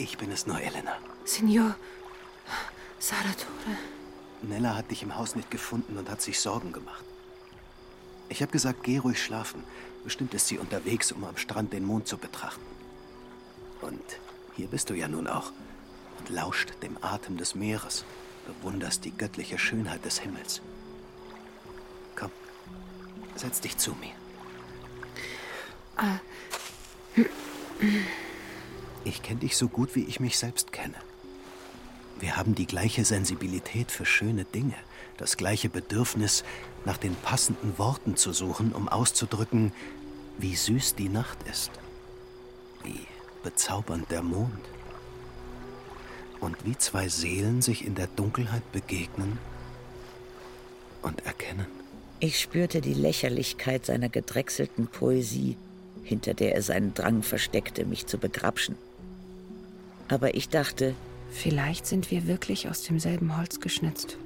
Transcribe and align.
Ich 0.00 0.16
bin 0.16 0.32
es 0.32 0.46
nur, 0.46 0.58
Elena. 0.58 0.96
Signor 1.26 1.76
Saratore. 2.98 3.76
Nella 4.40 4.74
hat 4.74 4.90
dich 4.90 5.02
im 5.02 5.14
Haus 5.14 5.36
nicht 5.36 5.50
gefunden 5.50 5.98
und 5.98 6.08
hat 6.08 6.22
sich 6.22 6.40
Sorgen 6.40 6.72
gemacht. 6.72 7.04
Ich 8.30 8.40
habe 8.40 8.50
gesagt, 8.50 8.82
geh 8.82 8.96
ruhig 8.96 9.22
schlafen. 9.22 9.62
Bestimmt 10.02 10.32
ist 10.32 10.48
sie 10.48 10.56
unterwegs, 10.56 11.12
um 11.12 11.22
am 11.24 11.36
Strand 11.36 11.74
den 11.74 11.84
Mond 11.84 12.08
zu 12.08 12.16
betrachten. 12.16 12.64
Und 13.82 14.02
hier 14.56 14.68
bist 14.68 14.88
du 14.88 14.94
ja 14.94 15.06
nun 15.06 15.26
auch 15.26 15.52
und 16.18 16.30
lauscht 16.30 16.72
dem 16.82 16.96
Atem 17.02 17.36
des 17.36 17.54
Meeres, 17.54 18.06
bewunderst 18.46 19.04
die 19.04 19.14
göttliche 19.14 19.58
Schönheit 19.58 20.02
des 20.06 20.18
Himmels. 20.18 20.62
Komm, 22.16 22.30
setz 23.36 23.60
dich 23.60 23.76
zu 23.76 23.94
mir. 23.96 24.14
Ich 29.04 29.22
kenne 29.22 29.40
dich 29.40 29.56
so 29.56 29.68
gut, 29.68 29.94
wie 29.94 30.04
ich 30.04 30.20
mich 30.20 30.38
selbst 30.38 30.72
kenne. 30.72 30.96
Wir 32.18 32.36
haben 32.36 32.54
die 32.54 32.66
gleiche 32.66 33.04
Sensibilität 33.04 33.90
für 33.90 34.04
schöne 34.04 34.44
Dinge, 34.44 34.74
das 35.16 35.38
gleiche 35.38 35.70
Bedürfnis, 35.70 36.44
nach 36.84 36.98
den 36.98 37.14
passenden 37.14 37.78
Worten 37.78 38.16
zu 38.16 38.32
suchen, 38.32 38.72
um 38.72 38.88
auszudrücken, 38.88 39.72
wie 40.38 40.54
süß 40.54 40.96
die 40.96 41.08
Nacht 41.08 41.38
ist, 41.50 41.70
wie 42.84 43.06
bezaubernd 43.42 44.10
der 44.10 44.22
Mond 44.22 44.60
und 46.40 46.56
wie 46.64 46.76
zwei 46.76 47.08
Seelen 47.08 47.62
sich 47.62 47.86
in 47.86 47.94
der 47.94 48.06
Dunkelheit 48.06 48.70
begegnen 48.72 49.38
und 51.02 51.24
erkennen. 51.24 51.66
Ich 52.18 52.38
spürte 52.38 52.82
die 52.82 52.94
Lächerlichkeit 52.94 53.86
seiner 53.86 54.10
gedrechselten 54.10 54.88
Poesie, 54.88 55.56
hinter 56.04 56.34
der 56.34 56.54
er 56.54 56.62
seinen 56.62 56.92
Drang 56.92 57.22
versteckte, 57.22 57.86
mich 57.86 58.06
zu 58.06 58.18
begrapschen. 58.18 58.76
Aber 60.10 60.34
ich 60.34 60.48
dachte, 60.48 60.94
Vielleicht 61.32 61.86
sind 61.86 62.10
wir 62.10 62.26
wirklich 62.26 62.68
aus 62.68 62.82
demselben 62.82 63.36
Holz 63.36 63.60
geschnitzt. 63.60 64.16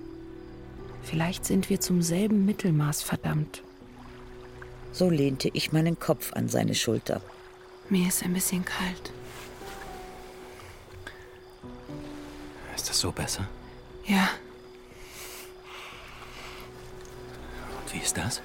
Vielleicht 1.03 1.45
sind 1.45 1.69
wir 1.69 1.81
zum 1.81 2.03
selben 2.03 2.47
Mittelmaß 2.47 3.03
verdammt. 3.03 3.63
so 4.93 5.11
lehnte 5.11 5.51
ich 5.53 5.73
meinen 5.73 5.99
Kopf 5.99 6.33
an 6.33 6.49
seine 6.49 6.75
Schulter. 6.75 7.21
Mir 7.91 8.09
ist 8.09 8.23
ein 8.23 8.33
bisschen 8.33 8.65
kalt. 8.65 9.13
Ist 12.75 12.89
das 12.89 12.99
so 13.01 13.13
besser? 13.13 13.47
Ja, 14.07 14.29
Und 17.85 17.95
wie 17.95 17.99
ist 17.99 18.17
das? 18.17 18.41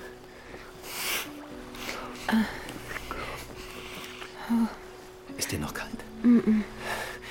Ist 5.37 5.51
dir 5.51 5.59
noch 5.59 5.73
kalt? 5.73 6.03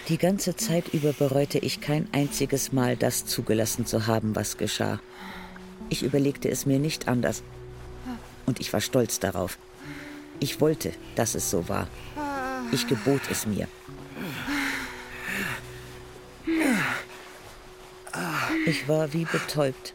Die 0.08 0.16
ganze 0.16 0.56
Zeit 0.56 0.88
über 0.94 1.12
bereute 1.12 1.58
ich 1.58 1.82
kein 1.82 2.08
einziges 2.12 2.72
Mal, 2.72 2.96
das 2.96 3.26
zugelassen 3.26 3.84
zu 3.84 4.06
haben, 4.06 4.34
was 4.34 4.56
geschah. 4.56 5.00
Ich 5.90 6.02
überlegte 6.02 6.48
es 6.50 6.64
mir 6.64 6.78
nicht 6.78 7.08
anders. 7.08 7.42
Und 8.46 8.58
ich 8.58 8.72
war 8.72 8.80
stolz 8.80 9.20
darauf. 9.20 9.58
Ich 10.40 10.62
wollte, 10.62 10.92
dass 11.14 11.34
es 11.34 11.50
so 11.50 11.68
war. 11.68 11.88
Ich 12.72 12.86
gebot 12.86 13.20
es 13.30 13.44
mir. 13.44 13.68
Ich 18.64 18.88
war 18.88 19.12
wie 19.12 19.26
betäubt. 19.26 19.92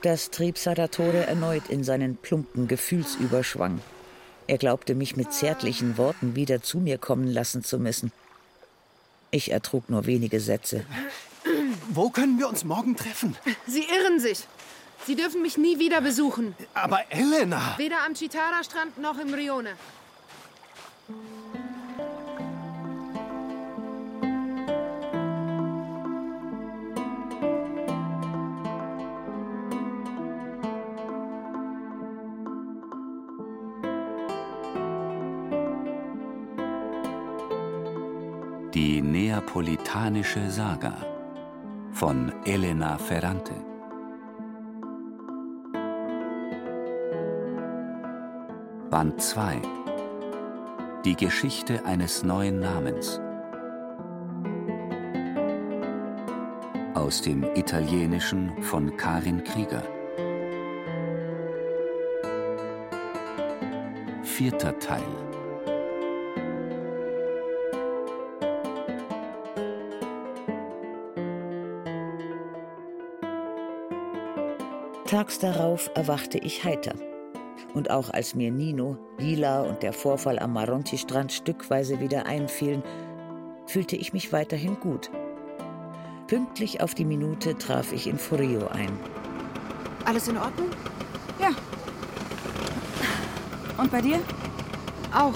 Das 0.00 0.30
trieb 0.30 0.56
Saratore 0.56 1.26
erneut 1.26 1.68
in 1.68 1.84
seinen 1.84 2.16
plumpen 2.16 2.66
Gefühlsüberschwang. 2.66 3.80
Er 4.50 4.58
glaubte, 4.58 4.96
mich 4.96 5.16
mit 5.16 5.32
zärtlichen 5.32 5.96
Worten 5.96 6.34
wieder 6.34 6.60
zu 6.60 6.78
mir 6.78 6.98
kommen 6.98 7.28
lassen 7.28 7.62
zu 7.62 7.78
müssen. 7.78 8.10
Ich 9.30 9.52
ertrug 9.52 9.88
nur 9.88 10.06
wenige 10.06 10.40
Sätze. 10.40 10.84
Wo 11.90 12.10
können 12.10 12.36
wir 12.36 12.48
uns 12.48 12.64
morgen 12.64 12.96
treffen? 12.96 13.36
Sie 13.68 13.84
irren 13.84 14.18
sich. 14.18 14.48
Sie 15.06 15.14
dürfen 15.14 15.42
mich 15.42 15.56
nie 15.56 15.78
wieder 15.78 16.00
besuchen. 16.00 16.56
Aber 16.74 16.98
Elena! 17.10 17.76
Weder 17.76 18.04
am 18.04 18.14
Chitara-Strand 18.14 18.98
noch 18.98 19.20
im 19.20 19.32
Rione. 19.32 19.70
Neapolitanische 39.50 40.48
Saga 40.48 40.94
von 41.90 42.32
Elena 42.44 42.96
Ferrante. 42.98 43.52
Band 48.90 49.20
2 49.20 49.60
Die 51.04 51.16
Geschichte 51.16 51.84
eines 51.84 52.22
neuen 52.22 52.60
Namens. 52.60 53.20
Aus 56.94 57.20
dem 57.20 57.42
Italienischen 57.56 58.52
von 58.62 58.96
Karin 58.96 59.42
Krieger. 59.42 59.82
Vierter 64.22 64.78
Teil. 64.78 65.29
Tags 75.10 75.40
darauf 75.40 75.90
erwachte 75.96 76.38
ich 76.38 76.62
heiter. 76.62 76.94
Und 77.74 77.90
auch 77.90 78.10
als 78.10 78.36
mir 78.36 78.52
Nino, 78.52 78.96
Lila 79.18 79.62
und 79.62 79.82
der 79.82 79.92
Vorfall 79.92 80.38
am 80.38 80.52
Maronti-Strand 80.52 81.32
stückweise 81.32 81.98
wieder 81.98 82.26
einfielen, 82.26 82.84
fühlte 83.66 83.96
ich 83.96 84.12
mich 84.12 84.32
weiterhin 84.32 84.78
gut. 84.78 85.10
Pünktlich 86.28 86.80
auf 86.80 86.94
die 86.94 87.04
Minute 87.04 87.58
traf 87.58 87.92
ich 87.92 88.06
in 88.06 88.18
Furio 88.18 88.68
ein. 88.68 88.96
Alles 90.04 90.28
in 90.28 90.36
Ordnung? 90.36 90.70
Ja. 91.40 91.50
Und 93.82 93.90
bei 93.90 94.02
dir? 94.02 94.20
Auch. 95.12 95.34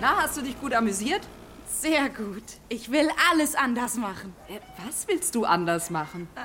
Na, 0.00 0.18
hast 0.18 0.36
du 0.36 0.42
dich 0.42 0.60
gut 0.60 0.74
amüsiert? 0.74 1.22
Sehr 1.66 2.08
gut. 2.08 2.42
Ich 2.68 2.90
will 2.90 3.08
alles 3.30 3.54
anders 3.54 3.96
machen. 3.96 4.34
Äh, 4.48 4.60
Was 4.86 5.06
willst 5.08 5.34
du 5.34 5.44
anders 5.44 5.90
machen? 5.90 6.28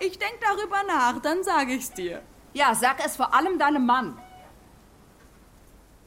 Ich 0.00 0.16
denke 0.18 0.36
darüber 0.40 0.82
nach, 0.86 1.20
dann 1.20 1.42
sage 1.42 1.72
ich's 1.74 1.92
dir. 1.92 2.22
Ja, 2.54 2.74
sag 2.74 3.04
es 3.04 3.16
vor 3.16 3.34
allem 3.34 3.58
deinem 3.58 3.84
Mann. 3.84 4.16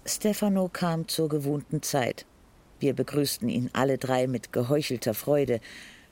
Stefano 0.05 0.69
kam 0.71 1.07
zur 1.09 1.27
gewohnten 1.27 1.81
Zeit. 1.83 2.25
Wir 2.79 2.93
begrüßten 2.93 3.49
ihn 3.49 3.69
alle 3.73 3.97
drei 3.97 4.27
mit 4.27 4.53
geheuchelter 4.53 5.13
Freude, 5.13 5.59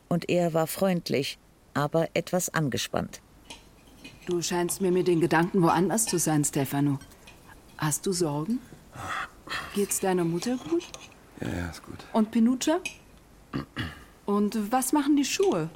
und 0.09 0.29
er 0.29 0.53
war 0.53 0.67
freundlich, 0.67 1.37
aber 1.73 2.09
etwas 2.13 2.53
angespannt. 2.53 3.21
Du 4.25 4.41
scheinst 4.41 4.81
mir 4.81 4.91
mit 4.91 5.07
den 5.07 5.21
Gedanken 5.21 5.61
woanders 5.61 6.05
zu 6.05 6.19
sein, 6.19 6.43
Stefano. 6.43 6.99
Hast 7.77 8.05
du 8.05 8.11
Sorgen? 8.11 8.59
Geht's 9.73 9.99
deiner 9.99 10.25
Mutter 10.25 10.57
gut? 10.69 10.83
Ja, 11.41 11.47
ja, 11.47 11.69
ist 11.69 11.83
gut. 11.83 11.97
Und 12.13 12.31
Pinuccia? 12.31 12.79
Und 14.25 14.71
was 14.71 14.91
machen 14.93 15.15
die 15.15 15.25
Schuhe? 15.25 15.69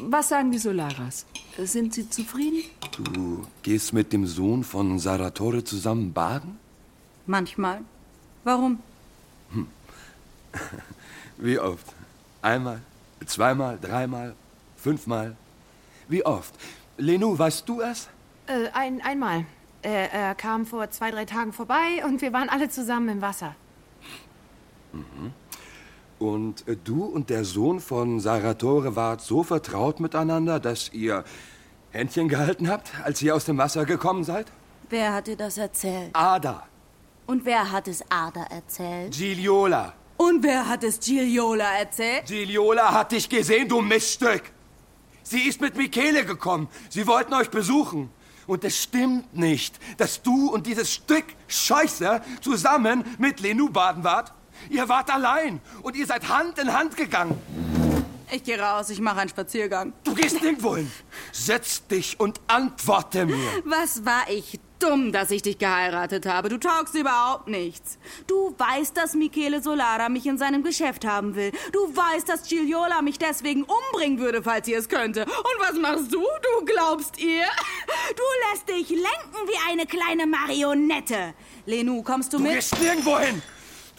Was 0.00 0.28
sagen 0.28 0.50
die 0.50 0.58
Solaras? 0.58 1.26
Sind 1.58 1.94
sie 1.94 2.08
zufrieden? 2.08 2.62
Du 3.02 3.46
gehst 3.62 3.92
mit 3.92 4.12
dem 4.12 4.26
Sohn 4.26 4.64
von 4.64 4.98
Saratore 4.98 5.62
zusammen 5.64 6.12
baden? 6.12 6.58
Manchmal. 7.26 7.82
Warum? 8.44 8.78
Wie 11.36 11.58
oft? 11.58 11.86
Einmal, 12.42 12.80
zweimal, 13.26 13.78
dreimal, 13.80 14.34
fünfmal? 14.76 15.36
Wie 16.08 16.24
oft? 16.24 16.54
Lenu, 16.96 17.38
weißt 17.38 17.68
du 17.68 17.82
es? 17.82 18.08
Äh, 18.46 18.68
ein, 18.72 19.00
einmal. 19.02 19.44
Er, 19.82 20.12
er 20.12 20.34
kam 20.34 20.66
vor 20.66 20.90
zwei, 20.90 21.10
drei 21.10 21.24
Tagen 21.24 21.52
vorbei 21.52 22.04
und 22.04 22.20
wir 22.20 22.32
waren 22.32 22.48
alle 22.48 22.68
zusammen 22.68 23.08
im 23.08 23.22
Wasser. 23.22 23.54
Und 26.18 26.68
äh, 26.68 26.76
du 26.76 27.04
und 27.04 27.30
der 27.30 27.44
Sohn 27.44 27.80
von 27.80 28.20
Saratore 28.20 28.94
wart 28.96 29.20
so 29.22 29.42
vertraut 29.42 30.00
miteinander, 30.00 30.60
dass 30.60 30.92
ihr 30.92 31.24
Händchen 31.90 32.28
gehalten 32.28 32.68
habt, 32.68 32.92
als 33.04 33.20
ihr 33.22 33.34
aus 33.34 33.44
dem 33.44 33.58
Wasser 33.58 33.84
gekommen 33.84 34.24
seid? 34.24 34.46
Wer 34.90 35.12
hat 35.14 35.26
dir 35.26 35.36
das 35.36 35.56
erzählt? 35.58 36.10
Ada, 36.14 36.64
Und 37.26 37.44
wer 37.44 37.70
hat 37.70 37.86
es 37.88 38.04
Ada 38.10 38.42
erzählt? 38.50 39.12
Gigliola. 39.12 39.94
Und 40.16 40.42
wer 40.42 40.68
hat 40.68 40.84
es 40.84 40.98
Gigliola 41.00 41.78
erzählt? 41.78 42.26
Gigliola 42.26 42.92
hat 42.92 43.12
dich 43.12 43.28
gesehen, 43.28 43.68
du 43.68 43.80
Miststück. 43.80 44.42
Sie 45.22 45.42
ist 45.48 45.60
mit 45.60 45.76
Michele 45.76 46.24
gekommen. 46.24 46.68
Sie 46.90 47.06
wollten 47.06 47.32
euch 47.34 47.50
besuchen. 47.50 48.10
Und 48.46 48.64
es 48.64 48.82
stimmt 48.82 49.34
nicht, 49.34 49.78
dass 49.96 50.22
du 50.22 50.50
und 50.50 50.66
dieses 50.66 50.92
Stück 50.92 51.24
Scheiße 51.46 52.20
zusammen 52.40 53.04
mit 53.18 53.38
Lenu 53.40 53.70
baden 53.70 54.02
wart. 54.02 54.32
Ihr 54.68 54.88
wart 54.88 55.12
allein 55.12 55.60
und 55.82 55.96
ihr 55.96 56.06
seid 56.06 56.28
Hand 56.28 56.58
in 56.58 56.72
Hand 56.72 56.96
gegangen. 56.96 57.40
Ich 58.32 58.44
gehe 58.44 58.60
raus, 58.60 58.90
ich 58.90 59.00
mache 59.00 59.18
einen 59.20 59.30
Spaziergang. 59.30 59.92
Du 60.04 60.14
gehst 60.14 60.40
nirgendwo 60.40 60.76
hin. 60.76 60.88
Setz 61.32 61.84
dich 61.88 62.20
und 62.20 62.40
antworte 62.46 63.26
mir. 63.26 63.36
Was 63.64 64.04
war 64.04 64.30
ich 64.30 64.60
dumm, 64.78 65.10
dass 65.10 65.32
ich 65.32 65.42
dich 65.42 65.58
geheiratet 65.58 66.26
habe? 66.26 66.48
Du 66.48 66.56
taugst 66.58 66.94
überhaupt 66.94 67.48
nichts. 67.48 67.98
Du 68.28 68.54
weißt, 68.56 68.96
dass 68.96 69.14
Michele 69.14 69.60
Solara 69.60 70.08
mich 70.08 70.26
in 70.26 70.38
seinem 70.38 70.62
Geschäft 70.62 71.04
haben 71.04 71.34
will. 71.34 71.50
Du 71.72 71.80
weißt, 71.96 72.28
dass 72.28 72.44
Gigliola 72.48 73.02
mich 73.02 73.18
deswegen 73.18 73.64
umbringen 73.64 74.20
würde, 74.20 74.44
falls 74.44 74.66
sie 74.66 74.74
es 74.74 74.88
könnte. 74.88 75.24
Und 75.24 75.58
was 75.58 75.74
machst 75.74 76.14
du? 76.14 76.20
Du 76.20 76.64
glaubst 76.64 77.18
ihr? 77.18 77.46
Du 78.16 78.22
lässt 78.52 78.68
dich 78.68 78.90
lenken 78.90 79.48
wie 79.48 79.72
eine 79.72 79.86
kleine 79.86 80.28
Marionette. 80.28 81.34
Lenu, 81.66 82.04
kommst 82.04 82.32
du 82.32 82.36
Du 82.36 82.44
mit? 82.44 82.52
gehst 82.52 82.80
nirgendwo 82.80 83.18
hin. 83.18 83.42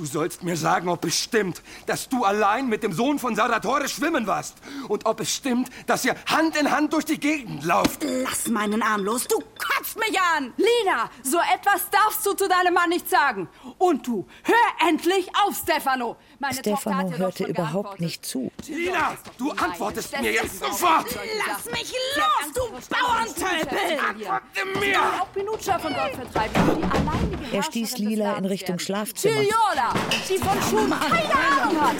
Du 0.01 0.07
sollst 0.07 0.41
mir 0.41 0.57
sagen, 0.57 0.89
ob 0.89 1.05
es 1.05 1.15
stimmt, 1.15 1.61
dass 1.85 2.09
du 2.09 2.23
allein 2.23 2.67
mit 2.67 2.81
dem 2.81 2.91
Sohn 2.91 3.19
von 3.19 3.35
Saratore 3.35 3.87
schwimmen 3.87 4.25
warst. 4.25 4.55
Und 4.87 5.05
ob 5.05 5.19
es 5.19 5.31
stimmt, 5.31 5.69
dass 5.85 6.03
ihr 6.03 6.15
Hand 6.25 6.57
in 6.57 6.71
Hand 6.71 6.91
durch 6.93 7.05
die 7.05 7.19
Gegend 7.19 7.63
lauft. 7.63 8.03
Lass 8.03 8.47
meinen 8.47 8.81
Arm 8.81 9.03
los, 9.03 9.27
du 9.27 9.37
kotzt 9.37 9.99
mich 9.99 10.19
an! 10.35 10.53
Lina, 10.57 11.11
so 11.21 11.37
etwas 11.37 11.87
darfst 11.91 12.25
du 12.25 12.33
zu 12.33 12.49
deinem 12.49 12.73
Mann 12.73 12.89
nicht 12.89 13.07
sagen. 13.07 13.47
Und 13.77 14.07
du, 14.07 14.25
hör 14.41 14.89
endlich 14.89 15.29
auf, 15.45 15.55
Stefano. 15.55 16.17
Meine 16.41 16.55
Stefano 16.55 17.15
hörte 17.17 17.43
überhaupt 17.43 18.01
nicht 18.01 18.25
zu. 18.25 18.51
Lina, 18.67 19.15
du 19.37 19.51
antwortest 19.51 20.19
mir 20.19 20.31
jetzt 20.31 20.57
so 20.57 20.65
sofort. 20.65 21.05
Lass 21.47 21.65
mich 21.65 21.93
los, 22.15 22.51
du 22.55 22.61
Bauerntölpel! 22.89 23.99
Antworte 24.09 24.79
mir. 24.79 24.99
Auch 24.99 25.31
Pinuccia 25.33 25.77
von 25.77 25.93
dort 25.93 26.15
vertreiben. 26.15 26.53
Die 26.65 26.83
alleinige 26.83 27.55
Er 27.55 27.61
stieß 27.61 27.99
Lila 27.99 28.37
in 28.37 28.45
Richtung. 28.45 28.79
Schlafzimmer. 28.79 29.35
Gigliola, 29.35 29.93
die 30.27 30.37
von 30.39 30.61
Schuhen 30.63 30.89
keine 30.89 31.35
Ahnung 31.35 31.79
hat. 31.79 31.95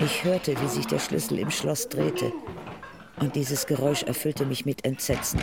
Ich 0.00 0.24
hörte, 0.24 0.54
wie 0.60 0.68
sich 0.68 0.86
der 0.86 0.98
Schlüssel 0.98 1.38
im 1.38 1.50
Schloss 1.50 1.88
drehte. 1.88 2.30
Und 3.20 3.34
dieses 3.36 3.66
Geräusch 3.66 4.02
erfüllte 4.02 4.44
mich 4.44 4.66
mit 4.66 4.84
Entsetzen. 4.84 5.40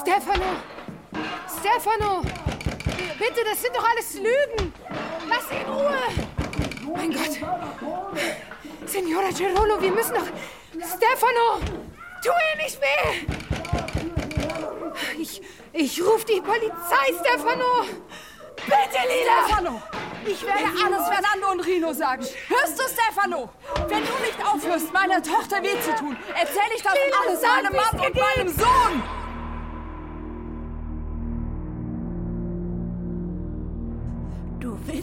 Stefano! 0.00 0.56
Stefano! 1.60 2.22
Bitte, 3.18 3.44
das 3.44 3.62
sind 3.62 3.76
doch 3.76 3.84
alles 3.88 4.14
Lügen! 4.14 4.72
Lass 5.28 5.50
ihn 5.50 5.60
in 5.60 5.72
Ruhe! 5.72 5.98
Mein 6.96 7.12
Gott! 7.12 7.38
Signora 8.86 9.30
Gerolo, 9.30 9.80
wir 9.80 9.90
müssen 9.90 10.14
doch... 10.14 10.26
Stefano! 10.72 11.60
Tu 12.22 12.30
ihr 12.30 12.56
nicht 12.62 12.80
weh! 12.80 13.26
Ich, 15.18 15.42
ich 15.72 16.02
ruf 16.02 16.24
die 16.24 16.40
Polizei, 16.40 17.12
Stefano! 17.20 17.84
Bitte, 18.56 19.02
Lila! 19.08 19.46
Stefano, 19.46 19.82
ich 20.26 20.42
werde 20.46 20.68
alles 20.84 21.08
Fernando 21.08 21.50
und 21.52 21.60
Rino 21.60 21.92
sagen. 21.92 22.26
Hörst 22.48 22.78
du, 22.78 22.84
Stefano? 22.88 23.50
Wenn 23.88 24.04
du 24.04 24.12
nicht 24.24 24.44
aufhörst, 24.46 24.92
meiner 24.92 25.22
Tochter 25.22 25.62
weh 25.62 25.80
zu 25.80 25.94
tun, 25.96 26.16
erzähle 26.34 26.74
ich 26.76 26.82
das 26.82 26.94
Lila, 26.94 27.16
alles 27.26 27.42
meinem 27.42 27.76
Mann 27.76 28.06
und 28.06 28.14
meinem 28.14 28.48
Sohn. 28.48 29.21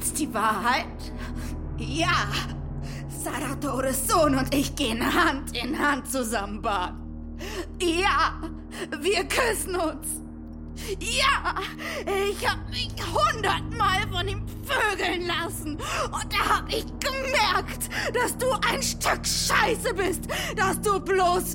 Willst 0.10 0.22
die 0.22 0.34
Wahrheit? 0.34 1.14
Ja! 1.78 2.30
Saratores 3.10 4.08
Sohn 4.08 4.34
und 4.40 4.56
ich 4.56 4.76
gehen 4.76 5.06
Hand 5.06 5.56
in 5.56 5.78
Hand 5.78 6.12
zusammen 6.12 6.64
baden. 6.64 7.38
Ja! 7.80 8.42
Wir 9.02 9.24
küssen 9.26 9.76
uns! 9.76 10.24
Ja! 11.00 11.54
Ich 12.28 12.50
hab 12.50 12.58
mich 12.72 12.90
hundertmal 13.06 14.02
von 14.12 14.28
ihm 14.28 14.42
vögeln 14.66 15.28
lassen. 15.28 15.78
Und 16.12 16.34
da 16.34 16.58
hab 16.58 16.70
ich 16.70 16.88
gemerkt, 17.00 17.90
dass 18.12 18.36
du 18.36 18.48
ein 18.68 18.82
Stück 18.82 19.24
Scheiße 19.24 19.94
bist. 19.94 20.24
Dass 20.56 20.82
du 20.82 21.00
bloß 21.00 21.54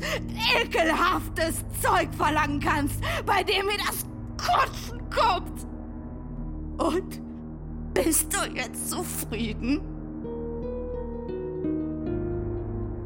ekelhaftes 0.62 1.64
Zeug 1.82 2.08
verlangen 2.16 2.60
kannst, 2.60 3.00
bei 3.26 3.42
dem 3.42 3.66
mir 3.66 3.78
das 3.78 4.06
Kotzen 4.38 5.00
kommt. 5.10 5.66
Und 6.78 7.23
bist 7.94 8.34
du 8.34 8.38
jetzt 8.54 8.90
zufrieden? 8.90 9.80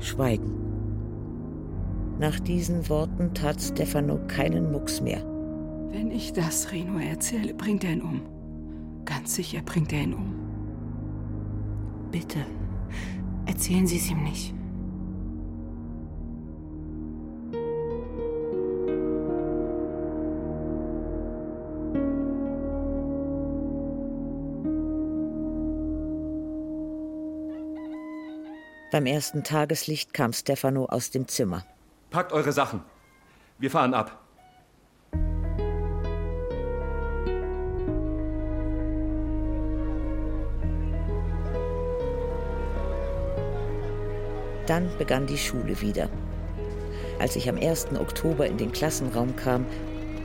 Schweigen. 0.01 0.55
Nach 2.19 2.41
diesen 2.41 2.89
Worten 2.89 3.33
tat 3.35 3.61
Stefano 3.63 4.19
keinen 4.27 4.73
Mucks 4.73 5.01
mehr. 5.01 5.23
Wenn 5.91 6.11
ich 6.11 6.33
das 6.33 6.73
Rino 6.73 6.99
erzähle, 6.99 7.55
bringt 7.55 7.85
er 7.85 7.93
ihn 7.93 8.03
um. 8.03 8.23
Ganz 9.05 9.35
sicher 9.35 9.61
bringt 9.65 9.93
er 9.93 10.03
ihn 10.03 10.15
um. 10.15 10.35
Bitte, 12.11 12.39
erzählen 13.47 13.87
Sie 13.87 13.99
es 13.99 14.11
ihm 14.11 14.23
nicht. 14.25 14.55
Beim 28.91 29.05
ersten 29.05 29.45
Tageslicht 29.45 30.15
kam 30.15 30.33
Stefano 30.33 30.87
aus 30.87 31.11
dem 31.11 31.29
Zimmer. 31.29 31.67
Packt 32.11 32.33
eure 32.33 32.53
Sachen. 32.53 32.83
Wir 33.59 33.71
fahren 33.71 33.93
ab. 33.93 34.19
Dann 44.67 44.89
begann 44.97 45.27
die 45.27 45.39
Schule 45.39 45.81
wieder. 45.83 46.09
Als 47.19 47.37
ich 47.37 47.49
am 47.49 47.57
1. 47.57 47.89
Oktober 47.99 48.47
in 48.47 48.57
den 48.57 48.73
Klassenraum 48.73 49.37
kam, 49.37 49.67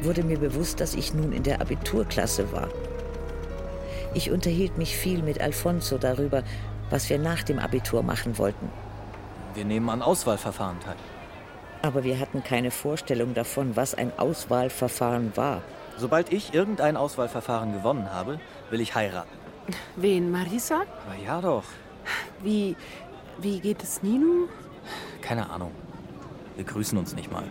wurde 0.02 0.24
mir 0.24 0.38
bewusst, 0.38 0.80
dass 0.80 0.96
ich 0.96 1.14
nun 1.14 1.34
in 1.34 1.44
der 1.44 1.60
Abiturklasse 1.60 2.52
war. 2.54 2.70
Ich 4.14 4.32
unterhielt 4.32 4.78
mich 4.78 4.96
viel 4.96 5.22
mit 5.22 5.42
Alfonso 5.42 5.98
darüber, 5.98 6.44
was 6.94 7.10
wir 7.10 7.18
nach 7.18 7.42
dem 7.42 7.58
Abitur 7.58 8.04
machen 8.04 8.38
wollten. 8.38 8.70
Wir 9.56 9.66
nehmen 9.66 9.90
an 9.90 10.04
Auswahlverfahren 10.04 10.80
teil. 10.80 10.96
Aber 11.82 12.04
wir 12.04 12.20
hatten 12.20 12.44
keine 12.44 12.70
Vorstellung 12.70 13.34
davon, 13.34 13.76
was 13.76 13.96
ein 13.96 14.12
Auswahlverfahren 14.20 15.36
war. 15.36 15.64
Sobald 15.98 16.32
ich 16.32 16.54
irgendein 16.54 16.96
Auswahlverfahren 16.96 17.74
gewonnen 17.74 18.14
habe, 18.14 18.40
will 18.70 18.80
ich 18.80 18.94
heiraten. 18.94 19.36
Wen, 19.96 20.30
Marisa? 20.30 20.84
Aber 21.08 21.20
ja 21.26 21.42
doch. 21.42 21.64
Wie, 22.44 22.76
wie 23.40 23.60
geht 23.60 23.82
es 23.82 24.04
Nino? 24.04 24.48
Keine 25.22 25.50
Ahnung. 25.50 25.72
Wir 26.56 26.64
grüßen 26.64 26.96
uns 26.96 27.16
nicht 27.16 27.32
mal. 27.32 27.46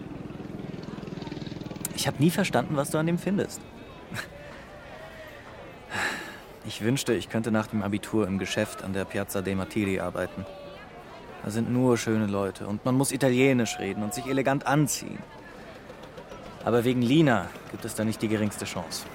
Ich 1.97 2.07
habe 2.07 2.23
nie 2.23 2.31
verstanden, 2.31 2.76
was 2.76 2.90
du 2.93 2.99
an 2.99 3.07
dem 3.07 3.19
findest. 3.19 3.61
Ich 6.64 6.83
wünschte, 6.83 7.12
ich 7.12 7.28
könnte 7.28 7.50
nach 7.50 7.66
dem 7.66 7.83
Abitur 7.83 8.26
im 8.26 8.38
Geschäft 8.38 8.85
an 8.85 8.92
der 8.92 9.04
Piazza 9.04 9.42
dei 9.42 9.54
Martiri 9.54 9.99
arbeiten. 9.99 10.47
Da 11.45 11.50
sind 11.50 11.73
nur 11.73 11.99
schöne 11.99 12.26
Leute 12.26 12.66
und 12.69 12.85
man 12.85 12.95
muss 12.95 13.11
Italienisch 13.11 13.78
reden 13.81 14.02
und 14.02 14.14
sich 14.14 14.26
elegant 14.26 14.66
anziehen. 14.66 15.19
Aber 16.64 16.85
wegen 16.85 17.02
Lina 17.02 17.49
gibt 17.73 17.85
es 17.85 17.97
da 17.97 18.04
nicht 18.04 18.23
die 18.23 18.28
geringste 18.28 18.64
Chance. 18.64 19.07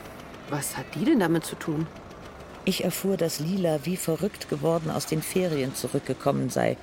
Was 0.49 0.75
hat 0.75 0.85
die 0.95 1.05
denn 1.05 1.19
damit 1.19 1.45
zu 1.45 1.55
tun? 1.55 1.87
Ich 2.65 2.83
erfuhr, 2.83 3.15
dass 3.15 3.39
Lila 3.39 3.79
wie 3.83 3.95
verrückt 3.95 4.49
geworden 4.49 4.91
aus 4.91 5.05
den 5.05 5.21
Ferien 5.21 5.73
zurückgekommen 5.73 6.49
sei. 6.49 6.75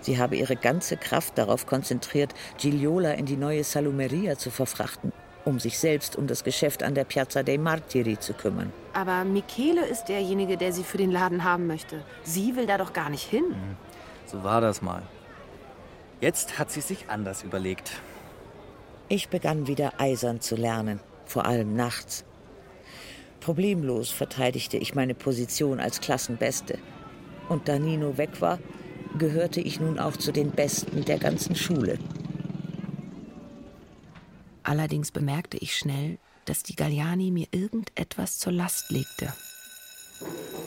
Sie 0.00 0.20
habe 0.20 0.36
ihre 0.36 0.54
ganze 0.54 0.96
Kraft 0.96 1.36
darauf 1.36 1.66
konzentriert, 1.66 2.32
Gigliola 2.58 3.12
in 3.12 3.26
die 3.26 3.36
neue 3.36 3.64
Salumeria 3.64 4.38
zu 4.38 4.50
verfrachten, 4.50 5.12
um 5.46 5.60
sich 5.60 5.78
selbst 5.78 6.16
um 6.16 6.26
das 6.26 6.42
Geschäft 6.42 6.82
an 6.82 6.94
der 6.94 7.04
Piazza 7.04 7.42
dei 7.42 7.56
Martiri 7.56 8.18
zu 8.18 8.34
kümmern. 8.34 8.72
Aber 8.92 9.24
Michele 9.24 9.86
ist 9.86 10.06
derjenige, 10.06 10.56
der 10.56 10.72
sie 10.72 10.82
für 10.82 10.98
den 10.98 11.12
Laden 11.12 11.44
haben 11.44 11.68
möchte. 11.68 12.02
Sie 12.24 12.56
will 12.56 12.66
da 12.66 12.76
doch 12.76 12.92
gar 12.92 13.08
nicht 13.08 13.22
hin. 13.22 13.44
So 14.26 14.42
war 14.42 14.60
das 14.60 14.82
mal. 14.82 15.02
Jetzt 16.20 16.58
hat 16.58 16.72
sie 16.72 16.80
sich 16.80 17.08
anders 17.08 17.44
überlegt. 17.44 17.92
Ich 19.08 19.28
begann 19.28 19.68
wieder 19.68 20.00
eisern 20.00 20.40
zu 20.40 20.56
lernen, 20.56 20.98
vor 21.26 21.46
allem 21.46 21.76
nachts. 21.76 22.24
Problemlos 23.38 24.10
verteidigte 24.10 24.76
ich 24.78 24.96
meine 24.96 25.14
Position 25.14 25.78
als 25.78 26.00
Klassenbeste. 26.00 26.78
Und 27.48 27.68
da 27.68 27.78
Nino 27.78 28.18
weg 28.18 28.40
war, 28.40 28.58
gehörte 29.16 29.60
ich 29.60 29.78
nun 29.78 30.00
auch 30.00 30.16
zu 30.16 30.32
den 30.32 30.50
Besten 30.50 31.04
der 31.04 31.18
ganzen 31.18 31.54
Schule. 31.54 31.98
Allerdings 34.66 35.12
bemerkte 35.12 35.56
ich 35.58 35.76
schnell, 35.76 36.18
dass 36.44 36.64
die 36.64 36.74
Galliani 36.74 37.30
mir 37.30 37.46
irgendetwas 37.52 38.38
zur 38.38 38.52
Last 38.52 38.90
legte. 38.90 39.32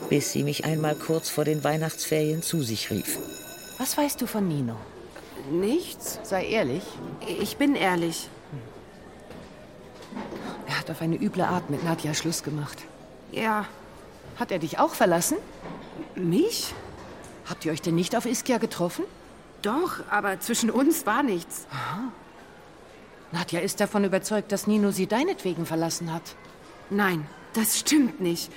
bis 0.08 0.32
sie 0.32 0.42
mich 0.42 0.64
einmal 0.64 0.94
kurz 0.94 1.28
vor 1.28 1.44
den 1.44 1.62
Weihnachtsferien 1.64 2.42
zu 2.42 2.62
sich 2.62 2.90
rief. 2.90 3.18
Was 3.76 3.98
weißt 3.98 4.20
du 4.22 4.26
von 4.26 4.48
Nino? 4.48 4.76
Nichts. 5.50 6.18
Sei 6.22 6.46
ehrlich. 6.46 6.82
Ich 7.40 7.58
bin 7.58 7.74
ehrlich. 7.74 8.28
Er 10.66 10.78
hat 10.78 10.90
auf 10.90 11.02
eine 11.02 11.16
üble 11.16 11.42
Art 11.42 11.68
mit 11.68 11.84
Nadja 11.84 12.14
Schluss 12.14 12.42
gemacht. 12.42 12.78
Ja. 13.32 13.66
Hat 14.36 14.50
er 14.50 14.60
dich 14.60 14.78
auch 14.78 14.94
verlassen? 14.94 15.36
Mich? 16.14 16.72
Habt 17.48 17.66
ihr 17.66 17.72
euch 17.72 17.82
denn 17.82 17.96
nicht 17.96 18.16
auf 18.16 18.24
Ischia 18.24 18.58
getroffen? 18.58 19.04
Doch, 19.60 20.00
aber 20.08 20.40
zwischen 20.40 20.70
uns 20.70 21.04
war 21.04 21.22
nichts. 21.22 21.66
Aha. 21.70 22.12
Nadja 23.32 23.60
ist 23.60 23.80
davon 23.80 24.04
überzeugt, 24.04 24.52
dass 24.52 24.66
Nino 24.66 24.90
sie 24.90 25.06
deinetwegen 25.06 25.66
verlassen 25.66 26.12
hat. 26.12 26.34
Nein, 26.90 27.26
das 27.52 27.78
stimmt 27.78 28.20
nicht. 28.20 28.50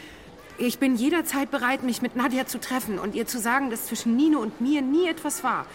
Ich 0.58 0.80
bin 0.80 0.96
jederzeit 0.96 1.52
bereit, 1.52 1.84
mich 1.84 2.02
mit 2.02 2.16
Nadja 2.16 2.46
zu 2.46 2.60
treffen 2.60 3.00
und 3.00 3.16
ihr 3.16 3.28
zu 3.28 3.40
sagen, 3.40 3.70
dass 3.70 3.88
zwischen 3.88 4.16
Nino 4.16 4.40
und 4.40 4.62
mir 4.62 4.82
nie 4.82 5.08
etwas 5.08 5.44
war 5.44 5.66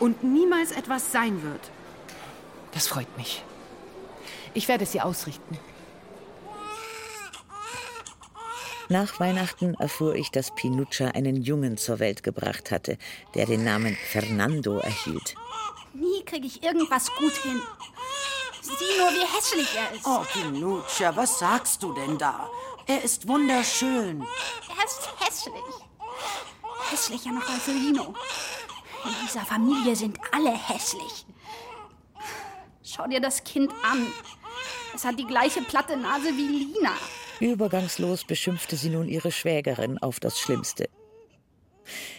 und 0.00 0.24
niemals 0.24 0.72
etwas 0.72 1.12
sein 1.12 1.42
wird. 1.42 1.60
Das 2.72 2.88
freut 2.88 3.16
mich. 3.16 3.42
Ich 4.54 4.68
werde 4.68 4.84
es 4.84 4.94
ihr 4.94 5.04
ausrichten. 5.04 5.58
Nach 8.88 9.18
Weihnachten 9.18 9.74
erfuhr 9.74 10.14
ich, 10.14 10.30
dass 10.30 10.54
Pinuccia 10.54 11.08
einen 11.08 11.42
Jungen 11.42 11.78
zur 11.78 11.98
Welt 12.00 12.22
gebracht 12.22 12.70
hatte, 12.70 12.98
der 13.34 13.46
den 13.46 13.64
Namen 13.64 13.96
Fernando 13.96 14.78
erhielt. 14.78 15.34
Nie 15.94 16.22
kriege 16.24 16.46
ich 16.46 16.62
irgendwas 16.62 17.10
gut 17.16 17.32
hin. 17.32 17.60
Sieh 18.64 18.98
nur, 18.98 19.10
wie 19.12 19.36
hässlich 19.36 19.68
er 19.76 19.94
ist. 19.94 20.06
Oh, 20.06 20.24
Pinuccia, 20.32 21.14
was 21.14 21.38
sagst 21.38 21.82
du 21.82 21.92
denn 21.92 22.16
da? 22.16 22.48
Er 22.86 23.02
ist 23.04 23.28
wunderschön. 23.28 24.22
Er 24.22 24.84
ist 24.84 25.08
hässlich. 25.20 25.54
Hässlicher 26.90 27.32
noch 27.32 27.48
als 27.48 27.68
Rino. 27.68 28.14
In 29.04 29.10
dieser 29.22 29.44
Familie 29.44 29.94
sind 29.94 30.18
alle 30.32 30.52
hässlich. 30.52 31.26
Schau 32.82 33.06
dir 33.06 33.20
das 33.20 33.44
Kind 33.44 33.70
an. 33.82 34.06
Es 34.94 35.04
hat 35.04 35.18
die 35.18 35.26
gleiche 35.26 35.60
platte 35.60 35.96
Nase 35.96 36.28
wie 36.28 36.46
Lina. 36.46 36.94
Übergangslos 37.40 38.24
beschimpfte 38.24 38.76
sie 38.76 38.90
nun 38.90 39.08
ihre 39.08 39.30
Schwägerin 39.30 39.98
auf 39.98 40.20
das 40.20 40.38
Schlimmste. 40.38 40.88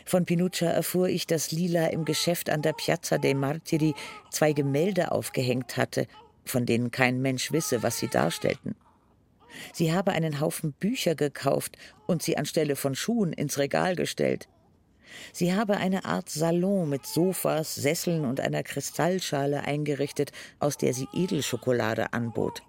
Von 0.06 0.26
Pinuccia 0.26 0.70
erfuhr 0.70 1.08
ich, 1.08 1.26
dass 1.26 1.52
Lila 1.52 1.88
im 1.88 2.06
Geschäft 2.06 2.52
an 2.52 2.62
der 2.62 2.74
Piazza 2.74 3.18
dei 3.18 3.34
Martiri 3.34 3.96
zwei 4.30 4.54
Gemälde 4.54 5.12
aufgehängt 5.12 5.78
hatte, 5.78 6.08
von 6.46 6.66
denen 6.66 6.92
kein 6.92 7.22
Mensch 7.22 7.52
wisse, 7.52 7.84
was 7.84 7.98
sie 7.98 8.08
darstellten. 8.08 8.76
Sie 9.74 9.94
habe 9.94 10.12
einen 10.12 10.40
Haufen 10.40 10.74
Bücher 10.74 11.16
gekauft 11.16 11.78
und 12.08 12.22
sie 12.22 12.38
anstelle 12.38 12.76
von 12.76 12.96
Schuhen 12.96 13.34
ins 13.34 13.58
Regal 13.58 13.96
gestellt. 13.96 14.48
Sie 15.32 15.54
habe 15.54 15.78
eine 15.78 16.06
Art 16.06 16.30
Salon 16.30 16.90
mit 16.90 17.06
Sofas, 17.06 17.76
Sesseln 17.76 18.26
und 18.26 18.40
einer 18.40 18.64
Kristallschale 18.64 19.62
eingerichtet, 19.62 20.32
aus 20.60 20.78
der 20.78 20.94
sie 20.94 21.08
Edelschokolade 21.14 22.14
anbot. 22.14 22.64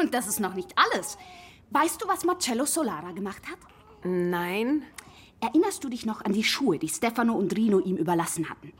Und 0.00 0.14
das 0.14 0.26
ist 0.26 0.40
noch 0.40 0.54
nicht 0.54 0.72
alles. 0.76 1.16
Weißt 1.70 2.02
du, 2.02 2.08
was 2.08 2.24
Marcello 2.24 2.66
Solara 2.66 3.12
gemacht 3.12 3.42
hat? 3.48 3.58
Nein. 4.04 4.82
Erinnerst 5.40 5.82
du 5.82 5.88
dich 5.88 6.06
noch 6.06 6.24
an 6.24 6.32
die 6.32 6.44
Schuhe, 6.44 6.78
die 6.78 6.88
Stefano 6.88 7.34
und 7.34 7.56
Rino 7.56 7.80
ihm 7.80 7.96
überlassen 7.96 8.48
hatten? 8.48 8.72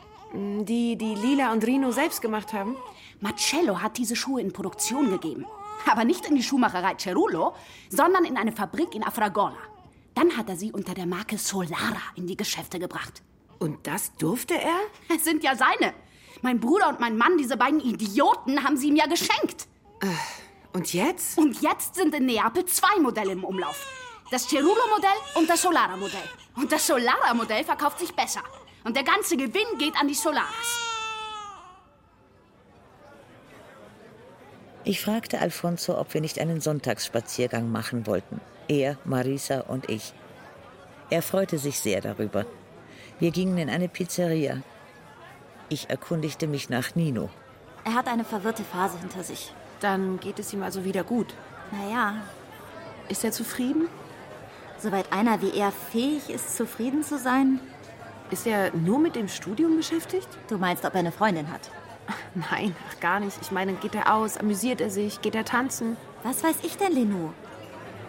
Die, 0.64 0.97
die 0.97 1.14
Lila 1.14 1.52
und 1.52 1.66
Rino 1.66 1.90
selbst 1.90 2.23
gemacht 2.23 2.52
haben? 2.52 2.76
Marcello 3.22 3.80
hat 3.80 3.98
diese 3.98 4.16
Schuhe 4.16 4.40
in 4.40 4.52
Produktion 4.52 5.10
gegeben. 5.10 5.46
Aber 5.90 6.04
nicht 6.04 6.26
in 6.26 6.34
die 6.34 6.42
Schuhmacherei 6.42 6.96
Cerullo, 6.98 7.54
sondern 7.88 8.24
in 8.24 8.36
eine 8.36 8.52
Fabrik 8.52 8.94
in 8.94 9.04
Afragola. 9.04 9.56
Dann 10.14 10.36
hat 10.36 10.48
er 10.48 10.56
sie 10.56 10.72
unter 10.72 10.92
der 10.92 11.06
Marke 11.06 11.38
Solara 11.38 12.02
in 12.16 12.26
die 12.26 12.36
Geschäfte 12.36 12.78
gebracht. 12.78 13.22
Und 13.60 13.86
das 13.86 14.14
durfte 14.16 14.54
er? 14.54 14.76
Es 15.16 15.24
sind 15.24 15.44
ja 15.44 15.54
seine. 15.54 15.94
Mein 16.42 16.58
Bruder 16.58 16.88
und 16.88 16.98
mein 16.98 17.16
Mann, 17.16 17.38
diese 17.38 17.56
beiden 17.56 17.80
Idioten, 17.80 18.64
haben 18.64 18.76
sie 18.76 18.88
ihm 18.88 18.96
ja 18.96 19.06
geschenkt. 19.06 19.68
Und 20.72 20.92
jetzt? 20.92 21.38
Und 21.38 21.62
jetzt 21.62 21.94
sind 21.94 22.14
in 22.14 22.26
Neapel 22.26 22.64
zwei 22.66 22.98
Modelle 22.98 23.32
im 23.32 23.44
Umlauf. 23.44 23.86
Das 24.32 24.48
Cerullo-Modell 24.48 25.18
und 25.36 25.48
das 25.48 25.62
Solara-Modell. 25.62 26.28
Und 26.56 26.72
das 26.72 26.86
Solara-Modell 26.86 27.62
verkauft 27.62 28.00
sich 28.00 28.12
besser. 28.12 28.42
Und 28.82 28.96
der 28.96 29.04
ganze 29.04 29.36
Gewinn 29.36 29.78
geht 29.78 29.94
an 29.96 30.08
die 30.08 30.14
Solaras. 30.14 30.91
Ich 34.84 35.00
fragte 35.00 35.40
Alfonso, 35.40 35.96
ob 35.96 36.12
wir 36.12 36.20
nicht 36.20 36.40
einen 36.40 36.60
Sonntagsspaziergang 36.60 37.70
machen 37.70 38.04
wollten. 38.06 38.40
Er, 38.66 38.96
Marisa 39.04 39.60
und 39.60 39.88
ich. 39.88 40.12
Er 41.08 41.22
freute 41.22 41.58
sich 41.58 41.78
sehr 41.78 42.00
darüber. 42.00 42.46
Wir 43.20 43.30
gingen 43.30 43.58
in 43.58 43.70
eine 43.70 43.88
Pizzeria. 43.88 44.62
Ich 45.68 45.88
erkundigte 45.88 46.48
mich 46.48 46.68
nach 46.68 46.96
Nino. 46.96 47.30
Er 47.84 47.94
hat 47.94 48.08
eine 48.08 48.24
verwirrte 48.24 48.64
Phase 48.64 48.98
hinter 48.98 49.22
sich. 49.22 49.52
Dann 49.80 50.18
geht 50.18 50.40
es 50.40 50.52
ihm 50.52 50.64
also 50.64 50.84
wieder 50.84 51.04
gut. 51.04 51.32
Naja. 51.70 52.14
Ist 53.08 53.22
er 53.24 53.30
zufrieden? 53.30 53.88
Soweit 54.78 55.12
einer 55.12 55.40
wie 55.42 55.56
er 55.56 55.70
fähig 55.70 56.28
ist, 56.28 56.56
zufrieden 56.56 57.04
zu 57.04 57.18
sein. 57.18 57.60
Ist 58.32 58.48
er 58.48 58.74
nur 58.74 58.98
mit 58.98 59.14
dem 59.14 59.28
Studium 59.28 59.76
beschäftigt? 59.76 60.28
Du 60.48 60.58
meinst, 60.58 60.84
ob 60.84 60.94
er 60.94 61.00
eine 61.00 61.12
Freundin 61.12 61.52
hat? 61.52 61.70
Nein, 62.35 62.75
ach 62.88 63.00
gar 63.00 63.21
nicht. 63.21 63.38
Ich 63.40 63.50
meine, 63.50 63.75
geht 63.75 63.94
er 63.94 64.14
aus, 64.14 64.37
amüsiert 64.37 64.80
er 64.80 64.90
sich, 64.90 65.21
geht 65.21 65.35
er 65.35 65.44
tanzen? 65.44 65.97
Was 66.23 66.42
weiß 66.42 66.56
ich 66.62 66.76
denn, 66.76 66.92
Lenu? 66.92 67.30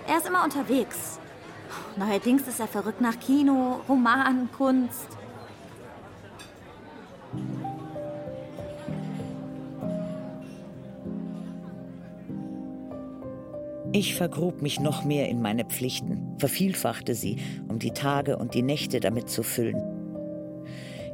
Er 0.08 0.18
ist 0.18 0.28
immer 0.28 0.44
unterwegs. 0.44 1.20
Neuerdings 1.96 2.48
ist 2.48 2.60
er 2.60 2.68
verrückt 2.68 3.02
nach 3.02 3.20
Kino, 3.20 3.82
Roman, 3.88 4.50
Kunst. 4.56 5.08
Ich 13.96 14.16
vergrub 14.16 14.64
mich 14.64 14.80
noch 14.80 15.04
mehr 15.04 15.30
in 15.30 15.40
meine 15.40 15.66
Pflichten, 15.66 16.36
vervielfachte 16.40 17.14
sie, 17.14 17.38
um 17.68 17.78
die 17.78 17.92
Tage 17.92 18.38
und 18.38 18.56
die 18.56 18.64
Nächte 18.64 19.00
damit 19.00 19.30
zu 19.30 19.44
füllen. 19.44 19.93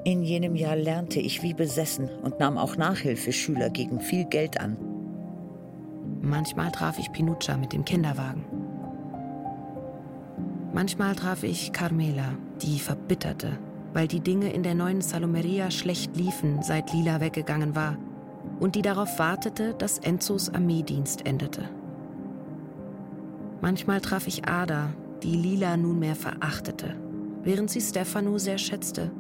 In 0.06 0.24
jenem 0.24 0.56
Jahr 0.56 0.78
lernte 0.78 1.20
ich 1.20 1.44
wie 1.44 1.54
besessen 1.54 2.10
und 2.24 2.40
nahm 2.40 2.58
auch 2.58 2.78
Nachhilfeschüler 2.78 3.70
gegen 3.70 4.00
viel 4.00 4.26
Geld 4.26 4.60
an. 4.60 4.78
Manchmal 6.22 6.72
traf 6.72 7.00
ich 7.00 7.12
Pinuccia 7.12 7.58
mit 7.58 7.74
dem 7.74 7.84
Kinderwagen. 7.84 8.46
Manchmal 10.74 11.16
traf 11.16 11.44
ich 11.44 11.74
Carmela, 11.74 12.36
die 12.62 12.80
verbitterte, 12.80 13.58
weil 13.94 14.08
die 14.08 14.22
Dinge 14.22 14.54
in 14.54 14.64
der 14.64 14.76
neuen 14.76 15.02
Salomeria 15.02 15.72
schlecht 15.72 16.16
liefen, 16.16 16.62
seit 16.62 16.94
Lila 16.94 17.20
weggegangen 17.20 17.76
war, 17.76 17.98
und 18.60 18.76
die 18.76 18.82
darauf 18.82 19.20
wartete, 19.20 19.74
dass 19.74 20.00
Enzos 20.00 20.50
Armeedienst 20.50 21.26
endete. 21.26 21.64
Manchmal 23.62 24.00
traf 24.00 24.28
ich 24.28 24.48
Ada, 24.48 24.94
die 25.24 25.36
Lila 25.36 25.76
nunmehr 25.76 26.16
verachtete, 26.16 26.96
während 27.44 27.70
sie 27.70 27.82
Stefano 27.82 28.38
sehr 28.38 28.58
schätzte, 28.58 29.12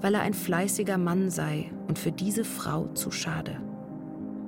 weil 0.00 0.14
er 0.14 0.22
ein 0.22 0.34
fleißiger 0.34 0.98
Mann 0.98 1.30
sei 1.30 1.70
und 1.88 1.98
für 1.98 2.12
diese 2.12 2.44
Frau 2.44 2.86
zu 2.94 3.10
schade. 3.10 3.60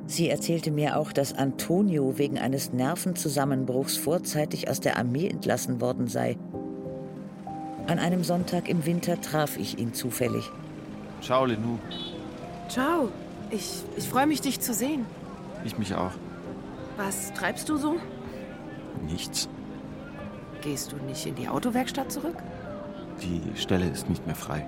Sie 0.07 0.29
erzählte 0.29 0.71
mir 0.71 0.97
auch, 0.97 1.13
dass 1.13 1.37
Antonio 1.37 2.17
wegen 2.17 2.39
eines 2.39 2.73
Nervenzusammenbruchs 2.73 3.97
vorzeitig 3.97 4.71
aus 4.71 4.81
der 4.81 4.97
Armee 4.97 5.29
entlassen 5.29 5.81
worden 5.81 6.07
sei. 6.07 6.37
An 7.89 7.99
einem 7.99 8.23
Sonntag 8.23 8.69
im 8.69 8.87
Winter 8.87 9.21
traf 9.21 9.57
ich 9.57 9.79
ihn 9.79 9.95
zufällig. 9.95 10.51
Ciao, 11.21 11.45
Lenou. 11.45 11.79
Ciao. 12.69 13.09
Ich, 13.51 13.83
ich 13.97 14.09
freue 14.09 14.27
mich, 14.27 14.41
dich 14.41 14.61
zu 14.61 14.75
sehen. 14.75 15.07
Ich 15.65 15.79
mich 15.79 15.95
auch. 15.95 16.13
Was 16.97 17.33
treibst 17.35 17.69
du 17.69 17.77
so? 17.77 17.97
Nichts. 19.09 19.49
Gehst 20.63 20.93
du 20.93 20.97
nicht 20.97 21.27
in 21.27 21.35
die 21.35 21.49
Autowerkstatt 21.49 22.11
zurück? 22.11 22.37
Die 23.23 23.59
Stelle 23.59 23.89
ist 23.89 24.09
nicht 24.09 24.27
mehr 24.27 24.35
frei. 24.35 24.67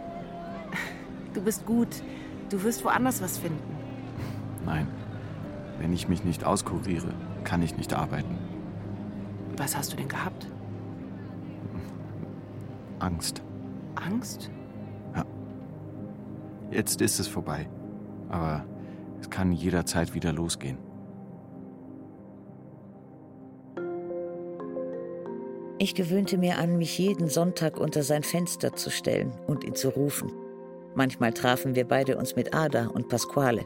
Du 1.39 1.45
bist 1.45 1.65
gut. 1.67 2.03
Du 2.51 2.65
wirst 2.65 2.85
woanders 2.85 3.23
was 3.23 3.39
finden. 3.39 3.63
Nein. 4.67 4.89
Wenn 5.79 5.93
ich 5.93 6.09
mich 6.09 6.25
nicht 6.25 6.43
auskuriere, 6.43 7.15
kann 7.45 7.63
ich 7.63 7.77
nicht 7.77 7.95
arbeiten. 7.95 8.37
Was 9.57 9.77
hast 9.77 9.93
du 9.93 9.97
denn 9.97 10.09
gehabt? 10.09 10.49
Angst. 12.99 13.41
Angst? 13.95 14.51
Ja. 15.15 15.25
Jetzt 16.73 17.01
ist 17.01 17.21
es 17.21 17.29
vorbei. 17.29 17.69
Aber 18.29 18.65
es 19.21 19.31
kann 19.31 19.53
jederzeit 19.53 20.15
wieder 20.15 20.33
losgehen. 20.33 20.79
Ich 25.79 25.95
gewöhnte 25.95 26.37
mir 26.37 26.59
an, 26.59 26.79
mich 26.79 26.99
jeden 26.99 27.29
Sonntag 27.29 27.79
unter 27.79 28.03
sein 28.03 28.25
Fenster 28.25 28.75
zu 28.75 28.91
stellen 28.91 29.31
und 29.47 29.63
ihn 29.63 29.77
zu 29.77 29.91
rufen. 29.91 30.33
Manchmal 30.99 31.33
trafen 31.33 31.77
wir 31.77 31.87
beide 31.87 32.19
uns 32.19 32.35
mit 32.35 32.55
Ada 32.55 32.89
und 32.89 33.09
Pasquale. 33.09 33.65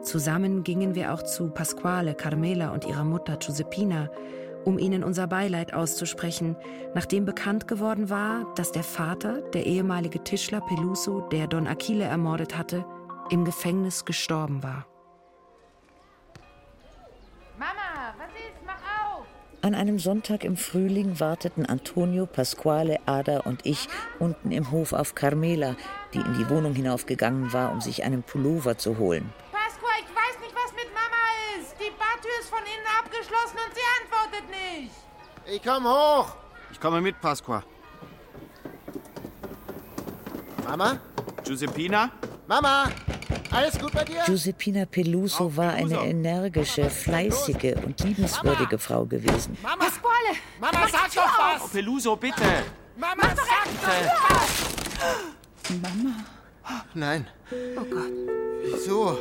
Zusammen 0.00 0.62
gingen 0.62 0.94
wir 0.94 1.12
auch 1.12 1.22
zu 1.22 1.50
Pasquale, 1.50 2.14
Carmela 2.14 2.72
und 2.72 2.84
ihrer 2.86 3.02
Mutter 3.02 3.36
Giuseppina 3.36 4.08
um 4.64 4.78
ihnen 4.78 5.02
unser 5.02 5.26
Beileid 5.26 5.74
auszusprechen, 5.74 6.56
nachdem 6.94 7.24
bekannt 7.24 7.66
geworden 7.66 8.10
war, 8.10 8.52
dass 8.54 8.70
der 8.70 8.84
Vater, 8.84 9.42
der 9.54 9.66
ehemalige 9.66 10.22
Tischler 10.22 10.60
Peluso, 10.60 11.22
der 11.32 11.48
Don 11.48 11.66
Aquile 11.66 12.04
ermordet 12.04 12.56
hatte, 12.56 12.84
im 13.30 13.44
Gefängnis 13.44 14.04
gestorben 14.04 14.62
war. 14.62 14.86
An 19.66 19.74
einem 19.74 19.98
Sonntag 19.98 20.44
im 20.44 20.56
Frühling 20.56 21.18
warteten 21.18 21.66
Antonio, 21.66 22.26
Pasquale, 22.26 23.00
Ada 23.04 23.40
und 23.40 23.66
ich 23.66 23.88
unten 24.20 24.52
im 24.52 24.70
Hof 24.70 24.92
auf 24.92 25.16
Carmela, 25.16 25.74
die 26.14 26.18
in 26.18 26.38
die 26.38 26.48
Wohnung 26.48 26.72
hinaufgegangen 26.72 27.52
war, 27.52 27.72
um 27.72 27.80
sich 27.80 28.04
einen 28.04 28.22
Pullover 28.22 28.78
zu 28.78 28.96
holen. 28.96 29.28
Pasqua, 29.50 29.88
ich 29.98 30.06
weiß 30.06 30.40
nicht, 30.40 30.54
was 30.54 30.72
mit 30.72 30.86
Mama 30.94 31.58
ist. 31.58 31.74
Die 31.80 31.90
Bartür 31.98 32.30
ist 32.38 32.48
von 32.48 32.60
innen 32.60 32.86
abgeschlossen 32.96 33.58
und 33.66 33.74
sie 33.74 33.82
antwortet 34.04 34.50
nicht. 34.50 34.94
Ich 35.52 35.62
komm 35.64 35.84
hoch. 35.84 36.36
Ich 36.70 36.80
komme 36.80 37.00
mit, 37.00 37.20
Pasqua. 37.20 37.64
Mama? 40.64 41.00
Giuseppina? 41.42 42.12
Mama! 42.46 42.86
Alles 43.50 43.78
gut 43.78 43.92
bei 43.92 44.04
dir? 44.04 44.22
Giuseppina 44.26 44.84
Peluso 44.86 45.56
war 45.56 45.72
eine 45.72 45.98
energische, 45.98 46.90
fleißige 46.90 47.74
und 47.84 48.02
liebenswürdige 48.02 48.78
Frau 48.78 49.04
gewesen. 49.04 49.56
Mama! 49.62 49.84
Pasquale! 49.84 50.36
Mama, 50.60 50.78
mach 50.80 50.88
sag 50.88 51.14
doch 51.14 51.38
was! 51.38 51.70
Peluso, 51.70 52.16
bitte! 52.16 52.42
Mama, 52.96 53.14
Mach 53.16 53.34
doch 53.34 53.44
doch! 53.44 54.46
Mama! 55.82 56.24
Nein. 56.94 57.26
Oh 57.76 57.84
Gott. 57.84 58.10
Wieso? 58.64 59.18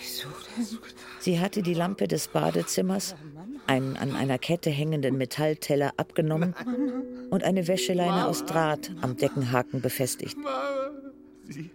Wieso 0.00 0.28
denn? 0.28 0.66
Sie 1.20 1.38
hatte 1.40 1.62
die 1.62 1.74
Lampe 1.74 2.08
des 2.08 2.28
Badezimmers, 2.28 3.14
einen 3.66 3.96
an 3.96 4.16
einer 4.16 4.38
Kette 4.38 4.70
hängenden 4.70 5.16
Metallteller 5.16 5.92
abgenommen 5.96 6.54
und 7.30 7.44
eine 7.44 7.68
Wäscheleine 7.68 8.26
aus 8.26 8.44
Draht 8.44 8.90
am 9.02 9.16
Deckenhaken 9.16 9.80
befestigt. 9.80 10.36
Sie 11.48 11.70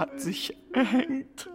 hat 0.00 0.18
sich 0.18 0.56
erhängt. 0.72 1.50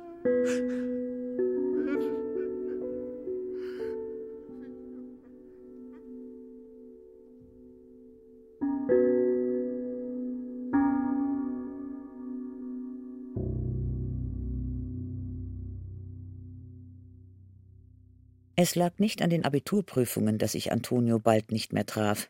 Es 18.57 18.75
lag 18.75 18.99
nicht 18.99 19.23
an 19.23 19.31
den 19.31 19.43
Abiturprüfungen, 19.43 20.37
dass 20.37 20.53
ich 20.53 20.71
Antonio 20.71 21.17
bald 21.17 21.51
nicht 21.51 21.73
mehr 21.73 21.87
traf. 21.87 22.29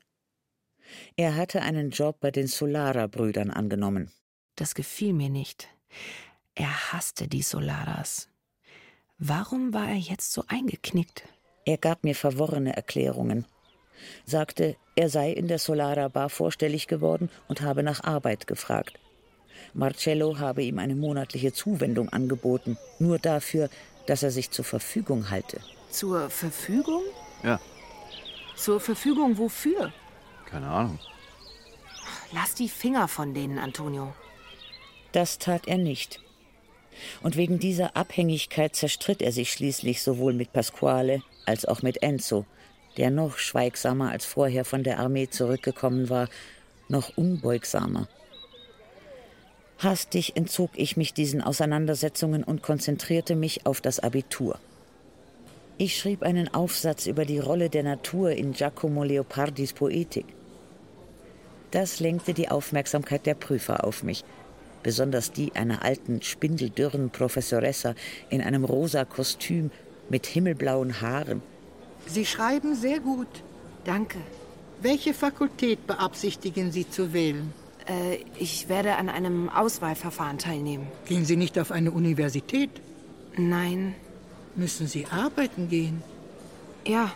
Er 1.17 1.35
hatte 1.35 1.61
einen 1.61 1.89
Job 1.89 2.21
bei 2.21 2.31
den 2.31 2.47
Solara-Brüdern 2.47 3.51
angenommen. 3.51 4.11
Das 4.55 4.75
gefiel 4.75 5.11
mir 5.11 5.29
nicht. 5.29 5.67
Er 6.55 6.93
hasste 6.93 7.27
die 7.27 7.41
Solaras. 7.41 8.29
Warum 9.17 9.73
war 9.73 9.87
er 9.87 9.95
jetzt 9.95 10.33
so 10.33 10.43
eingeknickt? 10.47 11.23
Er 11.65 11.77
gab 11.77 12.03
mir 12.03 12.15
verworrene 12.15 12.75
Erklärungen, 12.75 13.45
sagte, 14.25 14.75
er 14.95 15.09
sei 15.09 15.31
in 15.31 15.47
der 15.47 15.57
Solara 15.59 16.09
Bar 16.09 16.29
vorstellig 16.29 16.87
geworden 16.87 17.29
und 17.47 17.61
habe 17.61 17.81
nach 17.81 18.03
Arbeit 18.03 18.45
gefragt. 18.47 18.99
Marcello 19.73 20.37
habe 20.39 20.63
ihm 20.63 20.79
eine 20.79 20.95
monatliche 20.95 21.53
Zuwendung 21.53 22.09
angeboten, 22.09 22.77
nur 22.99 23.19
dafür, 23.19 23.69
dass 24.05 24.21
er 24.21 24.31
sich 24.31 24.51
zur 24.51 24.65
Verfügung 24.65 25.29
halte. 25.29 25.59
Zur 25.89 26.29
Verfügung? 26.29 27.01
Ja, 27.43 27.59
Zur 28.55 28.79
Verfügung 28.79 29.37
wofür? 29.37 29.91
keine 30.45 30.67
Ahnung. 30.67 30.99
Lass 32.31 32.53
die 32.53 32.69
Finger 32.69 33.07
von 33.07 33.33
denen, 33.33 33.57
Antonio. 33.59 34.13
Das 35.15 35.37
tat 35.37 35.65
er 35.69 35.77
nicht. 35.77 36.19
Und 37.23 37.37
wegen 37.37 37.57
dieser 37.57 37.95
Abhängigkeit 37.95 38.75
zerstritt 38.75 39.21
er 39.21 39.31
sich 39.31 39.49
schließlich 39.49 40.01
sowohl 40.01 40.33
mit 40.33 40.51
Pasquale 40.51 41.21
als 41.45 41.63
auch 41.63 41.81
mit 41.81 42.03
Enzo, 42.03 42.45
der 42.97 43.11
noch 43.11 43.37
schweigsamer 43.37 44.11
als 44.11 44.25
vorher 44.25 44.65
von 44.65 44.83
der 44.83 44.99
Armee 44.99 45.29
zurückgekommen 45.29 46.09
war, 46.09 46.27
noch 46.89 47.15
unbeugsamer. 47.15 48.09
Hastig 49.79 50.35
entzog 50.35 50.71
ich 50.75 50.97
mich 50.97 51.13
diesen 51.13 51.41
Auseinandersetzungen 51.41 52.43
und 52.43 52.61
konzentrierte 52.61 53.37
mich 53.37 53.65
auf 53.65 53.79
das 53.79 54.01
Abitur. 54.01 54.59
Ich 55.77 55.97
schrieb 55.97 56.23
einen 56.23 56.53
Aufsatz 56.53 57.05
über 57.05 57.23
die 57.23 57.39
Rolle 57.39 57.69
der 57.69 57.83
Natur 57.83 58.31
in 58.31 58.51
Giacomo 58.51 59.05
Leopardis 59.05 59.71
Poetik. 59.71 60.25
Das 61.71 62.01
lenkte 62.01 62.33
die 62.33 62.49
Aufmerksamkeit 62.49 63.25
der 63.25 63.35
Prüfer 63.35 63.85
auf 63.85 64.03
mich, 64.03 64.25
besonders 64.85 65.31
die 65.31 65.51
einer 65.55 65.83
alten, 65.83 66.21
spindeldürren 66.21 67.09
Professoressa 67.09 67.95
in 68.29 68.39
einem 68.39 68.63
rosa 68.63 69.03
Kostüm 69.03 69.71
mit 70.09 70.27
himmelblauen 70.27 71.01
Haaren. 71.01 71.41
Sie 72.05 72.23
schreiben 72.23 72.75
sehr 72.75 72.99
gut. 72.99 73.27
Danke. 73.83 74.19
Welche 74.83 75.15
Fakultät 75.15 75.87
beabsichtigen 75.87 76.71
Sie 76.71 76.87
zu 76.87 77.13
wählen? 77.13 77.51
Äh, 77.87 78.17
ich 78.37 78.69
werde 78.69 78.97
an 78.97 79.09
einem 79.09 79.49
Auswahlverfahren 79.49 80.37
teilnehmen. 80.37 80.85
Gehen 81.07 81.25
Sie 81.25 81.35
nicht 81.35 81.57
auf 81.57 81.71
eine 81.71 81.89
Universität? 81.89 82.69
Nein. 83.37 83.95
Müssen 84.55 84.85
Sie 84.85 85.07
arbeiten 85.07 85.67
gehen? 85.67 86.03
Ja. 86.85 87.11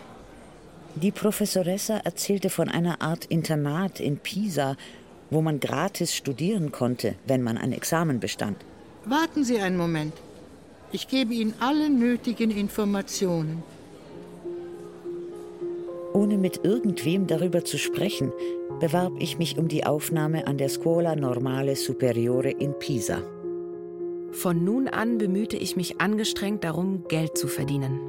Die 0.96 1.12
Professoressa 1.12 1.98
erzählte 1.98 2.50
von 2.50 2.68
einer 2.68 3.00
Art 3.00 3.26
Internat 3.26 4.00
in 4.00 4.18
Pisa, 4.18 4.76
wo 5.30 5.40
man 5.40 5.60
gratis 5.60 6.14
studieren 6.14 6.72
konnte, 6.72 7.14
wenn 7.26 7.42
man 7.42 7.56
ein 7.56 7.72
Examen 7.72 8.20
bestand. 8.20 8.56
Warten 9.04 9.44
Sie 9.44 9.58
einen 9.58 9.76
Moment. 9.76 10.12
Ich 10.92 11.08
gebe 11.08 11.32
Ihnen 11.32 11.54
alle 11.60 11.88
nötigen 11.88 12.50
Informationen. 12.50 13.62
Ohne 16.12 16.36
mit 16.36 16.64
irgendwem 16.64 17.28
darüber 17.28 17.64
zu 17.64 17.78
sprechen, 17.78 18.32
bewarb 18.80 19.12
ich 19.20 19.38
mich 19.38 19.56
um 19.58 19.68
die 19.68 19.86
Aufnahme 19.86 20.48
an 20.48 20.58
der 20.58 20.68
Scuola 20.68 21.14
Normale 21.14 21.76
Superiore 21.76 22.50
in 22.50 22.76
Pisa. 22.78 23.22
Von 24.32 24.64
nun 24.64 24.88
an 24.88 25.18
bemühte 25.18 25.56
ich 25.56 25.76
mich 25.76 26.00
angestrengt 26.00 26.64
darum, 26.64 27.04
Geld 27.08 27.38
zu 27.38 27.46
verdienen. 27.46 28.00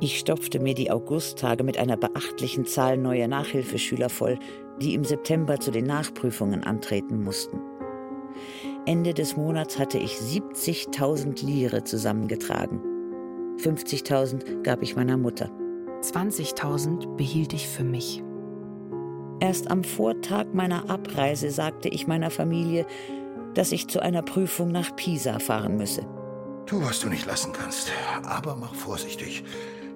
Ich 0.00 0.18
stopfte 0.18 0.60
mir 0.60 0.74
die 0.74 0.90
Augusttage 0.90 1.64
mit 1.64 1.78
einer 1.78 1.96
beachtlichen 1.96 2.66
Zahl 2.66 2.98
neuer 2.98 3.28
Nachhilfeschüler 3.28 4.10
voll, 4.10 4.38
die 4.80 4.94
im 4.94 5.04
September 5.04 5.58
zu 5.58 5.70
den 5.70 5.86
Nachprüfungen 5.86 6.64
antreten 6.64 7.22
mussten. 7.22 7.60
Ende 8.86 9.14
des 9.14 9.36
Monats 9.36 9.78
hatte 9.78 9.98
ich 9.98 10.12
70.000 10.12 11.44
Lire 11.44 11.84
zusammengetragen. 11.84 12.80
50.000 13.58 14.62
gab 14.62 14.82
ich 14.82 14.96
meiner 14.96 15.16
Mutter. 15.16 15.50
20.000 16.02 17.16
behielt 17.16 17.52
ich 17.52 17.68
für 17.68 17.84
mich. 17.84 18.22
Erst 19.40 19.70
am 19.70 19.82
Vortag 19.84 20.46
meiner 20.52 20.88
Abreise 20.88 21.50
sagte 21.50 21.88
ich 21.88 22.06
meiner 22.06 22.30
Familie, 22.30 22.86
dass 23.54 23.72
ich 23.72 23.88
zu 23.88 24.00
einer 24.00 24.22
Prüfung 24.22 24.70
nach 24.70 24.94
Pisa 24.96 25.38
fahren 25.38 25.76
müsse. 25.76 26.06
Tu, 26.66 26.80
was 26.82 27.00
du 27.00 27.08
nicht 27.08 27.26
lassen 27.26 27.52
kannst. 27.52 27.92
Aber 28.24 28.56
mach 28.56 28.74
vorsichtig. 28.74 29.44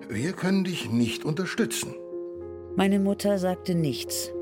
Wir 0.09 0.33
können 0.33 0.65
dich 0.65 0.91
nicht 0.91 1.25
unterstützen. 1.25 1.95
Meine 2.77 3.01
Mutter 3.01 3.39
sagte 3.39 3.75
nichts, 3.75 4.33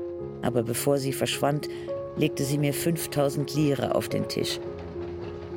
aber 0.41 0.63
bevor 0.63 0.97
sie 0.97 1.13
verschwand, 1.13 1.67
legte 2.17 2.43
sie 2.43 2.57
mir 2.57 2.73
5000 2.73 3.53
Lire 3.55 3.95
auf 3.95 4.09
den 4.09 4.27
Tisch. 4.27 4.59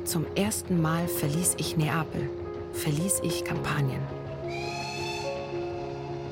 Zum 0.05 0.25
ersten 0.35 0.81
Mal 0.81 1.07
verließ 1.07 1.55
ich 1.57 1.77
Neapel, 1.77 2.29
verließ 2.73 3.21
ich 3.23 3.43
Kampanien. 3.43 4.01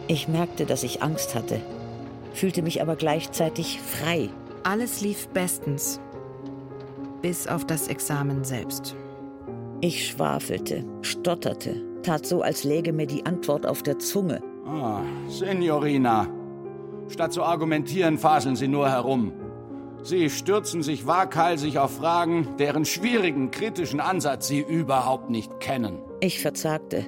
Ich 0.07 0.27
merkte, 0.27 0.65
dass 0.65 0.83
ich 0.83 1.01
Angst 1.01 1.35
hatte, 1.35 1.61
fühlte 2.33 2.61
mich 2.61 2.81
aber 2.81 2.95
gleichzeitig 2.95 3.79
frei. 3.79 4.29
Alles 4.63 5.01
lief 5.01 5.27
bestens, 5.29 5.99
bis 7.21 7.47
auf 7.47 7.65
das 7.65 7.87
Examen 7.87 8.43
selbst. 8.43 8.95
Ich 9.79 10.07
schwafelte, 10.07 10.83
stotterte, 11.01 11.81
tat 12.03 12.25
so, 12.25 12.41
als 12.41 12.63
läge 12.63 12.93
mir 12.93 13.07
die 13.07 13.25
Antwort 13.25 13.65
auf 13.65 13.83
der 13.83 13.99
Zunge. 13.99 14.41
Ah, 14.65 15.01
Signorina. 15.27 16.27
Statt 17.11 17.33
zu 17.33 17.43
argumentieren, 17.43 18.17
faseln 18.17 18.55
Sie 18.55 18.69
nur 18.69 18.89
herum. 18.89 19.33
Sie 20.01 20.29
stürzen 20.29 20.81
sich 20.81 21.05
waghalsig 21.05 21.77
auf 21.77 21.97
Fragen, 21.97 22.47
deren 22.57 22.85
schwierigen, 22.85 23.51
kritischen 23.51 23.99
Ansatz 23.99 24.47
Sie 24.47 24.61
überhaupt 24.61 25.29
nicht 25.29 25.59
kennen. 25.59 25.99
Ich 26.21 26.39
verzagte, 26.39 27.05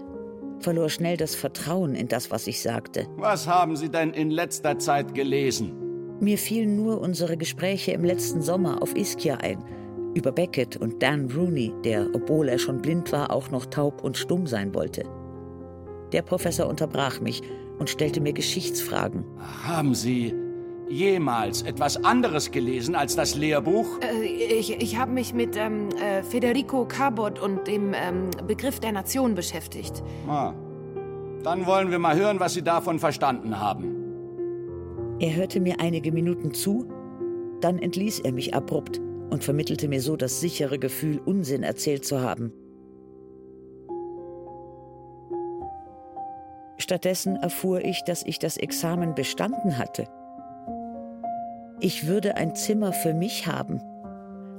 verlor 0.59 0.89
schnell 0.89 1.15
das 1.17 1.35
Vertrauen 1.35 1.95
in 1.95 2.07
das, 2.07 2.31
was 2.31 2.47
ich 2.47 2.61
sagte. 2.61 3.07
Was 3.15 3.47
haben 3.47 3.77
Sie 3.77 3.89
denn 3.89 4.11
in 4.11 4.29
letzter 4.29 4.77
Zeit 4.77 5.15
gelesen? 5.15 5.73
Mir 6.19 6.37
fielen 6.37 6.75
nur 6.75 6.99
unsere 6.99 7.37
Gespräche 7.37 7.93
im 7.93 8.03
letzten 8.03 8.41
Sommer 8.41 8.81
auf 8.81 8.95
Ischia 8.95 9.37
ein. 9.37 9.63
Über 10.13 10.31
Beckett 10.31 10.77
und 10.77 11.01
Dan 11.01 11.31
Rooney, 11.31 11.73
der, 11.83 12.07
obwohl 12.13 12.49
er 12.49 12.59
schon 12.59 12.81
blind 12.81 13.11
war, 13.11 13.31
auch 13.31 13.49
noch 13.49 13.65
taub 13.65 14.03
und 14.03 14.17
stumm 14.17 14.47
sein 14.47 14.75
wollte. 14.75 15.03
Der 16.11 16.21
Professor 16.21 16.67
unterbrach 16.67 17.19
mich 17.21 17.41
und 17.79 17.89
stellte 17.89 18.21
mir 18.21 18.33
Geschichtsfragen. 18.33 19.25
Haben 19.65 19.95
Sie 19.95 20.33
jemals 20.89 21.61
etwas 21.63 22.03
anderes 22.03 22.51
gelesen 22.51 22.95
als 22.95 23.15
das 23.15 23.35
Lehrbuch? 23.35 23.99
Äh, 24.01 24.25
ich 24.25 24.81
ich 24.81 24.97
habe 24.97 25.11
mich 25.11 25.33
mit 25.33 25.55
ähm, 25.57 25.89
äh, 25.89 26.23
Federico 26.23 26.85
Cabot 26.85 27.39
und 27.39 27.67
dem 27.67 27.93
ähm, 27.93 28.29
Begriff 28.47 28.79
der 28.79 28.91
Nation 28.91 29.35
beschäftigt. 29.35 30.03
Ah. 30.27 30.53
Dann 31.43 31.65
wollen 31.65 31.91
wir 31.91 31.99
mal 31.99 32.15
hören, 32.15 32.39
was 32.39 32.53
Sie 32.53 32.61
davon 32.61 32.99
verstanden 32.99 33.59
haben. 33.59 34.03
Er 35.19 35.35
hörte 35.35 35.59
mir 35.59 35.79
einige 35.79 36.11
Minuten 36.11 36.53
zu, 36.53 36.87
dann 37.59 37.79
entließ 37.79 38.19
er 38.19 38.31
mich 38.31 38.53
abrupt 38.53 38.99
und 39.29 39.43
vermittelte 39.43 39.87
mir 39.87 40.01
so 40.01 40.15
das 40.15 40.39
sichere 40.39 40.79
Gefühl, 40.79 41.19
Unsinn 41.25 41.63
erzählt 41.63 42.05
zu 42.05 42.21
haben. 42.21 42.53
Stattdessen 46.83 47.37
erfuhr 47.37 47.83
ich, 47.83 48.03
dass 48.03 48.23
ich 48.23 48.39
das 48.39 48.57
Examen 48.57 49.15
bestanden 49.15 49.77
hatte. 49.77 50.05
Ich 51.79 52.07
würde 52.07 52.35
ein 52.35 52.55
Zimmer 52.55 52.91
für 52.91 53.13
mich 53.13 53.47
haben, 53.47 53.81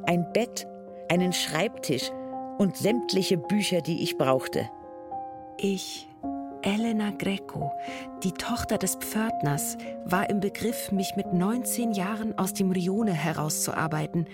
ein 0.07 0.33
Bett, 0.33 0.67
einen 1.11 1.35
Schreibtisch 1.35 2.11
und 2.59 2.77
sämtliche 2.79 3.37
Bücher, 3.37 3.83
die 3.83 4.03
ich 4.03 4.17
brauchte. 4.17 4.69
Ich, 5.59 6.09
Elena 6.63 7.11
Greco, 7.11 7.71
die 8.23 8.33
Tochter 8.33 8.79
des 8.79 8.97
Pförtners, 8.97 9.77
war 10.07 10.31
im 10.31 10.41
Begriff, 10.41 10.93
mich 10.93 11.15
mit 11.17 11.33
19 11.33 11.93
Jahren 11.93 12.39
aus 12.39 12.55
dem 12.55 12.71
Rione 12.71 13.13
herauszuarbeiten, 13.13 14.27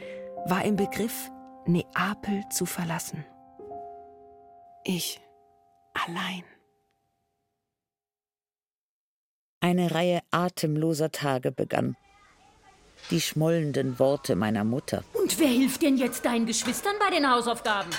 war 0.46 0.64
im 0.64 0.76
Begriff, 0.76 1.30
Neapel 1.66 2.44
zu 2.50 2.66
verlassen. 2.66 3.24
Ich 4.84 5.20
allein. 5.92 6.44
Eine 9.60 9.94
Reihe 9.94 10.20
atemloser 10.30 11.12
Tage 11.12 11.52
begann. 11.52 11.96
Die 13.10 13.20
schmollenden 13.20 13.98
Worte 13.98 14.36
meiner 14.36 14.64
Mutter. 14.64 15.04
Und 15.14 15.38
wer 15.38 15.48
hilft 15.48 15.82
denn 15.82 15.96
jetzt 15.96 16.24
deinen 16.24 16.46
Geschwistern 16.46 16.94
bei 16.98 17.14
den 17.14 17.28
Hausaufgaben? 17.30 17.90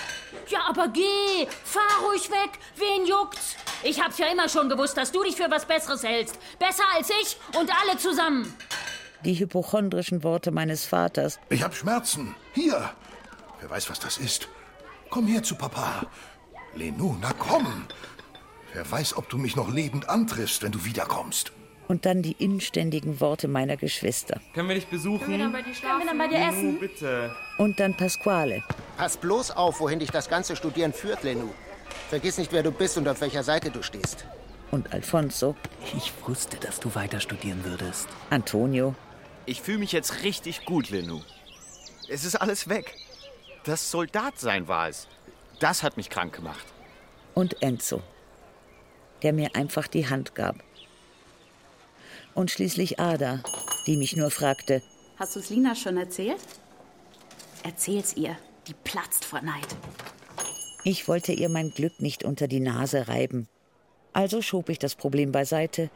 Ja, 0.48 0.60
aber 0.68 0.88
geh, 0.88 1.48
fahr 1.64 2.08
ruhig 2.08 2.30
weg, 2.30 2.60
wen 2.78 3.06
juckt's? 3.06 3.56
Ich 3.84 4.02
hab's 4.02 4.18
ja 4.18 4.28
immer 4.32 4.48
schon 4.50 4.70
gewusst, 4.70 4.98
dass 4.98 5.12
du 5.12 5.24
dich 5.24 5.36
für 5.36 5.50
was 5.50 5.66
Besseres 5.66 6.04
hältst. 6.04 6.38
Besser 6.60 6.84
als 6.96 7.10
ich 7.10 7.38
und 7.60 7.70
alle 7.82 7.98
zusammen. 7.98 8.54
Die 9.24 9.38
hypochondrischen 9.38 10.24
Worte 10.24 10.52
meines 10.52 10.86
Vaters. 10.86 11.40
Ich 11.50 11.62
hab 11.64 11.76
Schmerzen. 11.76 12.36
Hier. 12.54 12.92
Wer 13.60 13.70
weiß, 13.70 13.90
was 13.90 14.00
das 14.00 14.18
ist. 14.18 14.48
Komm 15.10 15.28
her 15.28 15.44
zu 15.44 15.56
Papa. 15.56 16.08
Lenou, 16.76 17.18
na 17.22 17.32
komm. 17.38 17.86
Wer 18.74 18.90
weiß, 18.90 19.18
ob 19.18 19.30
du 19.30 19.38
mich 19.38 19.56
noch 19.56 19.70
lebend 19.70 20.10
antriffst, 20.10 20.64
wenn 20.64 20.72
du 20.72 20.86
wiederkommst. 20.86 21.52
Und 21.88 22.06
dann 22.06 22.22
die 22.22 22.34
inständigen 22.40 23.20
Worte 23.20 23.50
meiner 23.50 23.76
Geschwister. 23.76 24.40
Können 24.54 24.70
wir 24.70 24.76
dich 24.76 24.88
besuchen? 24.88 25.20
Können 25.26 25.32
wir 25.32 25.38
dann 25.40 25.52
bei 25.52 25.62
dir 25.62 25.74
schlafen? 25.74 26.08
Können 26.08 26.20
wir 26.20 26.24
dann 26.24 26.32
bei 26.32 26.38
dir 26.38 26.58
essen? 26.58 26.80
bitte. 26.80 27.36
Und 27.58 27.80
dann 27.82 27.98
Pasquale. 27.98 28.64
Pass 28.98 29.18
bloß 29.18 29.52
auf, 29.52 29.82
wohin 29.82 30.00
dich 30.00 30.10
das 30.10 30.30
ganze 30.30 30.56
Studieren 30.56 30.94
führt, 30.94 31.24
Lenou. 31.24 31.50
Vergiss 32.10 32.38
nicht, 32.38 32.54
wer 32.54 32.64
du 32.64 32.72
bist 32.72 32.98
und 32.98 33.08
auf 33.10 33.20
welcher 33.20 33.44
Seite 33.44 33.72
du 33.72 33.84
stehst. 33.84 34.26
Und 34.72 34.94
Alfonso. 34.94 35.56
Ich 35.98 36.14
wusste, 36.26 36.56
dass 36.58 36.80
du 36.80 36.96
weiter 36.96 37.20
studieren 37.20 37.66
würdest. 37.66 38.08
Antonio. 38.30 38.96
Ich 39.46 39.62
fühle 39.62 39.80
mich 39.80 39.92
jetzt 39.92 40.24
richtig 40.24 40.64
gut, 40.64 40.90
Lenou. 40.92 41.20
Es 42.08 42.24
ist 42.24 42.36
alles 42.36 42.70
weg. 42.70 42.94
Das 43.66 43.92
Soldatsein 43.92 44.70
war 44.70 44.88
es. 44.88 45.08
Das 45.60 45.84
hat 45.84 45.98
mich 45.98 46.10
krank 46.10 46.34
gemacht. 46.34 46.66
Und 47.34 47.62
Enzo, 47.62 48.02
der 49.24 49.34
mir 49.34 49.56
einfach 49.56 49.88
die 49.88 50.10
Hand 50.10 50.36
gab. 50.36 50.56
Und 52.34 52.52
schließlich 52.52 53.00
Ada, 53.00 53.44
die 53.88 53.98
mich 53.98 54.16
nur 54.16 54.32
fragte, 54.32 54.82
Hast 55.18 55.36
du 55.36 55.40
es 55.40 55.50
Lina 55.50 55.76
schon 55.76 55.98
erzählt? 55.98 56.42
Erzähl's 57.64 58.16
ihr. 58.16 58.38
Die 58.68 58.74
platzt 58.74 59.26
vor 59.26 59.42
Neid. 59.42 59.68
ich 60.84 61.08
wollte 61.08 61.32
ihr 61.32 61.50
mein 61.50 61.72
Glück 61.72 62.00
nicht 62.00 62.24
unter 62.24 62.48
die 62.48 62.60
Nase 62.60 63.08
reiben. 63.08 63.48
Also 64.14 64.42
schob 64.42 64.70
ich 64.70 64.80
das 64.80 64.96
Problem 64.96 65.32
beiseite 65.32 65.90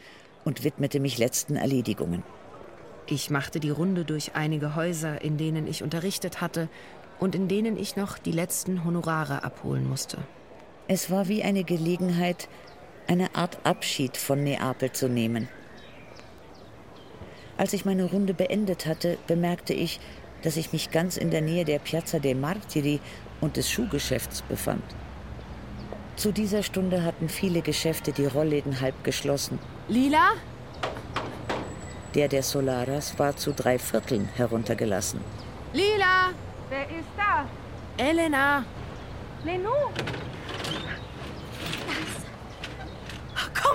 und 0.44 0.64
widmete 0.64 1.00
mich 1.00 1.18
letzten 1.18 1.56
Erledigungen. 1.56 2.24
Ich 3.08 3.30
machte 3.30 3.60
die 3.60 3.70
Runde 3.70 4.04
durch 4.04 4.36
einige 4.36 4.76
Häuser, 4.76 5.22
in 5.22 5.38
denen 5.38 5.68
ich 5.68 5.84
unterrichtet 5.84 6.42
hatte 6.42 6.70
und 7.20 7.36
in 7.36 7.48
denen 7.48 7.78
ich 7.78 7.96
noch 7.96 8.18
die 8.18 8.32
letzten 8.32 8.84
Honorare 8.84 9.44
abholen 9.44 9.88
musste. 9.88 10.18
Es 10.88 11.12
war 11.12 11.28
wie 11.28 11.44
eine 11.44 11.64
Gelegenheit, 11.64 12.48
eine 13.08 13.36
Art 13.36 13.58
Abschied 13.64 14.18
von 14.18 14.44
Neapel 14.44 14.92
zu 14.92 15.08
nehmen. 15.08 15.48
Als 17.58 17.74
ich 17.74 17.86
meine 17.86 18.06
Runde 18.06 18.34
beendet 18.34 18.86
hatte, 18.86 19.18
bemerkte 19.28 19.74
ich, 19.74 20.00
dass 20.42 20.58
ich 20.58 20.74
mich 20.74 20.92
ganz 20.92 21.18
in 21.18 21.32
der 21.32 21.42
Nähe 21.42 21.66
der 21.66 21.80
Piazza 21.80 22.20
dei 22.20 22.34
Martiri 22.34 23.00
und 23.42 23.58
des 23.58 23.70
Schuhgeschäfts 23.72 24.42
befand. 24.44 24.84
Zu 26.16 26.32
dieser 26.32 26.64
Stunde 26.64 27.04
hatten 27.04 27.30
viele 27.30 27.62
Geschäfte 27.62 28.12
die 28.12 28.26
Rollläden 28.26 28.80
halb 28.82 29.04
geschlossen. 29.04 29.60
Lila? 29.88 30.34
Der 32.14 32.30
der 32.30 32.44
Solaras 32.44 33.20
war 33.20 33.36
zu 33.36 33.52
drei 33.52 33.78
Vierteln 33.78 34.30
heruntergelassen. 34.36 35.20
Lila! 35.74 36.32
Wer 36.70 36.84
ist 36.84 37.10
da? 37.18 37.46
Elena! 37.98 38.64
Lenou! 39.44 39.92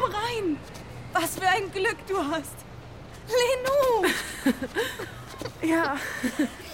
Komm 0.00 0.12
rein! 0.12 0.56
Was 1.12 1.38
für 1.38 1.46
ein 1.46 1.70
Glück 1.72 1.96
du 2.06 2.18
hast! 2.18 2.54
Lenou! 3.28 4.08
Ja. 5.62 5.96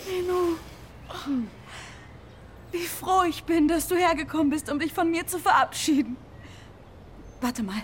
Lenou! 0.09 0.57
Wie 2.73 2.87
froh 2.87 3.23
ich 3.25 3.45
bin, 3.45 3.69
dass 3.69 3.89
du 3.89 3.97
hergekommen 3.97 4.51
bist, 4.51 4.71
um 4.71 4.79
dich 4.79 4.93
von 4.93 5.11
mir 5.11 5.27
zu 5.27 5.39
verabschieden. 5.39 6.17
Warte 7.41 7.63
mal. 7.63 7.83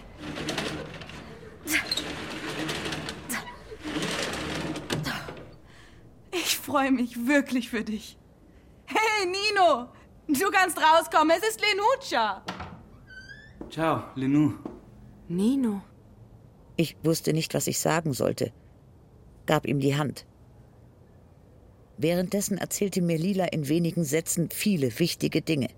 Ich 6.30 6.58
freue 6.58 6.90
mich 6.90 7.26
wirklich 7.26 7.70
für 7.70 7.84
dich. 7.84 8.16
Hey, 8.86 9.26
Nino! 9.26 9.88
Du 10.28 10.50
kannst 10.50 10.78
rauskommen, 10.78 11.36
es 11.36 11.48
ist 11.48 11.60
Lenuccia! 11.60 12.42
Ciao, 13.70 14.04
Lenou. 14.14 14.54
Nino. 15.28 15.82
Ich 16.76 16.96
wusste 17.02 17.32
nicht, 17.32 17.54
was 17.54 17.66
ich 17.66 17.78
sagen 17.78 18.12
sollte, 18.12 18.52
gab 19.46 19.66
ihm 19.66 19.80
die 19.80 19.96
Hand. 19.96 20.26
Währenddessen 21.98 22.58
erzählte 22.58 23.02
mir 23.02 23.18
Lila 23.18 23.44
in 23.44 23.68
wenigen 23.68 24.04
Sätzen 24.04 24.48
viele 24.50 24.98
wichtige 24.98 25.42
Dinge. 25.42 25.68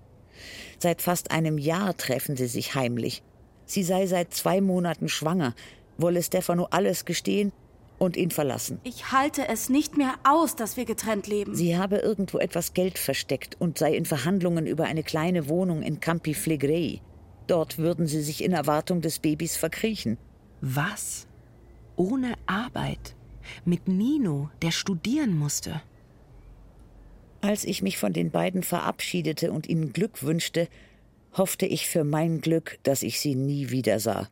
Seit 0.79 1.03
fast 1.03 1.31
einem 1.31 1.59
Jahr 1.59 1.97
treffen 1.97 2.37
sie 2.37 2.47
sich 2.47 2.75
heimlich. 2.75 3.23
Sie 3.67 3.83
sei 3.83 4.07
seit 4.07 4.33
zwei 4.35 4.61
Monaten 4.61 5.09
schwanger, 5.09 5.55
wolle 5.99 6.23
Stefano 6.23 6.69
alles 6.71 7.05
gestehen 7.05 7.53
und 7.99 8.17
ihn 8.17 8.31
verlassen. 8.31 8.81
Ich 8.85 9.13
halte 9.13 9.49
es 9.49 9.69
nicht 9.69 9.97
mehr 9.97 10.15
aus, 10.25 10.57
dass 10.57 10.77
wir 10.77 10.85
getrennt 10.85 11.27
leben. 11.27 11.55
Sie 11.55 11.77
habe 11.77 11.99
irgendwo 11.99 12.39
etwas 12.39 12.75
Geld 12.75 12.99
versteckt 12.99 13.57
und 13.61 13.79
sei 13.79 13.95
in 13.95 14.05
Verhandlungen 14.05 14.67
über 14.67 14.85
eine 14.85 15.03
kleine 15.03 15.49
Wohnung 15.49 15.83
in 15.83 16.01
Campi 16.01 16.35
Flegrei. 16.35 17.01
Dort 17.47 17.79
würden 17.79 18.07
sie 18.07 18.23
sich 18.23 18.43
in 18.43 18.53
Erwartung 18.53 19.01
des 19.01 19.19
Babys 19.19 19.57
verkriechen. 19.57 20.19
Was? 20.61 21.27
Ohne 21.97 22.35
Arbeit? 22.47 23.15
Mit 23.65 23.89
Nino, 23.89 24.51
der 24.63 24.71
studieren 24.71 25.37
musste? 25.37 25.83
Als 27.43 27.65
ich 27.65 27.83
mich 27.83 27.99
von 27.99 28.15
den 28.15 28.31
beiden 28.31 28.63
verabschiedete 28.63 29.53
und 29.53 29.69
ihnen 29.69 29.93
Glück 29.93 30.23
wünschte, 30.23 30.69
hoffte 31.35 31.67
ich 31.67 31.89
für 31.89 32.05
mein 32.05 32.41
Glück, 32.41 32.79
dass 32.85 33.03
ich 33.03 33.21
sie 33.21 33.35
nie 33.35 33.69
wieder 33.71 34.01
sah. 34.01 34.29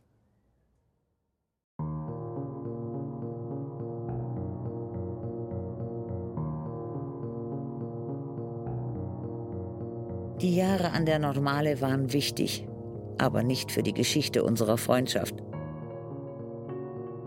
Die 10.41 10.55
Jahre 10.55 10.91
an 10.91 11.05
der 11.05 11.19
Normale 11.19 11.79
waren 11.79 12.11
wichtig, 12.11 12.67
aber 13.17 13.43
nicht 13.43 13.71
für 13.71 13.83
die 13.83 13.93
Geschichte 13.93 14.43
unserer 14.43 14.77
Freundschaft. 14.77 15.35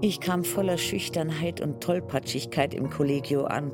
Ich 0.01 0.21
kam 0.21 0.45
voller 0.45 0.77
Schüchternheit 0.77 1.61
und 1.61 1.81
Tollpatschigkeit 1.81 2.75
im 2.75 2.91
Kollegio 2.91 3.45
an. 3.45 3.73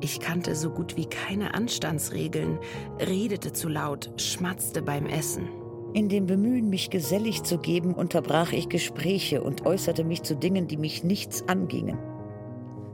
Ich 0.00 0.20
kannte 0.20 0.54
so 0.54 0.70
gut 0.70 0.96
wie 0.96 1.06
keine 1.06 1.54
Anstandsregeln, 1.54 2.58
redete 3.00 3.52
zu 3.52 3.68
laut, 3.68 4.10
schmatzte 4.16 4.80
beim 4.80 5.06
Essen. 5.06 5.48
In 5.92 6.08
dem 6.08 6.26
Bemühen, 6.26 6.70
mich 6.70 6.90
gesellig 6.90 7.42
zu 7.42 7.58
geben, 7.58 7.94
unterbrach 7.94 8.52
ich 8.52 8.68
Gespräche 8.68 9.42
und 9.42 9.66
äußerte 9.66 10.04
mich 10.04 10.22
zu 10.22 10.36
Dingen, 10.36 10.68
die 10.68 10.76
mich 10.76 11.02
nichts 11.02 11.48
angingen. 11.48 11.98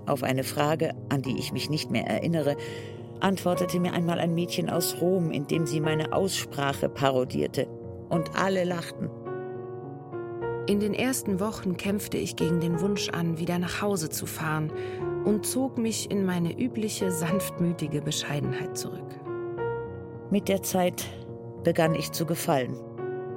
Auf 0.06 0.22
eine 0.22 0.44
Frage, 0.44 0.94
an 1.08 1.22
die 1.22 1.38
ich 1.38 1.52
mich 1.52 1.70
nicht 1.70 1.90
mehr 1.90 2.06
erinnere, 2.06 2.56
antwortete 3.20 3.80
mir 3.80 3.92
einmal 3.92 4.18
ein 4.18 4.34
Mädchen 4.34 4.70
aus 4.70 5.00
Rom, 5.00 5.30
indem 5.30 5.66
sie 5.66 5.80
meine 5.80 6.12
Aussprache 6.12 6.88
parodierte. 6.88 7.66
Und 8.14 8.36
alle 8.36 8.62
lachten. 8.62 9.10
In 10.68 10.78
den 10.78 10.94
ersten 10.94 11.40
Wochen 11.40 11.76
kämpfte 11.76 12.16
ich 12.16 12.36
gegen 12.36 12.60
den 12.60 12.80
Wunsch 12.80 13.08
an, 13.08 13.40
wieder 13.40 13.58
nach 13.58 13.82
Hause 13.82 14.08
zu 14.08 14.26
fahren 14.26 14.72
und 15.24 15.44
zog 15.44 15.78
mich 15.78 16.12
in 16.12 16.24
meine 16.24 16.56
übliche 16.56 17.10
sanftmütige 17.10 18.00
Bescheidenheit 18.00 18.78
zurück. 18.78 19.18
Mit 20.30 20.48
der 20.48 20.62
Zeit 20.62 21.04
begann 21.64 21.96
ich 21.96 22.12
zu 22.12 22.24
gefallen. 22.24 22.76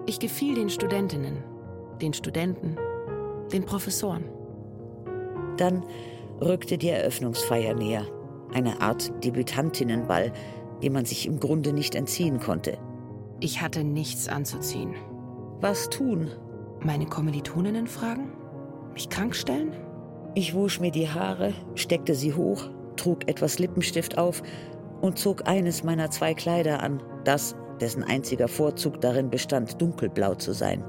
Ich 0.06 0.20
gefiel 0.20 0.54
den 0.54 0.70
Studentinnen, 0.70 1.44
den 2.00 2.14
Studenten, 2.14 2.78
den 3.52 3.66
Professoren. 3.66 4.26
Dann 5.58 5.84
rückte 6.40 6.78
die 6.78 6.90
Eröffnungsfeier 6.90 7.74
näher. 7.74 8.06
Eine 8.54 8.80
Art 8.80 9.12
Debütantinnenball, 9.26 10.32
dem 10.84 10.94
man 10.94 11.06
sich 11.06 11.26
im 11.26 11.40
Grunde 11.40 11.74
nicht 11.74 11.96
entziehen 11.96 12.40
konnte. 12.40 12.78
Ich 13.40 13.62
hatte 13.62 13.84
nichts 13.84 14.28
anzuziehen. 14.28 14.96
Was 15.62 15.90
tun? 15.90 16.32
Meine 16.80 17.06
Kommilitoninnen 17.06 17.88
fragen? 17.88 18.32
Mich 18.94 19.10
krank 19.10 19.36
stellen? 19.36 19.74
Ich 20.34 20.56
wusch 20.56 20.80
mir 20.80 20.92
die 20.92 21.10
Haare, 21.10 21.54
steckte 21.76 22.16
sie 22.16 22.34
hoch, 22.34 22.70
trug 22.96 23.28
etwas 23.28 23.60
Lippenstift 23.60 24.18
auf 24.18 24.42
und 25.02 25.20
zog 25.20 25.48
eines 25.48 25.84
meiner 25.84 26.10
zwei 26.10 26.34
Kleider 26.34 26.82
an, 26.82 27.02
das, 27.26 27.56
dessen 27.80 28.04
einziger 28.04 28.48
Vorzug 28.48 29.02
darin 29.02 29.30
bestand, 29.30 29.80
dunkelblau 29.80 30.34
zu 30.36 30.54
sein. 30.54 30.84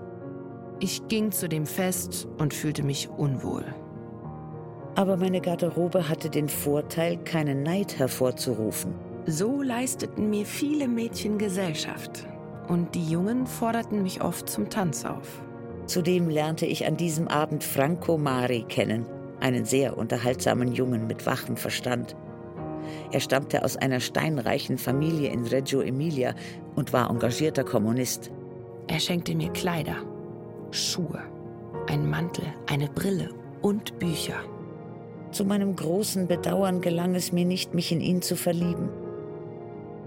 Ich 0.81 1.07
ging 1.09 1.33
zu 1.33 1.49
dem 1.49 1.67
Fest 1.67 2.29
und 2.39 2.55
fühlte 2.55 2.83
mich 2.83 3.11
unwohl. 3.11 3.65
Aber 4.95 5.17
meine 5.17 5.41
Garderobe 5.41 6.09
hatte 6.09 6.31
den 6.31 6.49
Vorteil, 6.49 7.19
keinen 7.19 7.63
Neid 7.63 7.99
hervorzurufen. 7.99 8.95
So 9.27 9.63
leisteten 9.63 10.31
mir 10.31 10.47
viele 10.47 10.89
Mädchen 10.89 11.37
Gesellschaft. 11.37 12.27
Und 12.69 12.95
die 12.95 13.05
Jungen 13.05 13.47
forderten 13.47 14.03
mich 14.03 14.23
oft 14.23 14.49
zum 14.49 14.69
Tanz 14.69 15.05
auf. 15.05 15.43
Zudem 15.87 16.29
lernte 16.29 16.67
ich 16.67 16.87
an 16.87 16.99
diesem 16.99 17.29
Abend 17.29 17.65
Franco 17.65 18.19
Mari 18.19 18.67
kennen, 18.69 19.07
einen 19.41 19.65
sehr 19.65 19.97
unterhaltsamen 19.97 20.73
Jungen 20.73 21.07
mit 21.07 21.25
wachem 21.25 21.57
Verstand. 21.57 22.15
Er 23.11 23.21
stammte 23.21 23.65
aus 23.65 23.77
einer 23.77 24.01
steinreichen 24.01 24.77
Familie 24.77 25.31
in 25.31 25.47
Reggio 25.47 25.81
Emilia 25.81 26.35
und 26.75 26.93
war 26.93 27.11
engagierter 27.11 27.65
Kommunist. 27.65 28.31
Er 28.87 29.01
schenkte 29.01 29.35
mir 29.35 29.51
Kleider, 29.51 29.97
Schuhe, 30.71 31.23
einen 31.89 32.09
Mantel, 32.09 32.45
eine 32.67 32.89
Brille 32.89 33.31
und 33.63 33.99
Bücher. 33.99 34.41
Zu 35.31 35.45
meinem 35.45 35.75
großen 35.77 36.27
Bedauern 36.27 36.81
gelang 36.81 37.15
es 37.15 37.33
mir 37.33 37.45
nicht, 37.45 37.75
mich 37.75 37.93
in 37.93 38.01
ihn 38.01 38.23
zu 38.23 38.37
verlieben. 38.37 38.89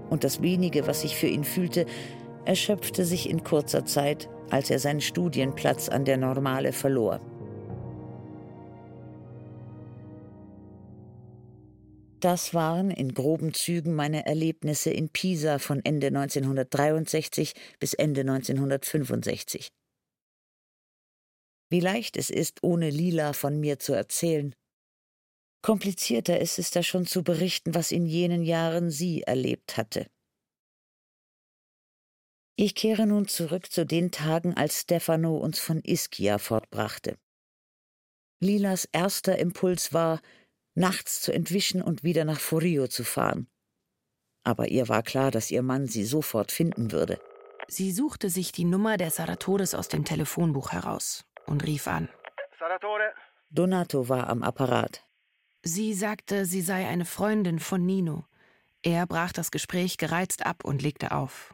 Und 0.10 0.24
das 0.24 0.42
wenige, 0.42 0.88
was 0.88 1.04
ich 1.04 1.16
für 1.16 1.28
ihn 1.28 1.44
fühlte, 1.44 1.86
erschöpfte 2.46 3.06
sich 3.06 3.30
in 3.30 3.44
kurzer 3.44 3.86
Zeit, 3.86 4.30
als 4.50 4.70
er 4.70 4.80
seinen 4.80 5.02
Studienplatz 5.02 5.90
an 5.90 6.06
der 6.06 6.18
Normale 6.18 6.74
verlor. 6.74 7.20
Das 12.22 12.54
waren 12.54 12.92
in 12.92 13.16
groben 13.16 13.54
Zügen 13.56 13.96
meine 13.96 14.28
Erlebnisse 14.28 14.92
in 14.92 15.10
Pisa 15.10 15.58
von 15.58 15.84
Ende 15.84 16.08
1963 16.08 17.54
bis 17.80 17.96
Ende 17.96 18.22
1965. 18.22 19.70
Wie 21.72 21.80
leicht 21.80 22.18
es 22.18 22.30
ist, 22.30 22.64
ohne 22.64 22.92
Lila 22.92 23.34
von 23.34 23.60
mir 23.60 23.80
zu 23.80 23.94
erzählen. 23.94 24.54
Komplizierter 25.64 26.40
ist 26.40 26.60
es 26.60 26.70
da 26.70 26.84
schon 26.84 27.08
zu 27.08 27.24
berichten, 27.24 27.74
was 27.74 27.92
in 27.92 28.06
jenen 28.06 28.44
Jahren 28.44 28.92
sie 28.92 29.24
erlebt 29.24 29.78
hatte. 29.78 30.06
Ich 32.56 32.76
kehre 32.76 33.08
nun 33.08 33.28
zurück 33.28 33.72
zu 33.72 33.86
den 33.86 34.12
Tagen, 34.12 34.56
als 34.56 34.82
Stefano 34.82 35.38
uns 35.38 35.60
von 35.60 35.82
Ischia 35.84 36.38
fortbrachte. 36.38 37.18
Lilas 38.40 38.86
erster 38.92 39.38
Impuls 39.38 39.94
war, 39.94 40.22
nachts 40.76 41.22
zu 41.22 41.32
entwischen 41.32 41.82
und 41.82 42.04
wieder 42.04 42.26
nach 42.26 42.40
Forio 42.40 42.88
zu 42.88 43.04
fahren. 43.04 43.48
Aber 44.44 44.70
ihr 44.70 44.90
war 44.90 45.04
klar, 45.04 45.32
dass 45.32 45.52
ihr 45.52 45.62
Mann 45.62 45.88
sie 45.88 46.04
sofort 46.04 46.52
finden 46.52 46.92
würde. 46.92 47.20
Sie 47.68 47.92
suchte 47.92 48.30
sich 48.30 48.52
die 48.52 48.66
Nummer 48.66 48.98
der 48.98 49.12
Saratores 49.12 49.76
aus 49.76 49.88
dem 49.88 50.04
Telefonbuch 50.04 50.72
heraus 50.72 51.26
und 51.46 51.66
rief 51.66 51.88
an. 51.88 52.10
Saratore? 52.60 53.14
Donato 53.50 54.10
war 54.10 54.28
am 54.30 54.44
Apparat. 54.44 55.04
Sie 55.64 55.94
sagte, 55.94 56.46
sie 56.46 56.62
sei 56.62 56.88
eine 56.88 57.06
Freundin 57.06 57.60
von 57.60 57.86
Nino. 57.86 58.26
Er 58.82 59.06
brach 59.06 59.32
das 59.32 59.52
Gespräch 59.52 59.98
gereizt 59.98 60.46
ab 60.46 60.66
und 60.66 60.82
legte 60.82 61.12
auf. 61.12 61.54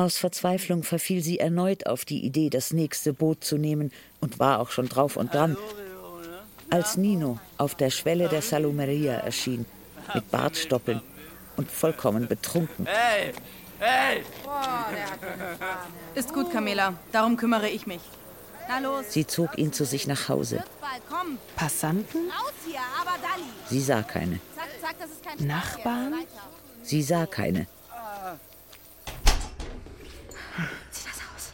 Aus 0.00 0.16
Verzweiflung 0.16 0.82
verfiel 0.82 1.22
sie 1.22 1.40
erneut 1.40 1.86
auf 1.86 2.06
die 2.06 2.24
Idee, 2.24 2.48
das 2.48 2.72
nächste 2.72 3.12
Boot 3.12 3.44
zu 3.44 3.58
nehmen 3.58 3.92
und 4.22 4.38
war 4.38 4.58
auch 4.58 4.70
schon 4.70 4.88
drauf 4.88 5.18
und 5.18 5.34
dran. 5.34 5.58
Als 6.70 6.96
Nino 6.96 7.38
auf 7.58 7.74
der 7.74 7.90
Schwelle 7.90 8.28
der 8.28 8.40
Salumeria 8.40 9.14
erschien, 9.14 9.66
mit 10.14 10.30
Bartstoppeln 10.30 11.02
und 11.58 11.70
vollkommen 11.70 12.26
betrunken. 12.28 12.86
Hey! 12.86 13.34
Hey! 13.78 14.22
Ist 16.14 16.32
gut, 16.32 16.50
Camilla. 16.50 16.94
Darum 17.12 17.36
kümmere 17.36 17.68
ich 17.68 17.86
mich. 17.86 18.00
Na 18.68 18.78
los. 18.78 19.04
Sie 19.10 19.26
zog 19.26 19.58
ihn 19.58 19.74
zu 19.74 19.84
sich 19.84 20.06
nach 20.06 20.30
Hause. 20.30 20.64
Passanten? 21.56 22.30
Sie 23.68 23.80
sah 23.80 24.02
keine. 24.02 24.40
Nachbarn? 25.40 26.14
Sie 26.82 27.02
sah 27.02 27.26
keine. 27.26 27.66
Zieh 30.90 31.04
das 31.08 31.20
aus. 31.34 31.52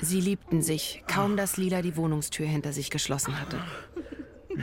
Sie 0.00 0.20
liebten 0.20 0.62
sich, 0.62 1.02
kaum 1.06 1.36
dass 1.36 1.56
Lila 1.56 1.82
die 1.82 1.96
Wohnungstür 1.96 2.46
hinter 2.46 2.72
sich 2.72 2.90
geschlossen 2.90 3.38
hatte. 3.40 3.58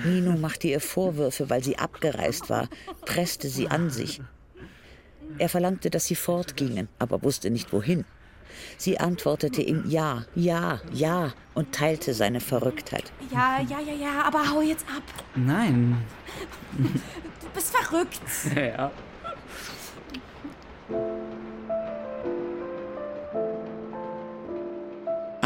Nino 0.06 0.38
machte 0.38 0.68
ihr 0.68 0.82
Vorwürfe, 0.82 1.50
weil 1.50 1.64
sie 1.64 1.78
abgereist 1.78 2.50
war, 2.50 2.68
presste 3.06 3.50
sie 3.50 3.68
an 3.70 3.90
sich. 3.90 4.22
Er 5.38 5.50
verlangte, 5.50 5.90
dass 5.90 6.06
sie 6.06 6.16
fortgingen, 6.16 6.88
aber 7.00 7.24
wusste 7.24 7.50
nicht 7.50 7.72
wohin. 7.74 8.06
Sie 8.78 9.00
antwortete 9.00 9.62
ihm 9.62 9.84
Ja, 9.88 10.26
Ja, 10.36 10.82
Ja 10.92 11.34
und 11.54 11.74
teilte 11.74 12.14
seine 12.14 12.40
Verrücktheit. 12.40 13.12
Ja, 13.32 13.60
ja, 13.62 13.80
ja, 13.80 13.94
ja, 13.94 14.24
aber 14.24 14.50
hau 14.50 14.62
jetzt 14.62 14.86
ab. 14.86 15.04
Nein. 15.36 16.04
Du 16.78 17.50
bist 17.54 17.76
verrückt. 17.76 18.22
Ja. 18.56 18.92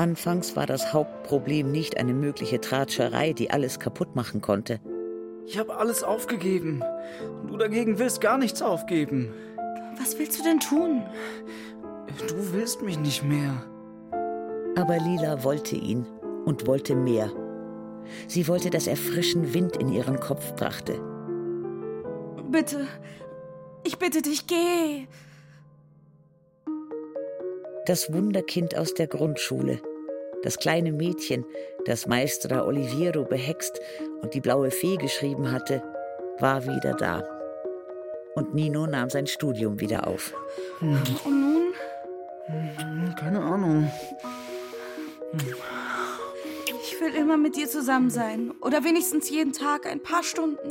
Anfangs 0.01 0.55
war 0.55 0.65
das 0.65 0.93
Hauptproblem 0.93 1.71
nicht 1.71 1.97
eine 1.97 2.15
mögliche 2.15 2.59
Tratscherei, 2.59 3.33
die 3.33 3.51
alles 3.51 3.79
kaputt 3.79 4.15
machen 4.15 4.41
konnte. 4.41 4.79
Ich 5.45 5.59
habe 5.59 5.77
alles 5.77 6.01
aufgegeben. 6.01 6.81
Und 7.43 7.51
du 7.51 7.57
dagegen 7.57 7.99
willst 7.99 8.19
gar 8.19 8.39
nichts 8.39 8.63
aufgeben. 8.63 9.31
Was 9.99 10.17
willst 10.17 10.39
du 10.39 10.43
denn 10.43 10.59
tun? 10.59 11.03
Du 12.27 12.51
willst 12.51 12.81
mich 12.81 12.97
nicht 12.97 13.23
mehr. 13.23 13.63
Aber 14.75 14.97
Lila 14.97 15.43
wollte 15.43 15.75
ihn 15.75 16.07
und 16.45 16.65
wollte 16.65 16.95
mehr. 16.95 17.29
Sie 18.27 18.47
wollte, 18.47 18.71
dass 18.71 18.87
er 18.87 18.97
frischen 18.97 19.53
Wind 19.53 19.77
in 19.77 19.93
ihren 19.93 20.19
Kopf 20.19 20.55
brachte. 20.55 20.99
Bitte. 22.49 22.87
Ich 23.83 23.99
bitte 23.99 24.23
dich, 24.23 24.47
geh. 24.47 25.05
Das 27.85 28.11
Wunderkind 28.11 28.75
aus 28.75 28.95
der 28.95 29.05
Grundschule. 29.05 29.79
Das 30.43 30.57
kleine 30.57 30.91
Mädchen, 30.91 31.45
das 31.85 32.07
Maestra 32.07 32.65
Oliviero 32.65 33.23
behext 33.23 33.79
und 34.21 34.33
die 34.33 34.41
blaue 34.41 34.71
Fee 34.71 34.97
geschrieben 34.97 35.51
hatte, 35.51 35.83
war 36.39 36.65
wieder 36.65 36.93
da. 36.93 37.23
Und 38.35 38.53
Nino 38.53 38.87
nahm 38.87 39.09
sein 39.09 39.27
Studium 39.27 39.79
wieder 39.79 40.07
auf. 40.07 40.33
Und 40.79 41.25
nun? 41.25 41.73
Keine 43.19 43.41
Ahnung. 43.41 43.91
Ich 46.83 46.99
will 46.99 47.13
immer 47.13 47.37
mit 47.37 47.55
dir 47.55 47.67
zusammen 47.67 48.09
sein. 48.09 48.51
Oder 48.61 48.83
wenigstens 48.83 49.29
jeden 49.29 49.53
Tag 49.53 49.85
ein 49.85 50.01
paar 50.01 50.23
Stunden. 50.23 50.69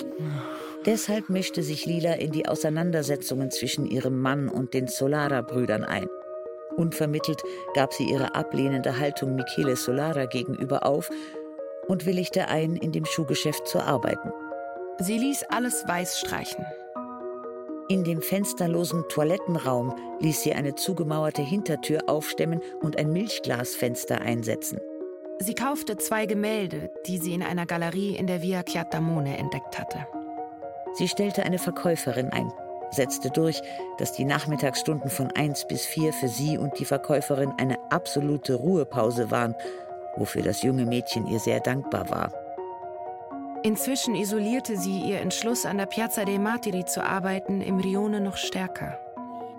Deshalb 0.86 1.28
mischte 1.28 1.62
sich 1.62 1.86
Lila 1.86 2.14
in 2.14 2.32
die 2.32 2.46
Auseinandersetzungen 2.46 3.50
zwischen 3.50 3.86
ihrem 3.86 4.20
Mann 4.20 4.48
und 4.48 4.74
den 4.74 4.88
Solara-Brüdern 4.88 5.84
ein. 5.84 6.08
Unvermittelt 6.80 7.42
gab 7.74 7.92
sie 7.92 8.04
ihre 8.04 8.34
ablehnende 8.34 8.98
Haltung 8.98 9.34
Michele 9.34 9.76
Solara 9.76 10.24
gegenüber 10.24 10.86
auf 10.86 11.10
und 11.88 12.06
willigte 12.06 12.48
ein, 12.48 12.74
in 12.74 12.90
dem 12.90 13.04
Schuhgeschäft 13.04 13.68
zu 13.68 13.80
arbeiten. 13.80 14.32
Sie 14.98 15.18
ließ 15.18 15.44
alles 15.50 15.86
weiß 15.86 16.18
streichen. 16.20 16.64
In 17.90 18.02
dem 18.02 18.22
fensterlosen 18.22 19.04
Toilettenraum 19.10 19.94
ließ 20.20 20.42
sie 20.42 20.54
eine 20.54 20.74
zugemauerte 20.74 21.42
Hintertür 21.42 22.00
aufstemmen 22.06 22.62
und 22.80 22.96
ein 22.96 23.12
Milchglasfenster 23.12 24.22
einsetzen. 24.22 24.80
Sie 25.38 25.54
kaufte 25.54 25.98
zwei 25.98 26.24
Gemälde, 26.24 26.90
die 27.06 27.18
sie 27.18 27.34
in 27.34 27.42
einer 27.42 27.66
Galerie 27.66 28.16
in 28.16 28.26
der 28.26 28.40
Via 28.40 28.62
Chiatamone 28.62 29.36
entdeckt 29.36 29.78
hatte. 29.78 30.06
Sie 30.94 31.08
stellte 31.08 31.42
eine 31.42 31.58
Verkäuferin 31.58 32.30
ein, 32.30 32.50
setzte 32.90 33.30
durch, 33.30 33.62
dass 33.98 34.12
die 34.12 34.24
Nachmittagsstunden 34.24 35.10
von 35.10 35.30
1 35.34 35.66
bis 35.68 35.86
4 35.86 36.12
für 36.12 36.28
sie 36.28 36.58
und 36.58 36.78
die 36.78 36.84
Verkäuferin 36.84 37.52
eine 37.58 37.78
absolute 37.90 38.54
Ruhepause 38.54 39.30
waren, 39.30 39.54
wofür 40.16 40.42
das 40.42 40.62
junge 40.62 40.86
Mädchen 40.86 41.26
ihr 41.26 41.38
sehr 41.38 41.60
dankbar 41.60 42.10
war. 42.10 42.32
Inzwischen 43.62 44.14
isolierte 44.14 44.76
sie 44.76 45.00
ihr 45.00 45.20
Entschluss, 45.20 45.66
an 45.66 45.76
der 45.76 45.86
Piazza 45.86 46.24
dei 46.24 46.38
Martiri 46.38 46.86
zu 46.86 47.04
arbeiten, 47.04 47.60
im 47.60 47.78
Rione 47.78 48.20
noch 48.20 48.38
stärker. 48.38 48.98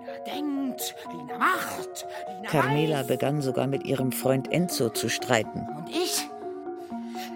Lina 0.00 0.18
denkt, 0.26 0.94
Lina 1.12 1.38
macht, 1.38 2.06
Lina 2.28 2.48
Carmela 2.48 2.98
weiß. 3.00 3.06
begann 3.06 3.40
sogar 3.40 3.66
mit 3.66 3.84
ihrem 3.84 4.10
Freund 4.10 4.50
Enzo 4.52 4.90
zu 4.90 5.08
streiten. 5.08 5.66
Und 5.76 5.88
ich? 5.88 6.28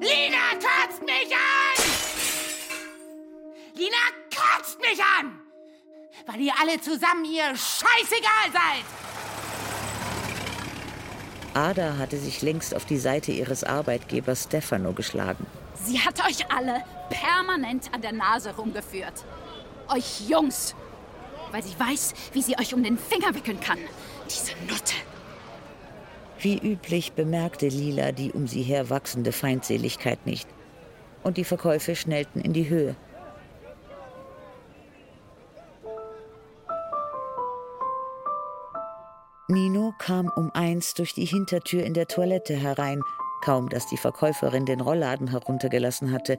Lina 0.01 0.55
kotzt 0.55 1.03
mich 1.03 1.33
an! 1.33 1.85
Lina 3.77 3.97
kotzt 4.35 4.81
mich 4.81 5.01
an! 5.21 5.46
Weil 6.25 6.41
ihr 6.41 6.53
alle 6.61 6.81
zusammen 6.81 7.25
ihr 7.25 7.55
scheißegal 7.55 8.53
seid! 8.53 8.85
Ada 11.55 11.97
hatte 11.97 12.19
sich 12.19 12.43
längst 12.43 12.75
auf 12.75 12.85
die 12.85 12.99
Seite 12.99 13.33
ihres 13.33 13.65
Arbeitgebers 13.65 14.45
Stefano 14.45 14.93
geschlagen. 14.93 15.47
Sie 15.75 15.99
hat 15.99 16.21
euch 16.27 16.51
alle 16.51 16.83
permanent 17.09 17.93
an 17.95 18.03
der 18.03 18.13
Nase 18.13 18.55
rumgeführt. 18.55 19.25
Euch 19.89 20.29
Jungs. 20.29 20.75
Weil 21.53 21.63
sie 21.63 21.79
weiß, 21.79 22.13
wie 22.33 22.43
sie 22.43 22.59
euch 22.59 22.75
um 22.75 22.83
den 22.83 22.99
Finger 22.99 23.35
wickeln 23.35 23.61
kann. 23.61 23.79
Diese 24.29 24.53
Nutte. 24.69 24.95
Wie 26.39 26.59
üblich 26.59 27.13
bemerkte 27.13 27.69
Lila 27.69 28.13
die 28.13 28.33
um 28.33 28.47
sie 28.47 28.63
her 28.63 28.91
wachsende 28.91 29.33
Feindseligkeit 29.33 30.27
nicht. 30.27 30.49
Und 31.23 31.39
die 31.39 31.45
Verkäufe 31.45 31.97
schnellten 31.97 32.41
in 32.41 32.53
die 32.53 32.69
Höhe. 32.69 32.97
Nino 39.49 39.95
kam 39.99 40.29
um 40.35 40.51
eins 40.55 40.95
durch 40.95 41.15
die 41.15 41.25
Hintertür 41.25 41.85
in 41.85 41.95
der 41.95 42.09
Toilette 42.09 42.55
herein, 42.55 43.01
kaum 43.45 43.69
dass 43.69 43.87
die 43.87 43.97
Verkäuferin 43.97 44.67
den 44.67 44.81
Rollladen 44.81 45.29
heruntergelassen 45.29 46.11
hatte, 46.11 46.39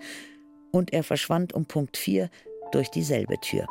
und 0.72 0.91
er 0.91 1.04
verschwand 1.04 1.54
um 1.54 1.65
Punkt 1.65 1.96
vier 1.96 2.30
durch 2.74 2.91
dieselbe 2.91 3.39
Tür. 3.39 3.65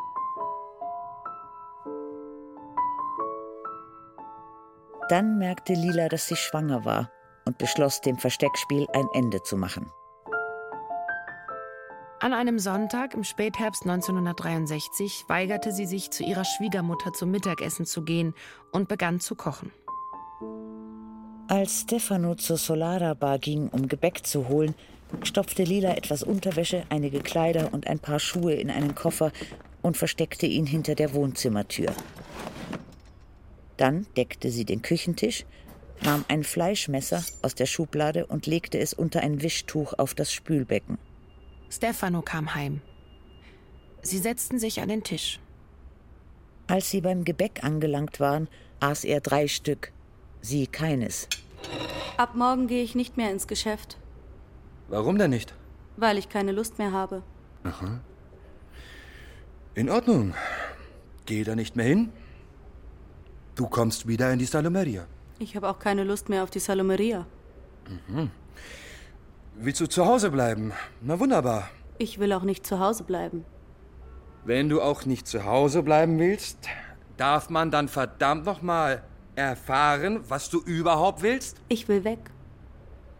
Dann 5.10 5.38
merkte 5.38 5.74
Lila, 5.74 6.08
dass 6.08 6.28
sie 6.28 6.36
schwanger 6.36 6.86
war 6.86 7.10
und 7.44 7.58
beschloss, 7.58 8.00
dem 8.00 8.16
Versteckspiel 8.16 8.86
ein 8.94 9.06
Ende 9.12 9.42
zu 9.42 9.58
machen. 9.58 9.92
An 12.26 12.32
einem 12.32 12.58
Sonntag 12.58 13.14
im 13.14 13.22
Spätherbst 13.22 13.84
1963 13.84 15.26
weigerte 15.28 15.70
sie 15.70 15.86
sich, 15.86 16.10
zu 16.10 16.24
ihrer 16.24 16.44
Schwiegermutter 16.44 17.12
zum 17.12 17.30
Mittagessen 17.30 17.86
zu 17.86 18.02
gehen 18.02 18.34
und 18.72 18.88
begann 18.88 19.20
zu 19.20 19.36
kochen. 19.36 19.70
Als 21.46 21.82
Stefano 21.82 22.34
zur 22.34 22.56
Solara 22.56 23.14
Bar 23.14 23.38
ging, 23.38 23.68
um 23.68 23.86
Gebäck 23.86 24.26
zu 24.26 24.48
holen, 24.48 24.74
stopfte 25.22 25.62
Lila 25.62 25.94
etwas 25.94 26.24
Unterwäsche, 26.24 26.82
einige 26.88 27.20
Kleider 27.20 27.72
und 27.72 27.86
ein 27.86 28.00
paar 28.00 28.18
Schuhe 28.18 28.54
in 28.54 28.72
einen 28.72 28.96
Koffer 28.96 29.30
und 29.80 29.96
versteckte 29.96 30.46
ihn 30.46 30.66
hinter 30.66 30.96
der 30.96 31.14
Wohnzimmertür. 31.14 31.92
Dann 33.76 34.04
deckte 34.16 34.50
sie 34.50 34.64
den 34.64 34.82
Küchentisch, 34.82 35.46
nahm 36.02 36.24
ein 36.26 36.42
Fleischmesser 36.42 37.22
aus 37.42 37.54
der 37.54 37.66
Schublade 37.66 38.26
und 38.26 38.48
legte 38.48 38.80
es 38.80 38.94
unter 38.94 39.20
ein 39.20 39.42
Wischtuch 39.42 39.94
auf 39.96 40.14
das 40.14 40.32
Spülbecken. 40.32 40.98
Stefano 41.70 42.22
kam 42.22 42.54
heim. 42.54 42.80
Sie 44.02 44.18
setzten 44.18 44.58
sich 44.58 44.80
an 44.80 44.88
den 44.88 45.02
Tisch. 45.02 45.40
Als 46.68 46.90
sie 46.90 47.00
beim 47.00 47.24
Gebäck 47.24 47.62
angelangt 47.64 48.20
waren, 48.20 48.48
aß 48.80 49.04
er 49.04 49.20
drei 49.20 49.48
Stück, 49.48 49.92
sie 50.40 50.66
keines. 50.66 51.28
Ab 52.16 52.34
morgen 52.34 52.66
gehe 52.66 52.82
ich 52.82 52.94
nicht 52.94 53.16
mehr 53.16 53.30
ins 53.30 53.46
Geschäft, 53.46 53.98
Warum 54.88 55.18
denn 55.18 55.30
nicht? 55.30 55.54
weil 55.96 56.18
ich 56.18 56.28
keine 56.28 56.52
Lust 56.52 56.78
mehr 56.78 56.92
habe. 56.92 57.22
Aha. 57.64 58.00
In 59.74 59.88
Ordnung. 59.90 60.34
Geh 61.24 61.42
da 61.42 61.56
nicht 61.56 61.74
mehr 61.74 61.86
hin. 61.86 62.12
Du 63.56 63.66
kommst 63.66 64.06
wieder 64.06 64.30
in 64.32 64.38
die 64.38 64.44
Salomeria. 64.44 65.06
Ich 65.38 65.56
habe 65.56 65.68
auch 65.68 65.78
keine 65.78 66.04
Lust 66.04 66.28
mehr 66.28 66.42
auf 66.42 66.50
die 66.50 66.58
Salomeria. 66.60 67.26
Mhm. 68.08 68.30
Willst 69.58 69.80
du 69.80 69.86
zu 69.86 70.04
Hause 70.04 70.30
bleiben? 70.30 70.74
Na 71.00 71.18
wunderbar. 71.18 71.70
Ich 71.96 72.18
will 72.18 72.34
auch 72.34 72.42
nicht 72.42 72.66
zu 72.66 72.78
Hause 72.78 73.04
bleiben. 73.04 73.46
Wenn 74.44 74.68
du 74.68 74.82
auch 74.82 75.06
nicht 75.06 75.26
zu 75.26 75.46
Hause 75.46 75.82
bleiben 75.82 76.18
willst, 76.18 76.68
darf 77.16 77.48
man 77.48 77.70
dann 77.70 77.88
verdammt 77.88 78.44
nochmal 78.44 79.02
erfahren, 79.34 80.20
was 80.28 80.50
du 80.50 80.60
überhaupt 80.60 81.22
willst? 81.22 81.62
Ich 81.68 81.88
will 81.88 82.04
weg. 82.04 82.18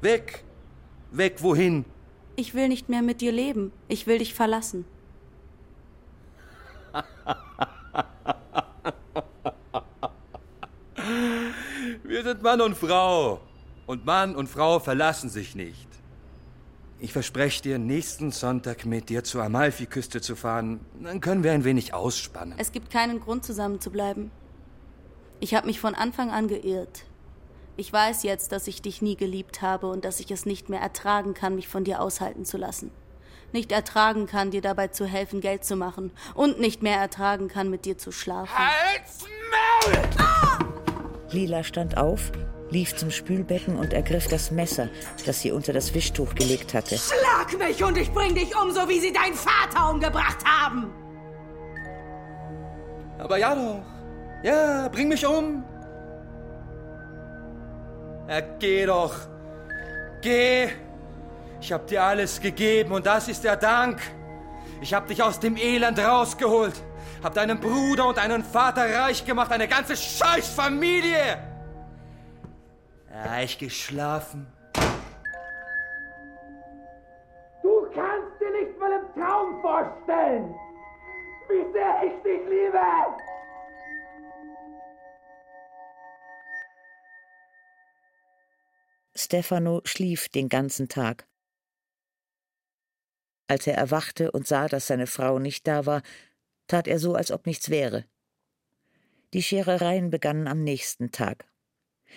Weg. 0.03 0.45
Weg 1.11 1.43
wohin? 1.43 1.87
Ich 2.37 2.55
will 2.55 2.69
nicht 2.69 2.91
mehr 2.91 3.01
mit 3.01 3.23
dir 3.23 3.33
leben. 3.33 3.73
Ich 3.89 4.07
will 4.07 4.19
dich 4.19 4.35
verlassen. 4.35 4.85
Wir 12.05 12.23
sind 12.23 12.43
Mann 12.43 12.61
und 12.61 12.77
Frau. 12.77 13.41
Und 13.87 14.05
Mann 14.05 14.37
und 14.37 14.49
Frau 14.49 14.81
verlassen 14.81 15.31
sich 15.31 15.55
nicht. 15.55 15.86
Ich 16.99 17.13
verspreche 17.13 17.63
dir, 17.63 17.79
nächsten 17.79 18.31
Sonntag 18.31 18.87
mit 18.87 19.11
dir 19.11 19.23
zur 19.23 19.45
Amalfiküste 19.45 20.23
zu 20.23 20.35
fahren. 20.35 20.81
Dann 21.03 21.21
können 21.21 21.45
wir 21.45 21.53
ein 21.53 21.65
wenig 21.65 21.93
ausspannen. 21.93 22.55
Es 22.57 22.73
gibt 22.73 22.91
keinen 22.91 23.21
Grund, 23.21 23.45
zusammen 23.45 23.81
zu 23.81 23.91
bleiben. 23.91 24.31
Ich 25.39 25.55
habe 25.55 25.67
mich 25.67 25.79
von 25.79 25.95
Anfang 25.95 26.31
an 26.31 26.49
geirrt. 26.49 27.05
Ich 27.77 27.93
weiß 27.93 28.23
jetzt, 28.23 28.53
dass 28.53 28.67
ich 28.67 28.81
dich 28.81 29.03
nie 29.03 29.17
geliebt 29.17 29.61
habe 29.61 29.89
und 29.89 30.07
dass 30.07 30.21
ich 30.21 30.31
es 30.31 30.47
nicht 30.47 30.71
mehr 30.71 30.81
ertragen 30.81 31.35
kann, 31.35 31.55
mich 31.55 31.69
von 31.69 31.85
dir 31.85 32.01
aushalten 32.01 32.47
zu 32.47 32.57
lassen. 32.57 32.91
Nicht 33.53 33.73
ertragen 33.73 34.27
kann, 34.27 34.51
dir 34.51 34.63
dabei 34.63 34.89
zu 34.89 35.05
helfen, 35.05 35.43
Geld 35.43 35.65
zu 35.65 35.77
machen. 35.77 36.13
Und 36.35 36.59
nicht 36.59 36.83
mehr 36.83 36.97
ertragen 36.97 37.49
kann, 37.49 37.69
mit 37.69 37.85
dir 37.85 37.99
zu 37.99 38.11
schlafen. 38.11 38.57
Halt's 38.57 39.27
Maul! 39.85 40.03
Lila 41.31 41.63
stand 41.63 41.99
auf, 41.99 42.33
lief 42.71 42.97
zum 42.97 43.11
Spülbecken 43.11 43.77
und 43.77 43.93
ergriff 43.93 44.29
das 44.29 44.51
Messer, 44.51 44.89
das 45.25 45.41
sie 45.41 45.53
unter 45.53 45.73
das 45.73 45.95
Wischtuch 45.95 46.35
gelegt 46.35 46.75
hatte. 46.75 46.97
Schlag 46.99 47.59
mich 47.59 47.83
und 47.83 47.97
ich 47.97 48.13
bring 48.13 48.35
dich 48.35 48.55
um, 48.57 48.71
so 48.73 48.89
wie 48.89 49.01
sie 49.01 49.13
deinen 49.13 49.35
Vater 49.35 49.91
umgebracht 49.91 50.39
haben! 50.45 50.93
Aber 53.19 53.39
ja 53.39 53.55
doch. 53.55 53.83
Ja, 54.43 54.89
bring 54.89 55.09
mich 55.09 55.27
um. 55.27 55.65
Ja, 58.29 58.41
geh 58.59 58.87
doch. 58.87 59.15
Geh. 60.21 60.69
Ich 61.61 61.73
hab 61.73 61.87
dir 61.87 62.03
alles 62.03 62.41
gegeben 62.41 62.93
und 62.93 63.07
das 63.07 63.29
ist 63.29 63.45
der 63.45 63.57
Dank. 63.57 64.01
Ich 64.81 64.93
hab 64.93 65.07
dich 65.07 65.23
aus 65.23 65.41
dem 65.41 65.57
Elend 65.57 65.99
rausgeholt. 65.99 66.75
Hab 67.23 67.35
deinen 67.35 67.59
Bruder 67.59 68.09
und 68.09 68.19
deinen 68.19 68.45
Vater 68.45 68.83
reich 68.83 69.25
gemacht, 69.25 69.51
eine 69.51 69.67
ganze 69.67 69.97
Scheißfamilie. 69.97 71.56
Reich 73.25 73.59
geschlafen. 73.59 74.47
Du 77.63 77.91
kannst 77.95 78.41
dir 78.41 78.51
nicht 78.51 78.79
mal 78.79 78.93
im 78.93 79.15
Traum 79.15 79.61
vorstellen, 79.63 80.55
wie 81.49 81.73
sehr 81.73 82.03
ich 82.05 82.23
dich 82.23 82.49
liebe! 82.49 82.79
Stefano 89.15 89.81
schlief 89.85 90.29
den 90.29 90.49
ganzen 90.51 90.89
Tag. 90.89 91.27
Als 93.49 93.67
er 93.67 93.75
erwachte 93.75 94.31
und 94.33 94.47
sah, 94.47 94.69
dass 94.69 94.89
seine 94.89 95.07
Frau 95.07 95.39
nicht 95.39 95.67
da 95.67 95.87
war, 95.87 96.03
tat 96.67 96.87
er 96.87 96.99
so, 96.99 97.15
als 97.15 97.31
ob 97.31 97.47
nichts 97.47 97.71
wäre. 97.71 98.05
Die 99.33 99.43
Scherereien 99.43 100.11
begannen 100.11 100.49
am 100.49 100.63
nächsten 100.63 101.13
Tag. 101.13 101.47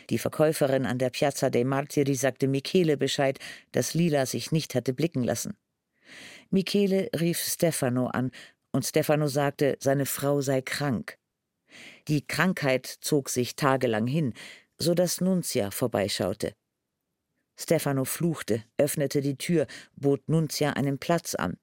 Die 0.10 0.18
Verkäuferin 0.18 0.86
an 0.86 0.98
der 0.98 1.10
Piazza 1.10 1.50
dei 1.50 1.64
Martiri 1.64 2.16
sagte 2.16 2.48
Michele 2.48 2.98
Bescheid, 2.98 3.40
dass 3.72 3.94
Lila 3.94 4.26
sich 4.26 4.52
nicht 4.52 4.76
hatte 4.76 4.94
blicken 4.94 5.24
lassen. 5.24 5.58
Michele 6.50 7.10
rief 7.20 7.40
Stefano 7.40 8.08
an, 8.08 8.32
und 8.72 8.86
Stefano 8.86 9.28
sagte, 9.28 9.78
seine 9.80 10.06
Frau 10.06 10.42
sei 10.42 10.62
krank. 10.62 11.18
Die 12.08 12.26
Krankheit 12.26 12.86
zog 12.86 13.30
sich 13.30 13.56
tagelang 13.56 14.08
hin, 14.08 14.34
so 14.78 14.94
dass 14.94 15.22
Nunzia 15.22 15.72
vorbeischaute. 15.72 16.54
Stefano 17.58 18.06
fluchte, 18.06 18.64
öffnete 18.78 19.22
die 19.22 19.38
Tür, 19.38 19.68
bot 19.96 20.28
Nunzia 20.30 20.72
einen 20.72 20.98
Platz 20.98 21.36
an. 21.36 21.58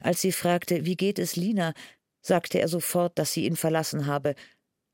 Als 0.00 0.20
sie 0.20 0.32
fragte, 0.32 0.84
wie 0.84 0.96
geht 0.96 1.18
es 1.18 1.36
Lina, 1.36 1.72
sagte 2.20 2.58
er 2.58 2.68
sofort, 2.68 3.18
dass 3.18 3.32
sie 3.32 3.44
ihn 3.44 3.56
verlassen 3.56 4.06
habe. 4.06 4.34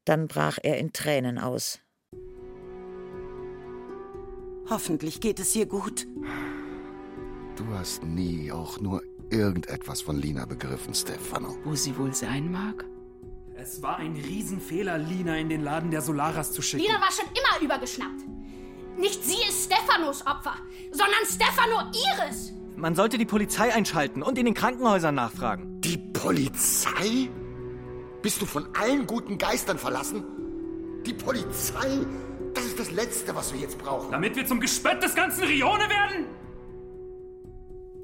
Dann 0.05 0.29
brach 0.29 0.59
er 0.63 0.79
in 0.79 0.93
Tränen 0.93 1.39
aus. 1.39 1.81
Hoffentlich 4.69 5.21
geht 5.21 5.41
es 5.41 5.55
ihr 5.55 5.67
gut. 5.67 6.07
Du 7.57 7.67
hast 7.73 8.03
nie 8.03 8.51
auch 8.51 8.81
nur 8.81 9.03
irgendetwas 9.31 10.01
von 10.01 10.17
Lina 10.17 10.47
begriffen, 10.47 10.95
Stefano? 10.95 11.57
Wo 11.65 11.75
sie 11.75 11.97
wohl 11.97 12.15
sein 12.15 12.51
mag? 12.51 12.85
Es 13.57 13.83
war 13.83 13.99
ein 13.99 14.17
Riesenfehler, 14.17 14.99
Lina 14.99 15.37
in 15.37 15.49
den 15.49 15.63
Laden 15.63 15.91
der 15.91 16.03
Solaras 16.03 16.53
zu 16.53 16.63
schicken. 16.63 16.83
Lina 16.85 17.01
war 17.01 17.13
schon 17.13 17.27
immer 17.27 17.65
übergeschnappt. 17.65 18.23
Nicht 18.99 19.25
sie 19.25 19.37
ist 19.49 19.65
Stephanos 19.65 20.27
Opfer, 20.27 20.57
sondern 20.91 21.25
Stefano 21.25 21.91
ihres. 21.93 22.53
Man 22.77 22.95
sollte 22.95 23.19
die 23.19 23.25
Polizei 23.25 23.73
einschalten 23.73 24.23
und 24.23 24.39
in 24.39 24.47
den 24.47 24.55
Krankenhäusern 24.55 25.15
nachfragen. 25.15 25.81
Die 25.81 25.99
Polizei? 25.99 27.29
Bist 28.23 28.41
du 28.41 28.47
von 28.47 28.67
allen 28.75 29.07
guten 29.07 29.39
Geistern 29.39 29.79
verlassen? 29.79 30.25
Die 31.07 31.13
Polizei? 31.13 32.05
Das 32.55 32.65
ist 32.65 32.79
das 32.79 32.91
Letzte, 32.93 33.35
was 33.35 33.53
wir 33.53 33.61
jetzt 33.61 33.79
brauchen. 33.79 34.13
Damit 34.13 34.37
wir 34.37 34.47
zum 34.47 34.61
Gespött 34.61 35.03
des 35.03 35.15
ganzen 35.15 35.45
Rione 35.45 35.85
werden? 35.91 36.27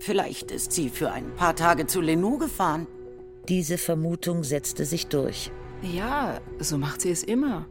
Vielleicht 0.01 0.51
ist 0.51 0.73
sie 0.73 0.89
für 0.89 1.13
ein 1.13 1.35
paar 1.37 1.55
Tage 1.55 1.87
zu 1.87 2.01
Lenou 2.01 2.39
gefahren. 2.39 2.87
Diese 3.49 3.79
Vermutung 3.79 4.45
setzte 4.45 4.85
sich 4.85 5.07
durch. 5.07 5.51
Ja, 5.83 6.41
so 6.59 6.79
macht 6.79 7.01
sie 7.01 7.11
es 7.11 7.23
immer. 7.23 7.67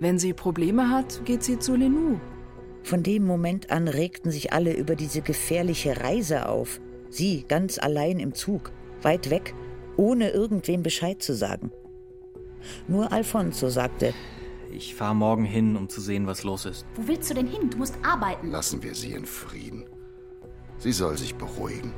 Wenn 0.00 0.18
sie 0.18 0.32
Probleme 0.32 0.90
hat, 0.90 1.24
geht 1.24 1.42
sie 1.42 1.58
zu 1.58 1.76
Lenou. 1.76 2.18
Von 2.82 3.02
dem 3.02 3.24
Moment 3.24 3.70
an 3.70 3.86
regten 3.88 4.30
sich 4.30 4.52
alle 4.52 4.72
über 4.74 4.96
diese 4.96 5.22
gefährliche 5.22 6.00
Reise 6.00 6.48
auf. 6.48 6.80
Sie 7.10 7.44
ganz 7.46 7.78
allein 7.78 8.18
im 8.18 8.34
Zug, 8.34 8.72
weit 9.02 9.30
weg, 9.30 9.54
ohne 9.96 10.30
irgendwem 10.30 10.82
Bescheid 10.82 11.22
zu 11.22 11.34
sagen. 11.34 11.70
Nur 12.88 13.12
Alfonso 13.12 13.68
sagte, 13.68 14.14
ich 14.72 14.94
fahre 14.94 15.14
morgen 15.14 15.44
hin, 15.44 15.76
um 15.76 15.88
zu 15.88 16.00
sehen, 16.00 16.26
was 16.26 16.42
los 16.44 16.64
ist. 16.64 16.86
Wo 16.94 17.06
willst 17.06 17.30
du 17.30 17.34
denn 17.34 17.46
hin? 17.46 17.70
Du 17.70 17.78
musst 17.78 17.94
arbeiten. 18.02 18.50
Lassen 18.50 18.82
wir 18.82 18.94
sie 18.94 19.12
in 19.12 19.26
Frieden. 19.26 19.84
Sie 20.78 20.92
soll 20.92 21.16
sich 21.16 21.34
beruhigen. 21.34 21.92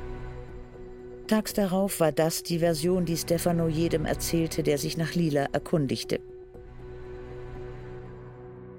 Tags 1.27 1.53
darauf 1.53 1.99
war 1.99 2.11
das 2.11 2.43
die 2.43 2.59
Version, 2.59 3.05
die 3.05 3.17
Stefano 3.17 3.67
jedem 3.67 4.05
erzählte, 4.05 4.61
der 4.61 4.77
sich 4.77 4.95
nach 4.95 5.15
Lila 5.15 5.45
erkundigte. 5.53 6.19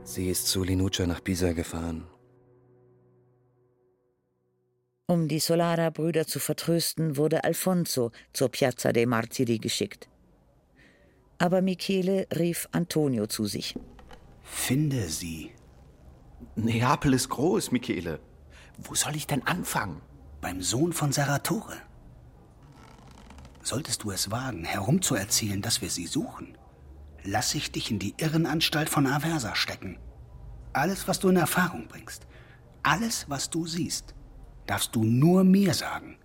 Sie 0.05 0.31
ist 0.31 0.47
zu 0.47 0.63
Linuccia 0.63 1.07
nach 1.07 1.25
Pisa 1.25 1.53
gefahren. 1.53 2.07
Um 5.09 5.29
die 5.29 5.41
Solara-Brüder 5.41 6.27
zu 6.27 6.39
vertrösten, 6.39 7.17
wurde 7.17 7.43
Alfonso 7.45 8.13
zur 8.33 8.49
Piazza 8.49 8.93
dei 8.93 9.07
Martiri 9.07 9.59
geschickt. 9.59 10.09
Aber 11.39 11.63
Michele 11.63 12.27
rief 12.37 12.69
Antonio 12.73 13.27
zu 13.27 13.45
sich. 13.47 13.75
Finde 14.43 15.09
sie. 15.09 15.51
Neapel 16.55 17.13
ist 17.15 17.29
groß, 17.29 17.73
Michele. 17.73 18.21
Wo 18.79 18.95
soll 18.95 19.17
ich 19.17 19.27
denn 19.27 19.47
anfangen? 19.47 20.01
Beim 20.41 20.63
Sohn 20.63 20.93
von 20.93 21.13
Saratore. 21.13 21.77
Solltest 23.63 24.05
du 24.05 24.13
es 24.13 24.31
wagen, 24.31 24.65
herumzuerzählen, 24.65 25.61
dass 25.61 25.83
wir 25.83 25.91
sie 25.91 26.07
suchen, 26.07 26.57
lass 27.25 27.55
ich 27.55 27.73
dich 27.73 27.91
in 27.91 27.99
die 27.99 28.15
Irrenanstalt 28.17 28.89
von 28.89 29.07
Aversa 29.07 29.57
stecken. 29.57 29.99
Alles, 30.73 31.09
was 31.09 31.19
du 31.19 31.29
in 31.29 31.37
Erfahrung 31.37 31.89
bringst, 31.89 32.27
alles, 32.83 33.29
was 33.29 33.51
du 33.51 33.67
siehst, 33.67 34.15
darfst 34.67 34.95
du 34.95 35.03
nur 35.03 35.43
mir 35.43 35.75
sagen. 35.75 36.19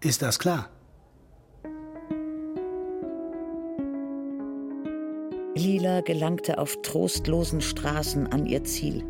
Ist 0.00 0.22
das 0.22 0.38
klar? 0.38 0.70
Lila 5.56 6.02
gelangte 6.02 6.58
auf 6.58 6.82
trostlosen 6.82 7.62
Straßen 7.62 8.26
an 8.26 8.44
ihr 8.44 8.64
Ziel, 8.64 9.02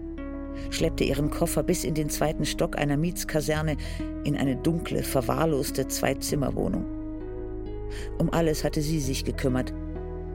schleppte 0.71 1.03
ihren 1.03 1.29
Koffer 1.29 1.65
bis 1.65 1.83
in 1.83 1.95
den 1.95 2.09
zweiten 2.09 2.45
Stock 2.45 2.79
einer 2.79 2.97
Mietskaserne 2.97 3.77
in 4.23 4.37
eine 4.37 4.55
dunkle, 4.55 5.03
verwahrloste 5.03 5.89
Zweizimmerwohnung. 5.89 6.85
Um 8.19 8.33
alles 8.33 8.63
hatte 8.63 8.81
sie 8.81 9.01
sich 9.01 9.25
gekümmert. 9.25 9.75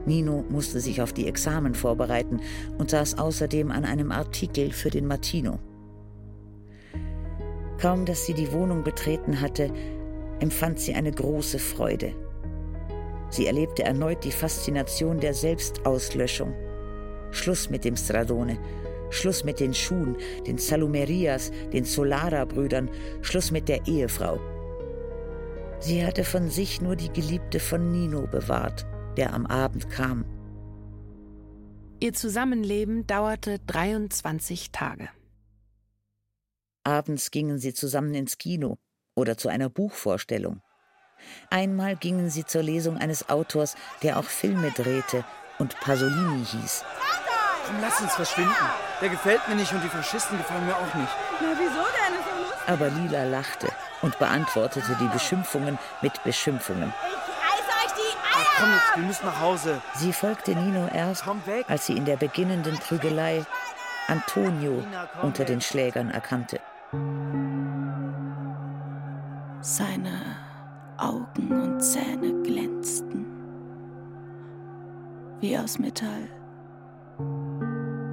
Nino 0.04 0.44
musste 0.50 0.80
sich 0.80 1.00
auf 1.00 1.14
die 1.14 1.26
Examen 1.26 1.74
vorbereiten 1.74 2.40
und 2.76 2.90
saß 2.90 3.16
außerdem 3.16 3.70
an 3.70 3.86
einem 3.86 4.12
Artikel 4.12 4.70
für 4.70 4.90
den 4.90 5.06
Martino. 5.06 5.60
Kaum 7.80 8.04
dass 8.04 8.26
sie 8.26 8.34
die 8.34 8.52
Wohnung 8.52 8.84
betreten 8.84 9.40
hatte, 9.40 9.72
empfand 10.40 10.78
sie 10.78 10.92
eine 10.92 11.10
große 11.10 11.58
Freude. 11.58 12.14
Sie 13.32 13.46
erlebte 13.46 13.82
erneut 13.82 14.24
die 14.24 14.30
Faszination 14.30 15.18
der 15.18 15.32
Selbstauslöschung. 15.32 16.54
Schluss 17.30 17.70
mit 17.70 17.82
dem 17.82 17.96
Stradone, 17.96 18.58
Schluss 19.08 19.42
mit 19.42 19.58
den 19.58 19.72
Schuhen, 19.72 20.18
den 20.46 20.58
Salumerias, 20.58 21.50
den 21.72 21.86
Solara-Brüdern, 21.86 22.90
Schluss 23.22 23.50
mit 23.50 23.70
der 23.70 23.86
Ehefrau. 23.86 24.38
Sie 25.80 26.04
hatte 26.04 26.24
von 26.24 26.50
sich 26.50 26.82
nur 26.82 26.94
die 26.94 27.10
Geliebte 27.10 27.58
von 27.58 27.90
Nino 27.90 28.26
bewahrt, 28.26 28.84
der 29.16 29.32
am 29.32 29.46
Abend 29.46 29.88
kam. 29.88 30.26
Ihr 32.00 32.12
Zusammenleben 32.12 33.06
dauerte 33.06 33.60
23 33.66 34.72
Tage. 34.72 35.08
Abends 36.84 37.30
gingen 37.30 37.58
sie 37.58 37.72
zusammen 37.72 38.12
ins 38.12 38.36
Kino 38.36 38.76
oder 39.14 39.38
zu 39.38 39.48
einer 39.48 39.70
Buchvorstellung. 39.70 40.60
Einmal 41.50 41.96
gingen 41.96 42.30
sie 42.30 42.44
zur 42.44 42.62
Lesung 42.62 42.98
eines 42.98 43.28
Autors, 43.28 43.76
der 44.02 44.18
auch 44.18 44.24
Filme 44.24 44.70
drehte 44.70 45.24
und 45.58 45.78
Pasolini 45.80 46.44
hieß. 46.44 46.84
Komm, 47.66 47.76
lass 47.80 48.00
uns 48.00 48.14
verschwinden. 48.14 48.54
Der 49.00 49.08
gefällt 49.08 49.46
mir 49.48 49.54
nicht 49.54 49.72
und 49.72 49.82
die 49.82 49.88
Faschisten 49.88 50.38
gefallen 50.38 50.66
mir 50.66 50.76
auch 50.76 50.94
nicht. 50.94 51.12
Na, 51.40 51.48
wieso 51.58 51.82
denn? 51.82 52.18
Ist 52.18 52.26
lustig. 52.38 52.68
Aber 52.68 52.88
Lila 52.88 53.24
lachte 53.24 53.68
und 54.02 54.18
beantwortete 54.18 54.96
die 55.00 55.08
Beschimpfungen 55.08 55.78
mit 56.00 56.22
Beschimpfungen. 56.24 56.92
Reiß 56.92 57.84
euch 57.84 57.92
die 57.92 58.00
Eier! 58.00 58.46
Ach, 58.46 58.58
komm 58.58 58.72
jetzt, 58.72 58.96
wir 58.96 59.04
müssen 59.04 59.26
nach 59.26 59.40
Hause. 59.40 59.82
Sie 59.94 60.12
folgte 60.12 60.54
Nino 60.54 60.88
erst, 60.92 61.24
als 61.68 61.86
sie 61.86 61.96
in 61.96 62.04
der 62.04 62.16
beginnenden 62.16 62.78
Prügelei 62.78 63.44
Antonio 64.08 64.84
unter 65.22 65.44
den 65.44 65.60
Schlägern 65.60 66.10
erkannte. 66.10 66.60
Seine 69.60 70.31
Augen 70.98 71.50
und 71.50 71.80
Zähne 71.80 72.42
glänzten 72.42 73.26
wie 75.42 75.58
aus 75.58 75.78
Metall. 75.78 76.28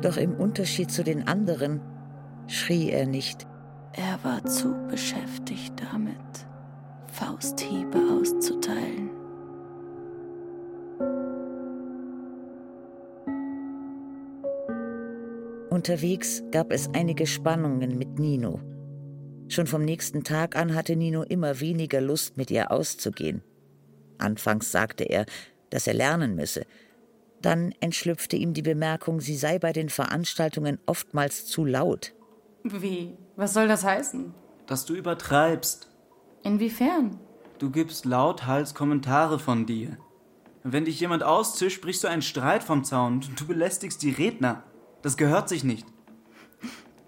Doch 0.02 0.18
im 0.18 0.34
Unterschied 0.34 0.92
zu 0.92 1.04
den 1.04 1.28
anderen 1.28 1.80
schrie 2.48 2.90
er 2.90 3.06
nicht. 3.06 3.46
Er 3.94 4.20
war 4.24 4.44
zu 4.46 4.76
beschäftigt 4.90 5.74
damit, 5.92 6.16
Fausthiebe 7.08 8.00
auszuteilen. 8.20 9.10
Unterwegs 15.70 16.44
gab 16.52 16.72
es 16.72 16.90
einige 16.94 17.26
Spannungen 17.26 17.98
mit 17.98 18.20
Nino. 18.20 18.60
Schon 19.50 19.66
vom 19.66 19.84
nächsten 19.84 20.24
Tag 20.24 20.56
an 20.56 20.76
hatte 20.76 20.96
Nino 20.96 21.24
immer 21.24 21.60
weniger 21.60 22.02
Lust, 22.02 22.38
mit 22.38 22.52
ihr 22.52 22.72
auszugehen. 22.72 23.42
Anfangs 24.20 24.72
sagte 24.72 25.06
er, 25.06 25.26
dass 25.72 25.88
er 25.88 25.96
lernen 25.96 26.36
müsse. 26.36 26.66
Dann 27.42 27.74
entschlüpfte 27.80 28.36
ihm 28.36 28.54
die 28.54 28.62
Bemerkung, 28.62 29.22
sie 29.22 29.36
sei 29.36 29.58
bei 29.58 29.74
den 29.74 29.90
Veranstaltungen 29.90 30.78
oftmals 30.86 31.46
zu 31.46 31.66
laut. 31.66 32.14
Wie? 32.64 33.18
Was 33.38 33.54
soll 33.54 33.68
das 33.68 33.84
heißen? 33.84 34.34
Dass 34.68 34.86
du 34.86 34.94
übertreibst. 34.94 35.90
Inwiefern? 36.44 37.20
Du 37.58 37.72
gibst 37.72 38.06
lauthals 38.06 38.76
Kommentare 38.76 39.40
von 39.40 39.66
dir. 39.66 39.98
Wenn 40.64 40.86
dich 40.86 41.00
jemand 41.00 41.24
auszischt, 41.24 41.82
brichst 41.82 42.04
du 42.04 42.08
einen 42.08 42.22
Streit 42.22 42.64
vom 42.64 42.84
Zaun 42.84 43.16
und 43.28 43.40
du 43.40 43.48
belästigst 43.48 44.04
die 44.04 44.12
Redner. 44.12 44.64
Das 45.02 45.18
gehört 45.18 45.50
sich 45.50 45.64
nicht. 45.64 45.88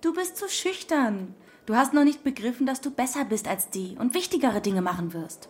Du 0.02 0.14
bist 0.14 0.38
zu 0.38 0.50
schüchtern. 0.50 1.36
Du 1.66 1.76
hast 1.76 1.94
noch 1.94 2.04
nicht 2.04 2.24
begriffen, 2.24 2.66
dass 2.66 2.82
du 2.82 2.92
besser 2.92 3.26
bist 3.26 3.48
als 3.48 3.70
die 3.70 3.96
und 4.00 4.14
wichtigere 4.14 4.62
Dinge 4.62 4.82
machen 4.82 5.14
wirst. 5.14 5.48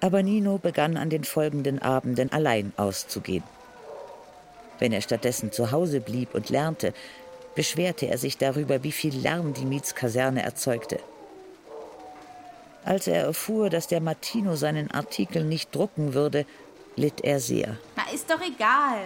Aber 0.00 0.22
Nino 0.22 0.58
begann 0.58 0.96
an 0.96 1.10
den 1.10 1.24
folgenden 1.24 1.80
Abenden 1.80 2.30
allein 2.32 2.72
auszugehen. 2.76 3.42
Wenn 4.78 4.92
er 4.92 5.00
stattdessen 5.00 5.52
zu 5.52 5.72
Hause 5.72 6.00
blieb 6.00 6.34
und 6.34 6.50
lernte, 6.50 6.92
beschwerte 7.54 8.06
er 8.06 8.18
sich 8.18 8.36
darüber, 8.36 8.84
wie 8.84 8.92
viel 8.92 9.16
Lärm 9.16 9.54
die 9.54 9.64
Mietskaserne 9.64 10.42
erzeugte. 10.42 11.00
Als 12.84 13.08
er 13.08 13.22
erfuhr, 13.22 13.68
dass 13.68 13.88
der 13.88 14.00
Martino 14.00 14.54
seinen 14.54 14.90
Artikel 14.92 15.44
nicht 15.44 15.74
drucken 15.74 16.14
würde, 16.14 16.46
litt 16.94 17.24
er 17.24 17.40
sehr. 17.40 17.76
Na, 17.96 18.04
ist 18.14 18.30
doch 18.30 18.40
egal. 18.40 18.98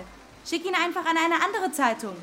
Schick 0.45 0.67
ihn 0.67 0.75
einfach 0.75 1.05
an 1.07 1.17
eine 1.17 1.43
andere 1.43 1.73
Zeitung. 1.73 2.15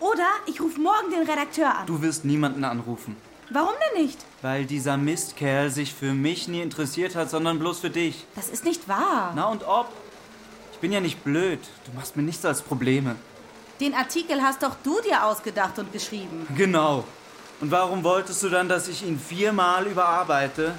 Oder 0.00 0.26
ich 0.46 0.60
rufe 0.60 0.80
morgen 0.80 1.10
den 1.10 1.28
Redakteur 1.28 1.74
an. 1.76 1.86
Du 1.86 2.00
wirst 2.02 2.24
niemanden 2.24 2.64
anrufen. 2.64 3.16
Warum 3.50 3.72
denn 3.94 4.02
nicht? 4.02 4.18
Weil 4.42 4.64
dieser 4.64 4.96
Mistkerl 4.96 5.70
sich 5.70 5.92
für 5.94 6.12
mich 6.12 6.48
nie 6.48 6.62
interessiert 6.62 7.16
hat, 7.16 7.30
sondern 7.30 7.58
bloß 7.58 7.80
für 7.80 7.90
dich. 7.90 8.24
Das 8.34 8.48
ist 8.48 8.64
nicht 8.64 8.88
wahr. 8.88 9.32
Na 9.34 9.46
und 9.46 9.66
ob? 9.66 9.88
Ich 10.72 10.78
bin 10.78 10.92
ja 10.92 11.00
nicht 11.00 11.22
blöd. 11.24 11.60
Du 11.84 11.92
machst 11.92 12.16
mir 12.16 12.22
nichts 12.22 12.44
als 12.44 12.62
Probleme. 12.62 13.16
Den 13.80 13.94
Artikel 13.94 14.40
hast 14.42 14.62
doch 14.62 14.76
du 14.82 15.00
dir 15.00 15.24
ausgedacht 15.24 15.78
und 15.78 15.92
geschrieben. 15.92 16.46
Genau. 16.56 17.04
Und 17.60 17.70
warum 17.70 18.04
wolltest 18.04 18.42
du 18.42 18.48
dann, 18.48 18.68
dass 18.68 18.88
ich 18.88 19.02
ihn 19.02 19.18
viermal 19.18 19.86
überarbeite? 19.86 20.74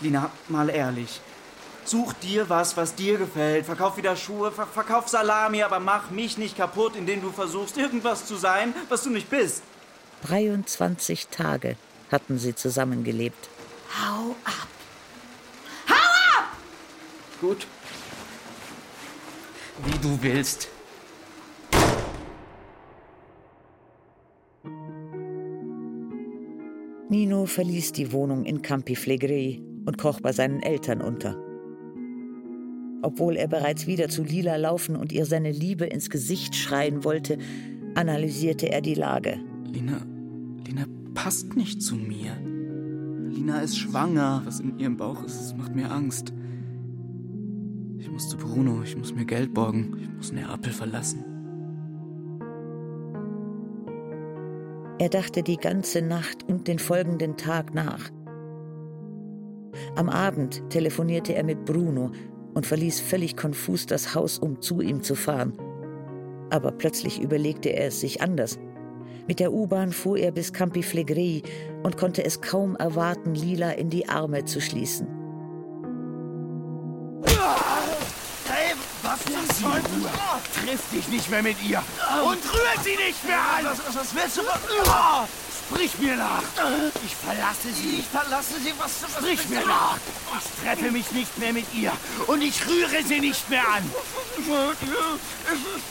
Lina, 0.00 0.30
mal 0.48 0.70
ehrlich. 0.70 1.20
Such 1.90 2.12
dir 2.22 2.48
was, 2.48 2.76
was 2.76 2.94
dir 2.94 3.18
gefällt. 3.18 3.66
Verkauf 3.66 3.96
wieder 3.96 4.14
Schuhe, 4.14 4.52
ver 4.52 4.68
verkauf 4.68 5.08
Salami, 5.08 5.64
aber 5.64 5.80
mach 5.80 6.12
mich 6.12 6.38
nicht 6.38 6.56
kaputt, 6.56 6.94
indem 6.94 7.20
du 7.20 7.32
versuchst, 7.32 7.76
irgendwas 7.76 8.26
zu 8.26 8.36
sein, 8.36 8.72
was 8.88 9.02
du 9.02 9.10
nicht 9.10 9.28
bist. 9.28 9.64
23 10.22 11.26
Tage 11.26 11.74
hatten 12.12 12.38
sie 12.38 12.54
zusammengelebt. 12.54 13.48
Hau 13.98 14.36
ab! 14.44 14.68
Hau 15.88 16.38
ab! 16.38 16.56
Gut. 17.40 17.66
Wie 19.84 19.98
du 19.98 20.16
willst. 20.22 20.68
Nino 27.08 27.46
verließ 27.46 27.90
die 27.90 28.12
Wohnung 28.12 28.44
in 28.44 28.62
Campi 28.62 28.94
Flegrei 28.94 29.60
und 29.86 29.98
kroch 29.98 30.20
bei 30.20 30.30
seinen 30.30 30.62
Eltern 30.62 31.02
unter. 31.02 31.49
Obwohl 33.02 33.36
er 33.36 33.48
bereits 33.48 33.86
wieder 33.86 34.08
zu 34.08 34.22
Lila 34.22 34.56
laufen 34.56 34.96
und 34.96 35.12
ihr 35.12 35.24
seine 35.24 35.50
Liebe 35.50 35.86
ins 35.86 36.10
Gesicht 36.10 36.54
schreien 36.54 37.04
wollte, 37.04 37.38
analysierte 37.94 38.70
er 38.70 38.80
die 38.80 38.94
Lage. 38.94 39.38
Lina, 39.64 40.02
Lina 40.66 40.84
passt 41.14 41.56
nicht 41.56 41.82
zu 41.82 41.96
mir. 41.96 42.36
Lina 43.30 43.60
ist 43.60 43.78
schwanger. 43.78 44.42
Was 44.44 44.60
in 44.60 44.78
ihrem 44.78 44.96
Bauch 44.96 45.24
ist, 45.24 45.56
macht 45.56 45.74
mir 45.74 45.90
Angst. 45.90 46.32
Ich 47.98 48.10
muss 48.10 48.28
zu 48.28 48.36
Bruno, 48.36 48.82
ich 48.82 48.96
muss 48.96 49.14
mir 49.14 49.24
Geld 49.24 49.54
borgen, 49.54 49.96
ich 50.00 50.08
muss 50.10 50.32
Neapel 50.32 50.72
verlassen. 50.72 51.24
Er 54.98 55.08
dachte 55.08 55.42
die 55.42 55.56
ganze 55.56 56.02
Nacht 56.02 56.46
und 56.46 56.68
den 56.68 56.78
folgenden 56.78 57.38
Tag 57.38 57.74
nach. 57.74 58.10
Am 59.96 60.08
Abend 60.08 60.62
telefonierte 60.68 61.34
er 61.34 61.44
mit 61.44 61.64
Bruno 61.64 62.10
und 62.54 62.66
verließ 62.66 63.00
völlig 63.00 63.36
konfus 63.36 63.86
das 63.86 64.14
Haus, 64.14 64.38
um 64.38 64.60
zu 64.60 64.80
ihm 64.80 65.02
zu 65.02 65.14
fahren. 65.14 65.52
Aber 66.50 66.72
plötzlich 66.72 67.20
überlegte 67.20 67.70
er 67.70 67.88
es 67.88 68.00
sich 68.00 68.22
anders. 68.22 68.58
Mit 69.28 69.38
der 69.38 69.52
U-Bahn 69.52 69.92
fuhr 69.92 70.18
er 70.18 70.32
bis 70.32 70.52
Campi 70.52 70.82
Flegrei 70.82 71.42
und 71.82 71.96
konnte 71.96 72.24
es 72.24 72.40
kaum 72.40 72.74
erwarten, 72.76 73.34
Lila 73.34 73.70
in 73.72 73.88
die 73.88 74.08
Arme 74.08 74.44
zu 74.44 74.60
schließen. 74.60 75.06
Hey, 78.46 78.74
was 79.02 79.20
zum 79.24 79.70
Teufel? 79.70 80.10
Triff 80.64 80.90
dich 80.90 81.08
nicht 81.08 81.30
mehr 81.30 81.42
mit 81.42 81.56
ihr. 81.62 81.82
Und 82.24 82.42
rühr 82.52 82.82
sie 82.82 82.96
nicht 82.96 83.24
mehr 83.24 83.38
an. 83.38 83.64
Was, 83.64 83.78
was, 83.86 83.96
was 83.96 84.14
willst 84.14 84.38
du? 84.38 84.42
Sprich 85.70 85.98
mir 86.00 86.16
nach. 86.16 86.42
Ich 87.04 87.14
verlasse 87.14 87.72
sie. 87.72 88.00
Ich 88.00 88.06
verlasse 88.06 88.54
sie. 88.60 88.72
Was? 88.78 89.02
was 89.02 89.12
sprich 89.12 89.48
mir 89.48 89.64
nach. 89.64 89.98
Ich 90.38 90.62
treffe 90.64 90.90
mich 90.90 91.10
nicht 91.12 91.38
mehr 91.38 91.52
mit 91.52 91.66
ihr. 91.74 91.92
Und 92.26 92.42
ich 92.42 92.66
rühre 92.66 93.02
sie 93.06 93.20
nicht 93.20 93.48
mehr 93.48 93.62
an. 93.66 93.88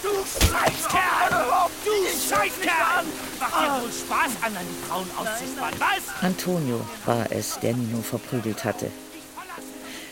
Du 0.03 0.09
Scheißkerl. 0.51 1.47
Du 1.85 1.91
Scheißkerl. 2.35 3.05
Macht 3.39 3.53
dir 3.53 3.81
wohl 3.81 3.91
Spaß, 3.91 4.31
anderen 4.41 4.67
die 4.67 4.87
Frauen 4.87 5.09
auszusparen. 5.17 5.79
Was? 5.79 6.23
Antonio 6.23 6.81
war 7.05 7.31
es, 7.31 7.57
der 7.59 7.73
Nino 7.73 8.01
verprügelt 8.01 8.65
hatte. 8.65 8.91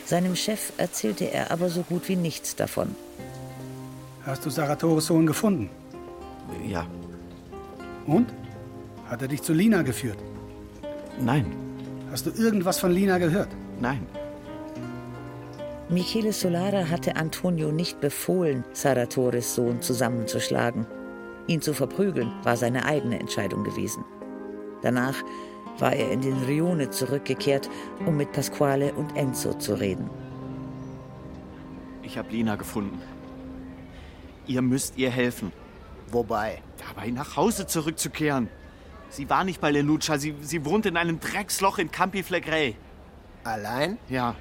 Seinem 0.05 0.37
Chef 0.37 0.71
erzählte 0.77 1.25
er 1.25 1.51
aber 1.51 1.69
so 1.69 1.81
gut 1.81 2.07
wie 2.07 2.15
nichts 2.15 2.55
davon. 2.55 2.95
Hast 4.25 4.45
du 4.45 4.49
Saratores 4.49 5.07
Sohn 5.07 5.27
gefunden? 5.27 5.69
Ja. 6.65 6.87
Und? 8.05 8.31
Hat 9.09 9.21
er 9.21 9.27
dich 9.27 9.41
zu 9.41 9.53
Lina 9.53 9.81
geführt? 9.83 10.17
Nein. 11.19 11.45
Hast 12.11 12.25
du 12.25 12.31
irgendwas 12.31 12.79
von 12.79 12.91
Lina 12.91 13.17
gehört? 13.17 13.49
Nein. 13.79 14.05
Michele 15.89 16.33
Solara 16.33 16.89
hatte 16.89 17.15
Antonio 17.15 17.71
nicht 17.71 18.01
befohlen, 18.01 18.65
Saratores 18.73 19.55
Sohn 19.55 19.81
zusammenzuschlagen. 19.81 20.85
Ihn 21.47 21.61
zu 21.61 21.73
verprügeln 21.73 22.33
war 22.43 22.57
seine 22.57 22.85
eigene 22.85 23.19
Entscheidung 23.19 23.63
gewesen. 23.63 24.03
Danach 24.81 25.15
war 25.79 25.93
er 25.93 26.11
in 26.11 26.21
den 26.21 26.43
Rione 26.43 26.89
zurückgekehrt, 26.89 27.69
um 28.05 28.17
mit 28.17 28.33
Pasquale 28.33 28.93
und 28.93 29.15
Enzo 29.15 29.53
zu 29.53 29.75
reden. 29.75 30.09
Ich 32.03 32.17
habe 32.17 32.31
Lina 32.31 32.55
gefunden. 32.55 33.01
Ihr 34.45 34.61
müsst 34.61 34.97
ihr 34.97 35.09
helfen. 35.09 35.53
Wobei? 36.11 36.61
Dabei 36.85 37.11
nach 37.11 37.37
Hause 37.37 37.67
zurückzukehren. 37.67 38.49
Sie 39.09 39.29
war 39.29 39.43
nicht 39.43 39.61
bei 39.61 39.71
Lenuccia, 39.71 40.17
sie, 40.17 40.35
sie 40.41 40.65
wohnt 40.65 40.85
in 40.85 40.97
einem 40.97 41.19
Drecksloch 41.19 41.77
in 41.77 41.91
Campi 41.91 42.23
Flegrei. 42.23 42.75
Allein? 43.43 43.97
Ja. 44.09 44.35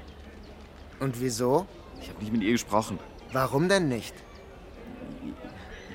Und 0.99 1.21
wieso? 1.21 1.67
Ich 2.01 2.09
habe 2.09 2.21
nicht 2.21 2.33
mit 2.33 2.43
ihr 2.43 2.53
gesprochen. 2.53 2.99
Warum 3.33 3.69
denn 3.69 3.89
nicht? 3.89 4.15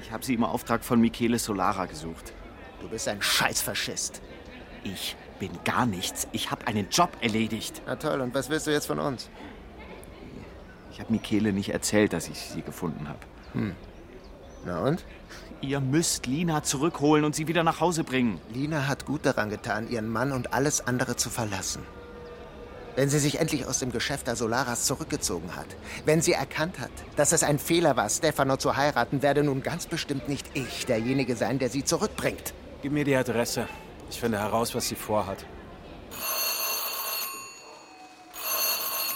Ich 0.02 0.12
habe 0.12 0.24
sie 0.24 0.34
im 0.34 0.44
Auftrag 0.44 0.84
von 0.84 1.00
Michele 1.00 1.40
Solara 1.40 1.86
gesucht. 1.86 2.34
Du 2.82 2.90
bist 2.90 3.08
ein 3.08 3.22
Scheißfaschist. 3.22 4.22
Ich 4.84 5.16
bin 5.40 5.52
gar 5.64 5.86
nichts. 5.86 6.28
Ich 6.32 6.52
habe 6.52 6.68
einen 6.68 6.90
Job 6.90 7.16
erledigt. 7.22 7.82
Na 7.86 7.96
toll, 7.96 8.22
und 8.22 8.34
was 8.34 8.50
willst 8.50 8.68
du 8.68 8.72
jetzt 8.72 8.88
von 8.88 9.00
uns? 9.00 9.30
Ich 10.92 11.00
habe 11.00 11.12
Michele 11.12 11.54
nicht 11.54 11.70
erzählt, 11.70 12.14
dass 12.14 12.28
ich 12.28 12.40
sie 12.40 12.62
gefunden 12.62 13.08
habe. 13.08 13.20
Hm. 13.54 13.76
Na 14.66 14.80
und? 14.82 15.06
Ihr 15.62 15.80
müsst 15.80 16.26
Lina 16.26 16.64
zurückholen 16.64 17.24
und 17.24 17.36
sie 17.36 17.48
wieder 17.48 17.62
nach 17.62 17.80
Hause 17.80 18.04
bringen. 18.04 18.42
Lina 18.52 18.88
hat 18.88 19.06
gut 19.06 19.28
daran 19.28 19.52
getan, 19.52 19.88
ihren 19.92 20.10
Mann 20.10 20.32
und 20.32 20.54
alles 20.54 20.88
andere 20.88 21.16
zu 21.16 21.30
verlassen. 21.30 21.84
Wenn 22.96 23.10
sie 23.10 23.20
sich 23.20 23.40
endlich 23.40 23.68
aus 23.68 23.78
dem 23.78 23.92
Geschäft 23.92 24.26
der 24.26 24.36
Solaras 24.36 24.86
zurückgezogen 24.86 25.56
hat, 25.56 25.68
wenn 26.04 26.22
sie 26.22 26.34
erkannt 26.34 26.80
hat, 26.80 26.92
dass 27.16 27.32
es 27.32 27.44
ein 27.44 27.60
Fehler 27.60 27.96
war, 27.96 28.10
Stefano 28.10 28.58
zu 28.58 28.76
heiraten, 28.76 29.22
werde 29.22 29.44
nun 29.44 29.62
ganz 29.62 29.86
bestimmt 29.86 30.28
nicht 30.28 30.48
ich 30.56 30.88
derjenige 30.88 31.36
sein, 31.36 31.60
der 31.60 31.70
sie 31.70 31.84
zurückbringt. 31.84 32.56
Gib 32.82 32.92
mir 32.92 33.06
die 33.06 33.16
Adresse. 33.16 33.68
Ich 34.10 34.20
finde 34.20 34.40
heraus, 34.40 34.74
was 34.74 34.90
sie 34.90 34.96
vorhat. 34.96 35.46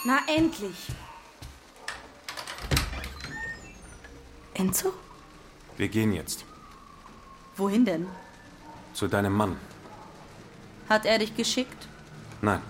Na 0.06 0.20
endlich. 0.28 0.88
Enzo? 4.54 4.94
Wir 5.78 5.88
gehen 5.90 6.14
jetzt. 6.14 6.46
Wohin 7.58 7.86
denn? 7.86 8.08
Zu 8.94 9.08
deinem 9.08 9.34
Mann. 9.34 9.58
Hat 10.90 11.06
er 11.06 11.20
dich 11.20 11.36
geschickt? 11.36 11.88
Nein, 12.42 12.62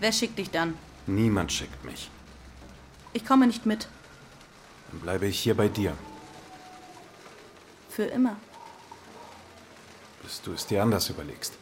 Wer 0.00 0.12
schickt 0.12 0.38
dich 0.38 0.50
dann? 0.50 0.76
niemand 1.06 1.52
schickt 1.52 1.84
mich. 1.84 2.10
Ich 3.12 3.24
komme 3.24 3.46
nicht 3.46 3.66
mit. 3.66 3.86
Dann 4.90 5.00
bleibe 5.00 5.26
ich 5.26 5.38
hier 5.40 5.56
bei 5.56 5.68
dir, 5.68 5.96
Für 7.88 8.04
immer. 8.04 8.36
bis 10.22 10.40
du 10.42 10.52
es 10.54 10.66
dir 10.66 10.82
anders 10.82 11.08
überlegst. 11.10 11.52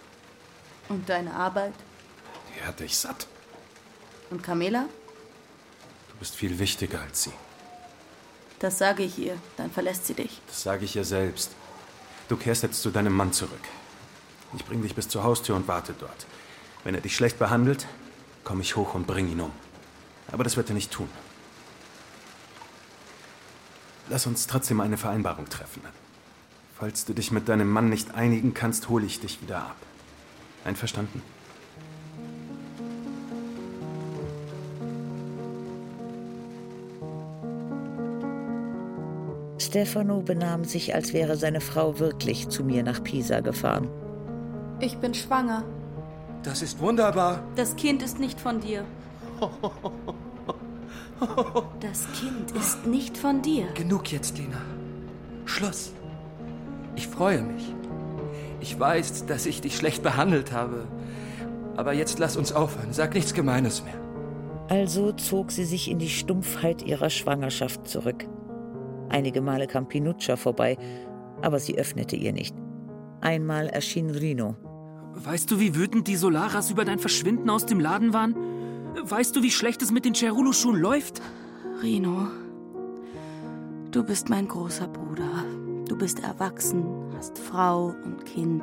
Und 0.88 1.08
deine 1.08 1.34
Arbeit? 1.34 1.74
Die 2.56 2.62
hatte 2.66 2.84
ich 2.84 2.96
satt. 2.96 3.26
Und 4.30 4.42
Camela? 4.42 4.86
Du 6.10 6.16
bist 6.18 6.34
viel 6.34 6.58
wichtiger 6.58 7.00
als 7.00 7.24
sie. 7.24 7.32
Das 8.60 8.78
sage 8.78 9.02
ich 9.02 9.18
ihr. 9.18 9.36
Dann 9.56 9.70
verlässt 9.70 10.06
sie 10.06 10.14
dich. 10.14 10.40
Das 10.46 10.62
sage 10.62 10.84
ich 10.84 10.94
ihr 10.94 11.04
selbst. 11.04 11.50
Du 12.28 12.36
kehrst 12.36 12.62
jetzt 12.62 12.80
zu 12.80 12.90
deinem 12.90 13.12
Mann 13.12 13.32
zurück. 13.32 13.64
Ich 14.54 14.64
bringe 14.64 14.82
dich 14.82 14.94
bis 14.94 15.08
zur 15.08 15.24
Haustür 15.24 15.56
und 15.56 15.66
warte 15.66 15.94
dort. 15.98 16.26
Wenn 16.84 16.94
er 16.94 17.00
dich 17.00 17.16
schlecht 17.16 17.38
behandelt, 17.38 17.86
komme 18.44 18.62
ich 18.62 18.76
hoch 18.76 18.94
und 18.94 19.06
bring 19.06 19.28
ihn 19.28 19.40
um. 19.40 19.52
Aber 20.30 20.44
das 20.44 20.56
wird 20.56 20.68
er 20.70 20.74
nicht 20.74 20.92
tun. 20.92 21.08
Lass 24.08 24.26
uns 24.26 24.46
trotzdem 24.46 24.80
eine 24.80 24.96
Vereinbarung 24.96 25.48
treffen. 25.48 25.82
Falls 26.78 27.04
du 27.04 27.14
dich 27.14 27.30
mit 27.30 27.48
deinem 27.48 27.70
Mann 27.70 27.88
nicht 27.88 28.14
einigen 28.14 28.54
kannst, 28.54 28.88
hole 28.88 29.06
ich 29.06 29.20
dich 29.20 29.40
wieder 29.42 29.58
ab. 29.58 29.76
Einverstanden? 30.64 31.22
Stefano 39.70 40.20
benahm 40.20 40.64
sich, 40.64 40.96
als 40.96 41.12
wäre 41.12 41.36
seine 41.36 41.60
Frau 41.60 42.00
wirklich 42.00 42.48
zu 42.48 42.64
mir 42.64 42.82
nach 42.82 43.04
Pisa 43.04 43.38
gefahren. 43.38 43.88
Ich 44.80 44.96
bin 44.96 45.14
schwanger. 45.14 45.62
Das 46.42 46.60
ist 46.60 46.80
wunderbar. 46.80 47.44
Das 47.54 47.76
Kind 47.76 48.02
ist 48.02 48.18
nicht 48.18 48.40
von 48.40 48.60
dir. 48.60 48.84
Das 51.80 52.06
Kind 52.18 52.50
ist 52.52 52.86
nicht 52.86 53.18
von 53.18 53.42
dir. 53.42 53.66
Genug 53.74 54.10
jetzt, 54.10 54.38
Lina. 54.38 54.56
Schluss. 55.44 55.92
Ich 56.96 57.08
freue 57.08 57.42
mich. 57.42 57.74
Ich 58.60 58.80
weiß, 58.80 59.26
dass 59.26 59.44
ich 59.44 59.60
dich 59.60 59.76
schlecht 59.76 60.02
behandelt 60.02 60.52
habe. 60.52 60.88
Aber 61.76 61.92
jetzt 61.92 62.18
lass 62.18 62.38
uns 62.38 62.52
aufhören. 62.52 62.94
Sag 62.94 63.12
nichts 63.12 63.34
Gemeines 63.34 63.84
mehr. 63.84 64.00
Also 64.68 65.12
zog 65.12 65.52
sie 65.52 65.66
sich 65.66 65.90
in 65.90 65.98
die 65.98 66.08
Stumpfheit 66.08 66.80
ihrer 66.80 67.10
Schwangerschaft 67.10 67.86
zurück. 67.86 68.26
Einige 69.10 69.40
Male 69.40 69.66
kam 69.66 69.88
Pinuccia 69.88 70.36
vorbei, 70.36 70.78
aber 71.42 71.58
sie 71.58 71.76
öffnete 71.76 72.16
ihr 72.16 72.32
nicht. 72.32 72.54
Einmal 73.20 73.68
erschien 73.68 74.10
Rino. 74.10 74.56
Weißt 75.12 75.50
du, 75.50 75.58
wie 75.58 75.74
wütend 75.74 76.08
die 76.08 76.16
Solaras 76.16 76.70
über 76.70 76.84
dein 76.84 76.98
Verschwinden 76.98 77.50
aus 77.50 77.66
dem 77.66 77.80
Laden 77.80 78.12
waren? 78.14 78.34
Weißt 79.02 79.36
du, 79.36 79.42
wie 79.42 79.50
schlecht 79.50 79.82
es 79.82 79.90
mit 79.90 80.04
den 80.04 80.14
Cerulu-Schuhen 80.14 80.76
läuft? 80.76 81.20
Rino, 81.82 82.28
du 83.90 84.04
bist 84.04 84.28
mein 84.28 84.48
großer 84.48 84.88
Bruder. 84.88 85.44
Du 85.88 85.98
bist 85.98 86.22
erwachsen, 86.22 86.84
hast 87.16 87.38
Frau 87.38 87.94
und 88.04 88.24
Kind. 88.24 88.62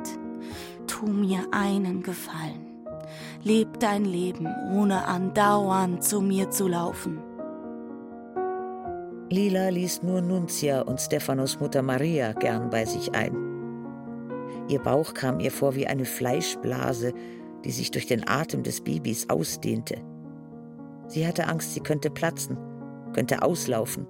Tu 0.86 1.06
mir 1.06 1.46
einen 1.50 2.02
Gefallen. 2.02 2.86
Leb 3.44 3.78
dein 3.80 4.06
Leben, 4.06 4.48
ohne 4.72 5.04
andauernd 5.04 6.02
zu 6.02 6.22
mir 6.22 6.50
zu 6.50 6.68
laufen. 6.68 7.18
Lila 9.30 9.68
ließ 9.68 10.02
nur 10.04 10.22
Nunzia 10.22 10.80
und 10.80 10.98
Stephanos 10.98 11.60
Mutter 11.60 11.82
Maria 11.82 12.32
gern 12.32 12.70
bei 12.70 12.86
sich 12.86 13.14
ein. 13.14 13.36
Ihr 14.68 14.78
Bauch 14.78 15.12
kam 15.12 15.38
ihr 15.38 15.50
vor 15.50 15.74
wie 15.74 15.86
eine 15.86 16.06
Fleischblase, 16.06 17.12
die 17.62 17.70
sich 17.70 17.90
durch 17.90 18.06
den 18.06 18.26
Atem 18.26 18.62
des 18.62 18.80
Babys 18.80 19.28
ausdehnte. 19.28 20.00
Sie 21.08 21.26
hatte 21.26 21.46
Angst, 21.46 21.74
sie 21.74 21.80
könnte 21.80 22.08
platzen, 22.08 22.56
könnte 23.12 23.42
auslaufen. 23.42 24.06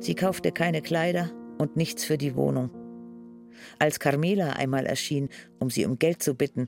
Sie 0.00 0.16
kaufte 0.16 0.50
keine 0.50 0.82
Kleider 0.82 1.30
und 1.58 1.76
nichts 1.76 2.04
für 2.04 2.18
die 2.18 2.34
Wohnung. 2.34 2.70
Als 3.78 4.00
Carmela 4.00 4.54
einmal 4.54 4.86
erschien, 4.86 5.28
um 5.60 5.70
sie 5.70 5.86
um 5.86 6.00
Geld 6.00 6.20
zu 6.20 6.34
bitten, 6.34 6.66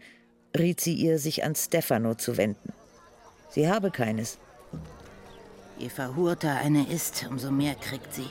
riet 0.57 0.81
sie 0.81 0.95
ihr, 0.95 1.19
sich 1.19 1.45
an 1.45 1.57
Stefano 1.57 2.15
zu 2.15 2.37
wenden. 2.37 2.73
Sie 3.49 3.69
habe 3.69 3.91
keines. 3.91 4.39
Je 5.79 5.89
verhurter 5.89 6.57
eine 6.57 6.89
ist, 6.89 7.25
umso 7.31 7.53
mehr 7.53 7.77
kriegt 7.77 8.13
sie. 8.13 8.29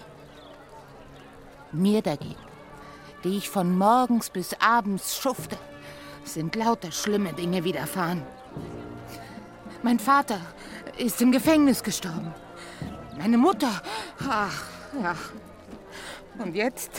Mir 1.71 2.01
dagegen, 2.01 2.35
die 3.23 3.37
ich 3.37 3.49
von 3.49 3.77
morgens 3.77 4.29
bis 4.29 4.53
abends 4.59 5.17
schufte, 5.17 5.57
sind 6.25 6.55
lauter 6.55 6.91
schlimme 6.91 7.31
Dinge 7.31 7.63
widerfahren. 7.63 8.23
Mein 9.81 9.97
Vater 9.97 10.41
ist 10.97 11.21
im 11.21 11.31
Gefängnis 11.31 11.83
gestorben. 11.83 12.33
Meine 13.17 13.37
Mutter, 13.37 13.81
ach, 14.27 14.65
ja. 15.01 15.15
Und 16.43 16.53
jetzt? 16.53 16.91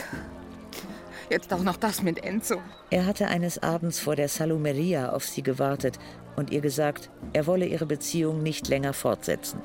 Jetzt 1.28 1.52
auch 1.52 1.62
noch 1.62 1.76
das 1.76 2.02
mit 2.02 2.24
Enzo. 2.24 2.56
Er 2.88 3.04
hatte 3.04 3.26
eines 3.28 3.62
Abends 3.62 4.00
vor 4.00 4.16
der 4.16 4.28
Salumeria 4.28 5.10
auf 5.10 5.26
sie 5.26 5.42
gewartet 5.42 5.98
und 6.36 6.50
ihr 6.50 6.62
gesagt, 6.62 7.10
er 7.34 7.46
wolle 7.46 7.66
ihre 7.66 7.84
Beziehung 7.84 8.42
nicht 8.42 8.68
länger 8.68 8.94
fortsetzen. 8.94 9.60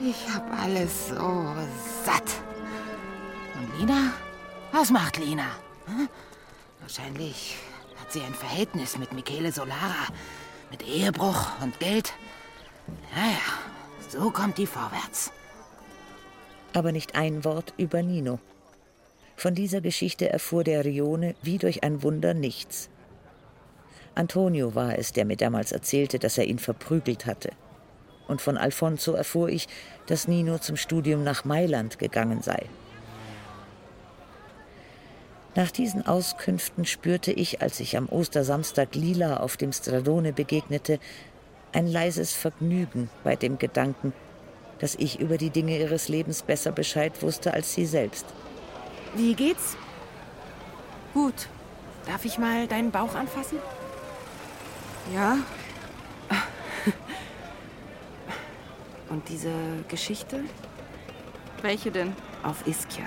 Ich 0.00 0.28
hab 0.32 0.52
alles 0.52 1.08
so 1.08 1.54
satt. 2.04 2.40
Und 3.58 3.80
Lina? 3.80 4.12
Was 4.70 4.90
macht 4.90 5.16
Lina? 5.16 5.46
Hm? 5.86 6.08
Wahrscheinlich 6.80 7.56
hat 8.00 8.12
sie 8.12 8.20
ein 8.20 8.34
Verhältnis 8.34 8.96
mit 8.96 9.12
Michele 9.12 9.50
Solara. 9.50 10.06
Mit 10.70 10.86
Ehebruch 10.86 11.60
und 11.62 11.80
Geld. 11.80 12.12
Naja, 13.12 13.40
so 14.08 14.30
kommt 14.30 14.58
die 14.58 14.66
vorwärts. 14.66 15.32
Aber 16.74 16.92
nicht 16.92 17.16
ein 17.16 17.44
Wort 17.44 17.74
über 17.76 18.02
Nino. 18.02 18.38
Von 19.34 19.54
dieser 19.54 19.80
Geschichte 19.80 20.28
erfuhr 20.28 20.62
der 20.62 20.84
Rione 20.84 21.34
wie 21.42 21.58
durch 21.58 21.82
ein 21.82 22.02
Wunder 22.02 22.34
nichts. 22.34 22.88
Antonio 24.14 24.74
war 24.74 24.98
es, 24.98 25.12
der 25.12 25.24
mir 25.24 25.36
damals 25.36 25.72
erzählte, 25.72 26.18
dass 26.18 26.38
er 26.38 26.44
ihn 26.44 26.58
verprügelt 26.58 27.26
hatte. 27.26 27.50
Und 28.28 28.40
von 28.40 28.56
Alfonso 28.56 29.12
erfuhr 29.12 29.48
ich, 29.48 29.66
dass 30.06 30.28
Nino 30.28 30.58
zum 30.58 30.76
Studium 30.76 31.24
nach 31.24 31.44
Mailand 31.44 31.98
gegangen 31.98 32.42
sei. 32.42 32.66
Nach 35.54 35.70
diesen 35.70 36.06
Auskünften 36.06 36.84
spürte 36.84 37.32
ich, 37.32 37.62
als 37.62 37.80
ich 37.80 37.96
am 37.96 38.08
Ostersamstag 38.08 38.94
Lila 38.94 39.38
auf 39.38 39.56
dem 39.56 39.72
Stradone 39.72 40.32
begegnete, 40.32 41.00
ein 41.72 41.86
leises 41.86 42.32
Vergnügen 42.32 43.10
bei 43.24 43.34
dem 43.34 43.58
Gedanken, 43.58 44.12
dass 44.78 44.94
ich 44.94 45.18
über 45.18 45.36
die 45.36 45.50
Dinge 45.50 45.78
ihres 45.78 46.08
Lebens 46.08 46.42
besser 46.42 46.70
Bescheid 46.70 47.22
wusste 47.22 47.54
als 47.54 47.74
sie 47.74 47.86
selbst. 47.86 48.26
Wie 49.16 49.34
geht's? 49.34 49.76
Gut. 51.12 51.48
Darf 52.06 52.24
ich 52.24 52.38
mal 52.38 52.66
deinen 52.68 52.90
Bauch 52.90 53.14
anfassen? 53.14 53.58
Ja. 55.12 55.38
Und 59.10 59.28
diese 59.28 59.52
Geschichte? 59.88 60.44
Welche 61.62 61.90
denn? 61.90 62.14
Auf 62.42 62.66
Ischia. 62.66 63.06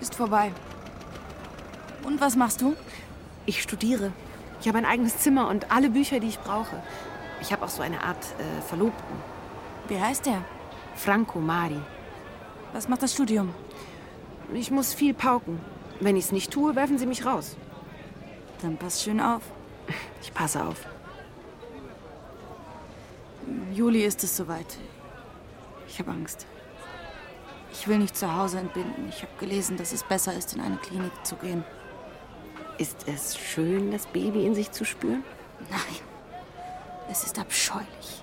Ist 0.00 0.14
vorbei. 0.14 0.52
Und 2.02 2.20
was 2.20 2.36
machst 2.36 2.60
du? 2.60 2.74
Ich 3.46 3.62
studiere. 3.62 4.12
Ich 4.60 4.68
habe 4.68 4.78
ein 4.78 4.86
eigenes 4.86 5.18
Zimmer 5.18 5.48
und 5.48 5.70
alle 5.70 5.90
Bücher, 5.90 6.20
die 6.20 6.28
ich 6.28 6.38
brauche. 6.38 6.82
Ich 7.40 7.52
habe 7.52 7.64
auch 7.64 7.68
so 7.68 7.82
eine 7.82 8.02
Art 8.02 8.24
äh, 8.38 8.60
Verlobten. 8.62 9.16
Wie 9.88 10.00
heißt 10.00 10.26
der? 10.26 10.42
Franco 10.96 11.38
Mari. 11.38 11.80
Was 12.72 12.88
macht 12.88 13.02
das 13.02 13.14
Studium? 13.14 13.54
Ich 14.52 14.70
muss 14.70 14.94
viel 14.94 15.14
pauken. 15.14 15.60
Wenn 16.00 16.16
ich 16.16 16.24
es 16.24 16.32
nicht 16.32 16.50
tue, 16.50 16.74
werfen 16.76 16.98
sie 16.98 17.06
mich 17.06 17.24
raus. 17.24 17.56
Dann 18.62 18.76
pass 18.76 19.02
schön 19.02 19.20
auf. 19.20 19.42
Ich 20.22 20.32
passe 20.32 20.64
auf. 20.64 20.86
Juli 23.72 24.04
ist 24.04 24.24
es 24.24 24.36
soweit. 24.36 24.78
Ich 25.86 25.98
habe 26.00 26.10
Angst. 26.10 26.46
Ich 27.72 27.86
will 27.86 27.98
nicht 27.98 28.16
zu 28.16 28.34
Hause 28.34 28.58
entbinden. 28.58 29.08
Ich 29.08 29.22
habe 29.22 29.32
gelesen, 29.38 29.76
dass 29.76 29.92
es 29.92 30.02
besser 30.02 30.36
ist, 30.36 30.54
in 30.54 30.60
eine 30.60 30.76
Klinik 30.76 31.12
zu 31.24 31.36
gehen. 31.36 31.64
Ist 32.78 33.06
es 33.06 33.38
schön, 33.38 33.92
das 33.92 34.06
Baby 34.06 34.44
in 34.44 34.54
sich 34.54 34.72
zu 34.72 34.84
spüren? 34.84 35.22
Nein. 35.70 36.00
Es 37.10 37.24
ist 37.24 37.38
abscheulich. 37.38 38.22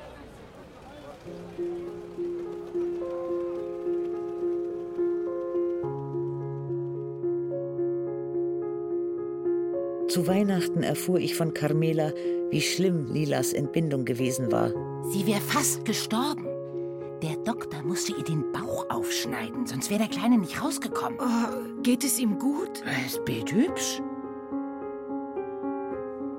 Zu 10.10 10.28
Weihnachten 10.28 10.84
erfuhr 10.84 11.20
ich 11.20 11.36
von 11.36 11.54
Carmela, 11.54 12.12
wie 12.50 12.62
schlimm 12.62 13.12
Lilas 13.14 13.54
Entbindung 13.54 14.04
gewesen 14.04 14.52
war. 14.52 14.72
Sie 15.10 15.26
wäre 15.26 15.42
fast 15.42 15.86
gestorben. 15.86 16.46
Der 17.22 17.36
Doktor 17.38 17.82
musste 17.82 18.12
ihr 18.12 18.24
den 18.24 18.52
Bauch 18.52 18.86
aufschneiden, 18.90 19.66
sonst 19.66 19.90
wäre 19.90 20.02
der 20.02 20.10
Kleine 20.10 20.38
nicht 20.38 20.62
rausgekommen. 20.62 21.18
Oh, 21.20 21.82
geht 21.82 22.04
es 22.04 22.20
ihm 22.20 22.38
gut? 22.38 22.84
Er 22.86 23.06
ist 23.06 23.24
bildhübsch. 23.26 24.02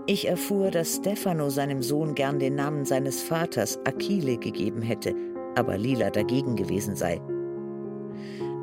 Ich 0.07 0.29
erfuhr, 0.29 0.71
dass 0.71 0.97
Stefano 0.97 1.51
seinem 1.51 1.83
Sohn 1.83 2.14
gern 2.14 2.39
den 2.39 2.55
Namen 2.55 2.85
seines 2.85 3.23
Vaters 3.23 3.79
Achille 3.85 4.37
gegeben 4.37 4.83
hätte, 4.83 5.14
aber 5.55 5.77
Lila 5.77 6.11
dagegen 6.11 6.55
gewesen 6.55 6.95
sei. 6.95 7.21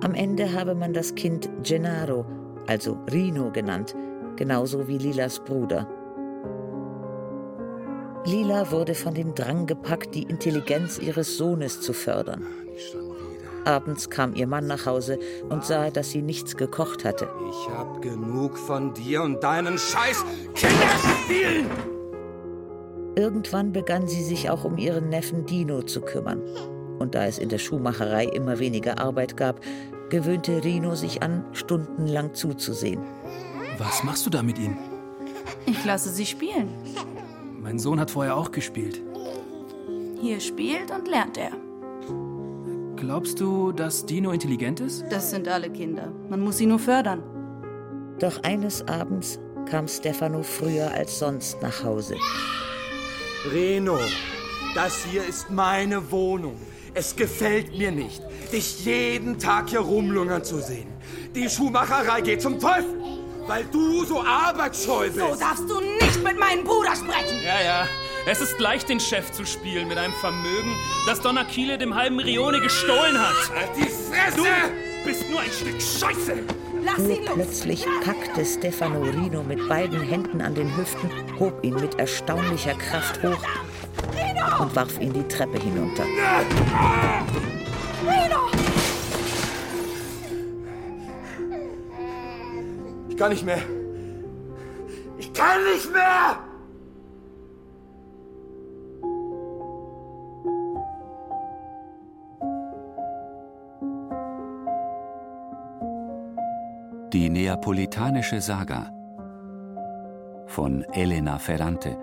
Am 0.02 0.14
Ende 0.14 0.54
habe 0.54 0.76
man 0.76 0.94
das 0.94 1.16
Kind 1.16 1.50
Gennaro, 1.64 2.26
also 2.68 2.98
Rino 3.12 3.52
genannt, 3.52 3.96
genauso 4.36 4.88
wie 4.88 4.98
Lilas 4.98 5.40
Bruder. 5.40 5.88
Lila 8.26 8.72
wurde 8.72 8.96
von 8.96 9.14
dem 9.14 9.36
Drang 9.36 9.68
gepackt, 9.68 10.16
die 10.16 10.24
Intelligenz 10.24 10.98
ihres 10.98 11.38
Sohnes 11.38 11.82
zu 11.82 11.94
fördern. 11.94 12.44
Abends 13.66 14.10
kam 14.10 14.36
ihr 14.36 14.48
Mann 14.48 14.66
nach 14.66 14.88
Hause 14.88 15.20
und 15.50 15.64
sah, 15.64 15.92
dass 15.92 16.10
sie 16.10 16.22
nichts 16.22 16.58
gekocht 16.58 17.06
hatte. 17.06 17.30
Ich 17.50 17.70
hab 17.70 18.02
genug 18.02 18.58
von 18.58 18.94
dir 18.94 19.22
und 19.22 19.44
deinen 19.44 19.78
Scheiß 19.78 20.26
Kinderspielen! 20.56 21.68
Irgendwann 23.16 23.72
begann 23.72 24.08
sie 24.08 24.24
sich 24.24 24.50
auch 24.50 24.66
um 24.66 24.78
ihren 24.78 25.10
Neffen 25.10 25.46
Dino 25.46 25.84
zu 25.84 26.02
kümmern. 26.02 26.42
Und 27.00 27.14
da 27.14 27.26
es 27.26 27.38
in 27.38 27.50
der 27.50 27.60
Schuhmacherei 27.60 28.26
immer 28.26 28.60
weniger 28.60 29.00
Arbeit 29.00 29.38
gab, 29.38 29.62
gewöhnte 30.10 30.64
Rino 30.64 30.96
sich 30.96 31.22
an, 31.22 31.46
stundenlang 31.54 32.34
zuzusehen. 32.34 33.02
Was 33.78 34.04
machst 34.04 34.26
du 34.26 34.30
da 34.30 34.42
mit 34.42 34.58
ihm? 34.58 34.78
Ich 35.66 35.84
lasse 35.86 36.10
sie 36.10 36.26
spielen. 36.26 36.70
Mein 37.66 37.80
Sohn 37.80 38.00
hat 38.00 38.12
vorher 38.12 38.38
auch 38.38 38.52
gespielt. 38.52 39.02
Hier 40.22 40.40
spielt 40.40 40.92
und 40.92 41.08
lernt 41.08 41.36
er. 41.36 41.50
Glaubst 42.96 43.40
du, 43.40 43.72
dass 43.72 44.06
Dino 44.06 44.30
intelligent 44.30 44.80
ist? 44.80 45.04
Das 45.10 45.32
sind 45.32 45.48
alle 45.48 45.72
Kinder. 45.72 46.12
Man 46.30 46.42
muss 46.42 46.60
sie 46.60 46.68
nur 46.68 46.78
fördern. 46.78 47.24
Doch 48.20 48.44
eines 48.44 48.88
Abends 48.88 49.40
kam 49.68 49.88
Stefano 49.88 50.44
früher 50.44 50.92
als 50.92 51.18
sonst 51.18 51.60
nach 51.64 51.84
Hause. 51.84 52.18
Reno, 53.52 53.98
das 54.76 55.04
hier 55.06 55.26
ist 55.26 55.50
meine 55.50 56.12
Wohnung. 56.12 56.58
Es 56.94 57.16
gefällt 57.16 57.76
mir 57.76 57.92
nicht, 57.92 58.22
dich 58.54 58.86
jeden 58.86 59.40
Tag 59.40 59.70
hier 59.70 59.80
rumlungern 59.80 60.44
zu 60.44 60.60
sehen. 60.60 60.88
Die 61.34 61.50
Schuhmacherei 61.50 62.22
geht 62.22 62.44
zum 62.44 62.60
Teufel, 62.60 63.02
weil 63.48 63.66
du 63.66 64.04
so 64.06 64.22
arbeitsscheu 64.22 65.10
bist. 65.10 65.20
So 65.20 65.36
darfst 65.36 65.70
du 65.70 65.80
nicht 65.80 66.24
mit 66.24 66.40
meinem 66.40 66.64
Bruder 66.64 66.96
sprechen. 66.96 67.42
Ja, 67.44 67.62
ja. 67.62 67.88
Es 68.28 68.42
ist 68.42 68.60
leicht, 68.60 68.90
den 68.90 69.00
Chef 69.00 69.32
zu 69.32 69.46
spielen 69.46 69.88
mit 69.88 69.98
einem 70.00 70.14
Vermögen, 70.14 70.76
das 71.06 71.22
Don 71.22 71.38
Achille 71.38 71.78
dem 71.78 71.94
halben 71.94 72.20
Rione 72.20 72.60
gestohlen 72.60 73.20
hat. 73.20 73.36
Halt 73.56 73.70
die 73.78 73.84
Fresse! 73.84 74.38
Du 74.38 74.44
bist 75.06 75.30
nur 75.30 75.42
ein 75.42 75.52
Stück 75.52 75.80
Scheiße! 75.80 76.44
Lass 76.84 76.98
ihn 76.98 77.24
los! 77.26 77.36
Plötzlich 77.36 77.86
packte 78.04 78.44
Stefano 78.44 79.02
Rino 79.02 79.44
mit 79.44 79.68
beiden 79.70 80.02
Händen 80.02 80.42
an 80.42 80.56
den 80.56 80.76
Hüften, 80.76 81.12
hob 81.40 81.64
ihn 81.64 81.76
mit 81.76 82.00
erstaunlicher 82.00 82.74
Kraft 82.74 83.22
hoch 83.22 83.44
und 84.60 84.76
warf 84.76 85.00
ihn 85.00 85.14
die 85.14 85.28
Treppe 85.28 85.60
hinunter. 85.60 86.06
Rino! 88.04 88.50
Ich 93.16 93.20
kann 93.22 93.32
nicht 93.32 93.46
mehr. 93.46 93.62
Ich 95.18 95.32
kann 95.32 95.64
nicht 95.64 95.90
mehr! 95.90 96.38
Die 107.14 107.30
Neapolitanische 107.30 108.42
Saga 108.42 108.92
von 110.48 110.84
Elena 110.92 111.38
Ferrante 111.38 111.98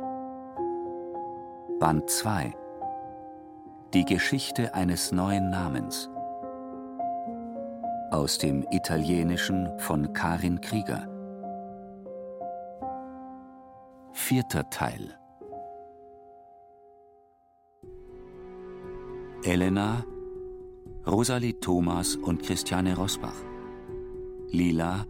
Band 1.79 2.09
2 2.09 2.55
Die 3.93 4.07
Geschichte 4.07 4.73
eines 4.73 5.13
neuen 5.13 5.51
Namens 5.51 6.09
aus 8.13 8.37
dem 8.37 8.67
Italienischen 8.71 9.67
von 9.79 10.13
Karin 10.13 10.61
Krieger. 10.61 11.09
Vierter 14.13 14.69
Teil. 14.69 15.19
Elena, 19.45 20.05
Rosalie 21.07 21.59
Thomas 21.59 22.15
und 22.17 22.43
Christiane 22.43 22.95
Rosbach. 22.95 23.43
Lila, 24.51 25.07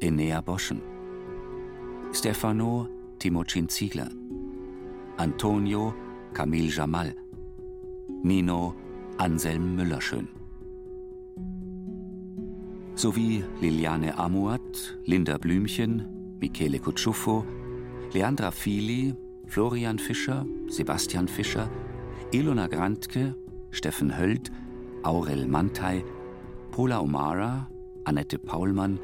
Enea 0.00 0.40
Boschen. 0.40 0.80
Stefano, 2.12 2.88
Timocin 3.18 3.68
Ziegler. 3.68 4.08
Antonio, 5.18 5.94
Camille 6.32 6.70
Jamal. 6.70 7.14
Nino, 8.22 8.74
Anselm 9.18 9.76
Müllerschön 9.76 10.37
sowie 12.98 13.44
Liliane 13.60 14.18
Amuat, 14.18 14.98
Linda 15.04 15.38
Blümchen, 15.38 16.02
Michele 16.40 16.80
Kutschuffo, 16.80 17.44
Leandra 18.12 18.50
Fili, 18.50 19.14
Florian 19.46 19.98
Fischer, 19.98 20.44
Sebastian 20.68 21.28
Fischer, 21.28 21.70
Ilona 22.32 22.66
Grantke, 22.66 23.36
Steffen 23.70 24.18
Höld, 24.18 24.50
Aurel 25.04 25.46
Mantei, 25.46 26.04
Pola 26.72 27.00
Omara, 27.00 27.68
Annette 28.04 28.38
Paulmann, 28.38 28.98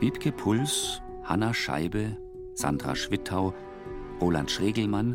Wiebke 0.00 0.32
Puls, 0.32 1.02
Hanna 1.24 1.52
Scheibe, 1.52 2.16
Sandra 2.54 2.96
Schwittau, 2.96 3.52
Roland 4.18 4.50
Schregelmann, 4.50 5.14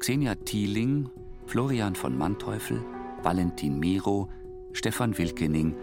Xenia 0.00 0.34
Thieling, 0.34 1.08
Florian 1.46 1.94
von 1.94 2.18
Manteuffel, 2.18 2.84
Valentin 3.22 3.78
Miro, 3.78 4.28
Stefan 4.72 5.16
Wilkening, 5.16 5.74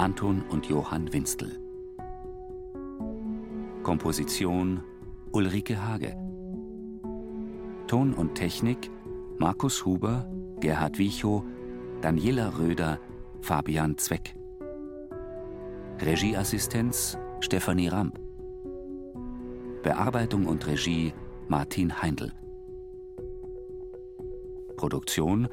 Anton 0.00 0.42
und 0.48 0.64
Johann 0.64 1.12
Winstel. 1.12 1.60
Komposition 3.82 4.82
Ulrike 5.30 5.86
Hage. 5.86 6.16
Ton 7.86 8.14
und 8.14 8.34
Technik 8.34 8.90
Markus 9.36 9.84
Huber, 9.84 10.26
Gerhard 10.58 10.96
Wiechow, 10.96 11.42
Daniela 12.00 12.56
Röder, 12.58 12.98
Fabian 13.42 13.98
Zweck. 13.98 14.34
Regieassistenz 16.00 17.18
Stefanie 17.40 17.88
Ramp. 17.88 18.18
Bearbeitung 19.82 20.46
und 20.46 20.66
Regie 20.66 21.12
Martin 21.46 22.00
Heindl. 22.00 22.32
Produktion 24.78 25.46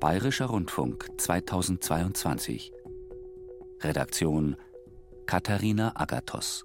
Bayerischer 0.00 0.46
Rundfunk 0.46 1.06
2022 1.16 2.72
Redaktion 3.82 4.56
Katharina 5.26 5.92
Agathos 5.96 6.62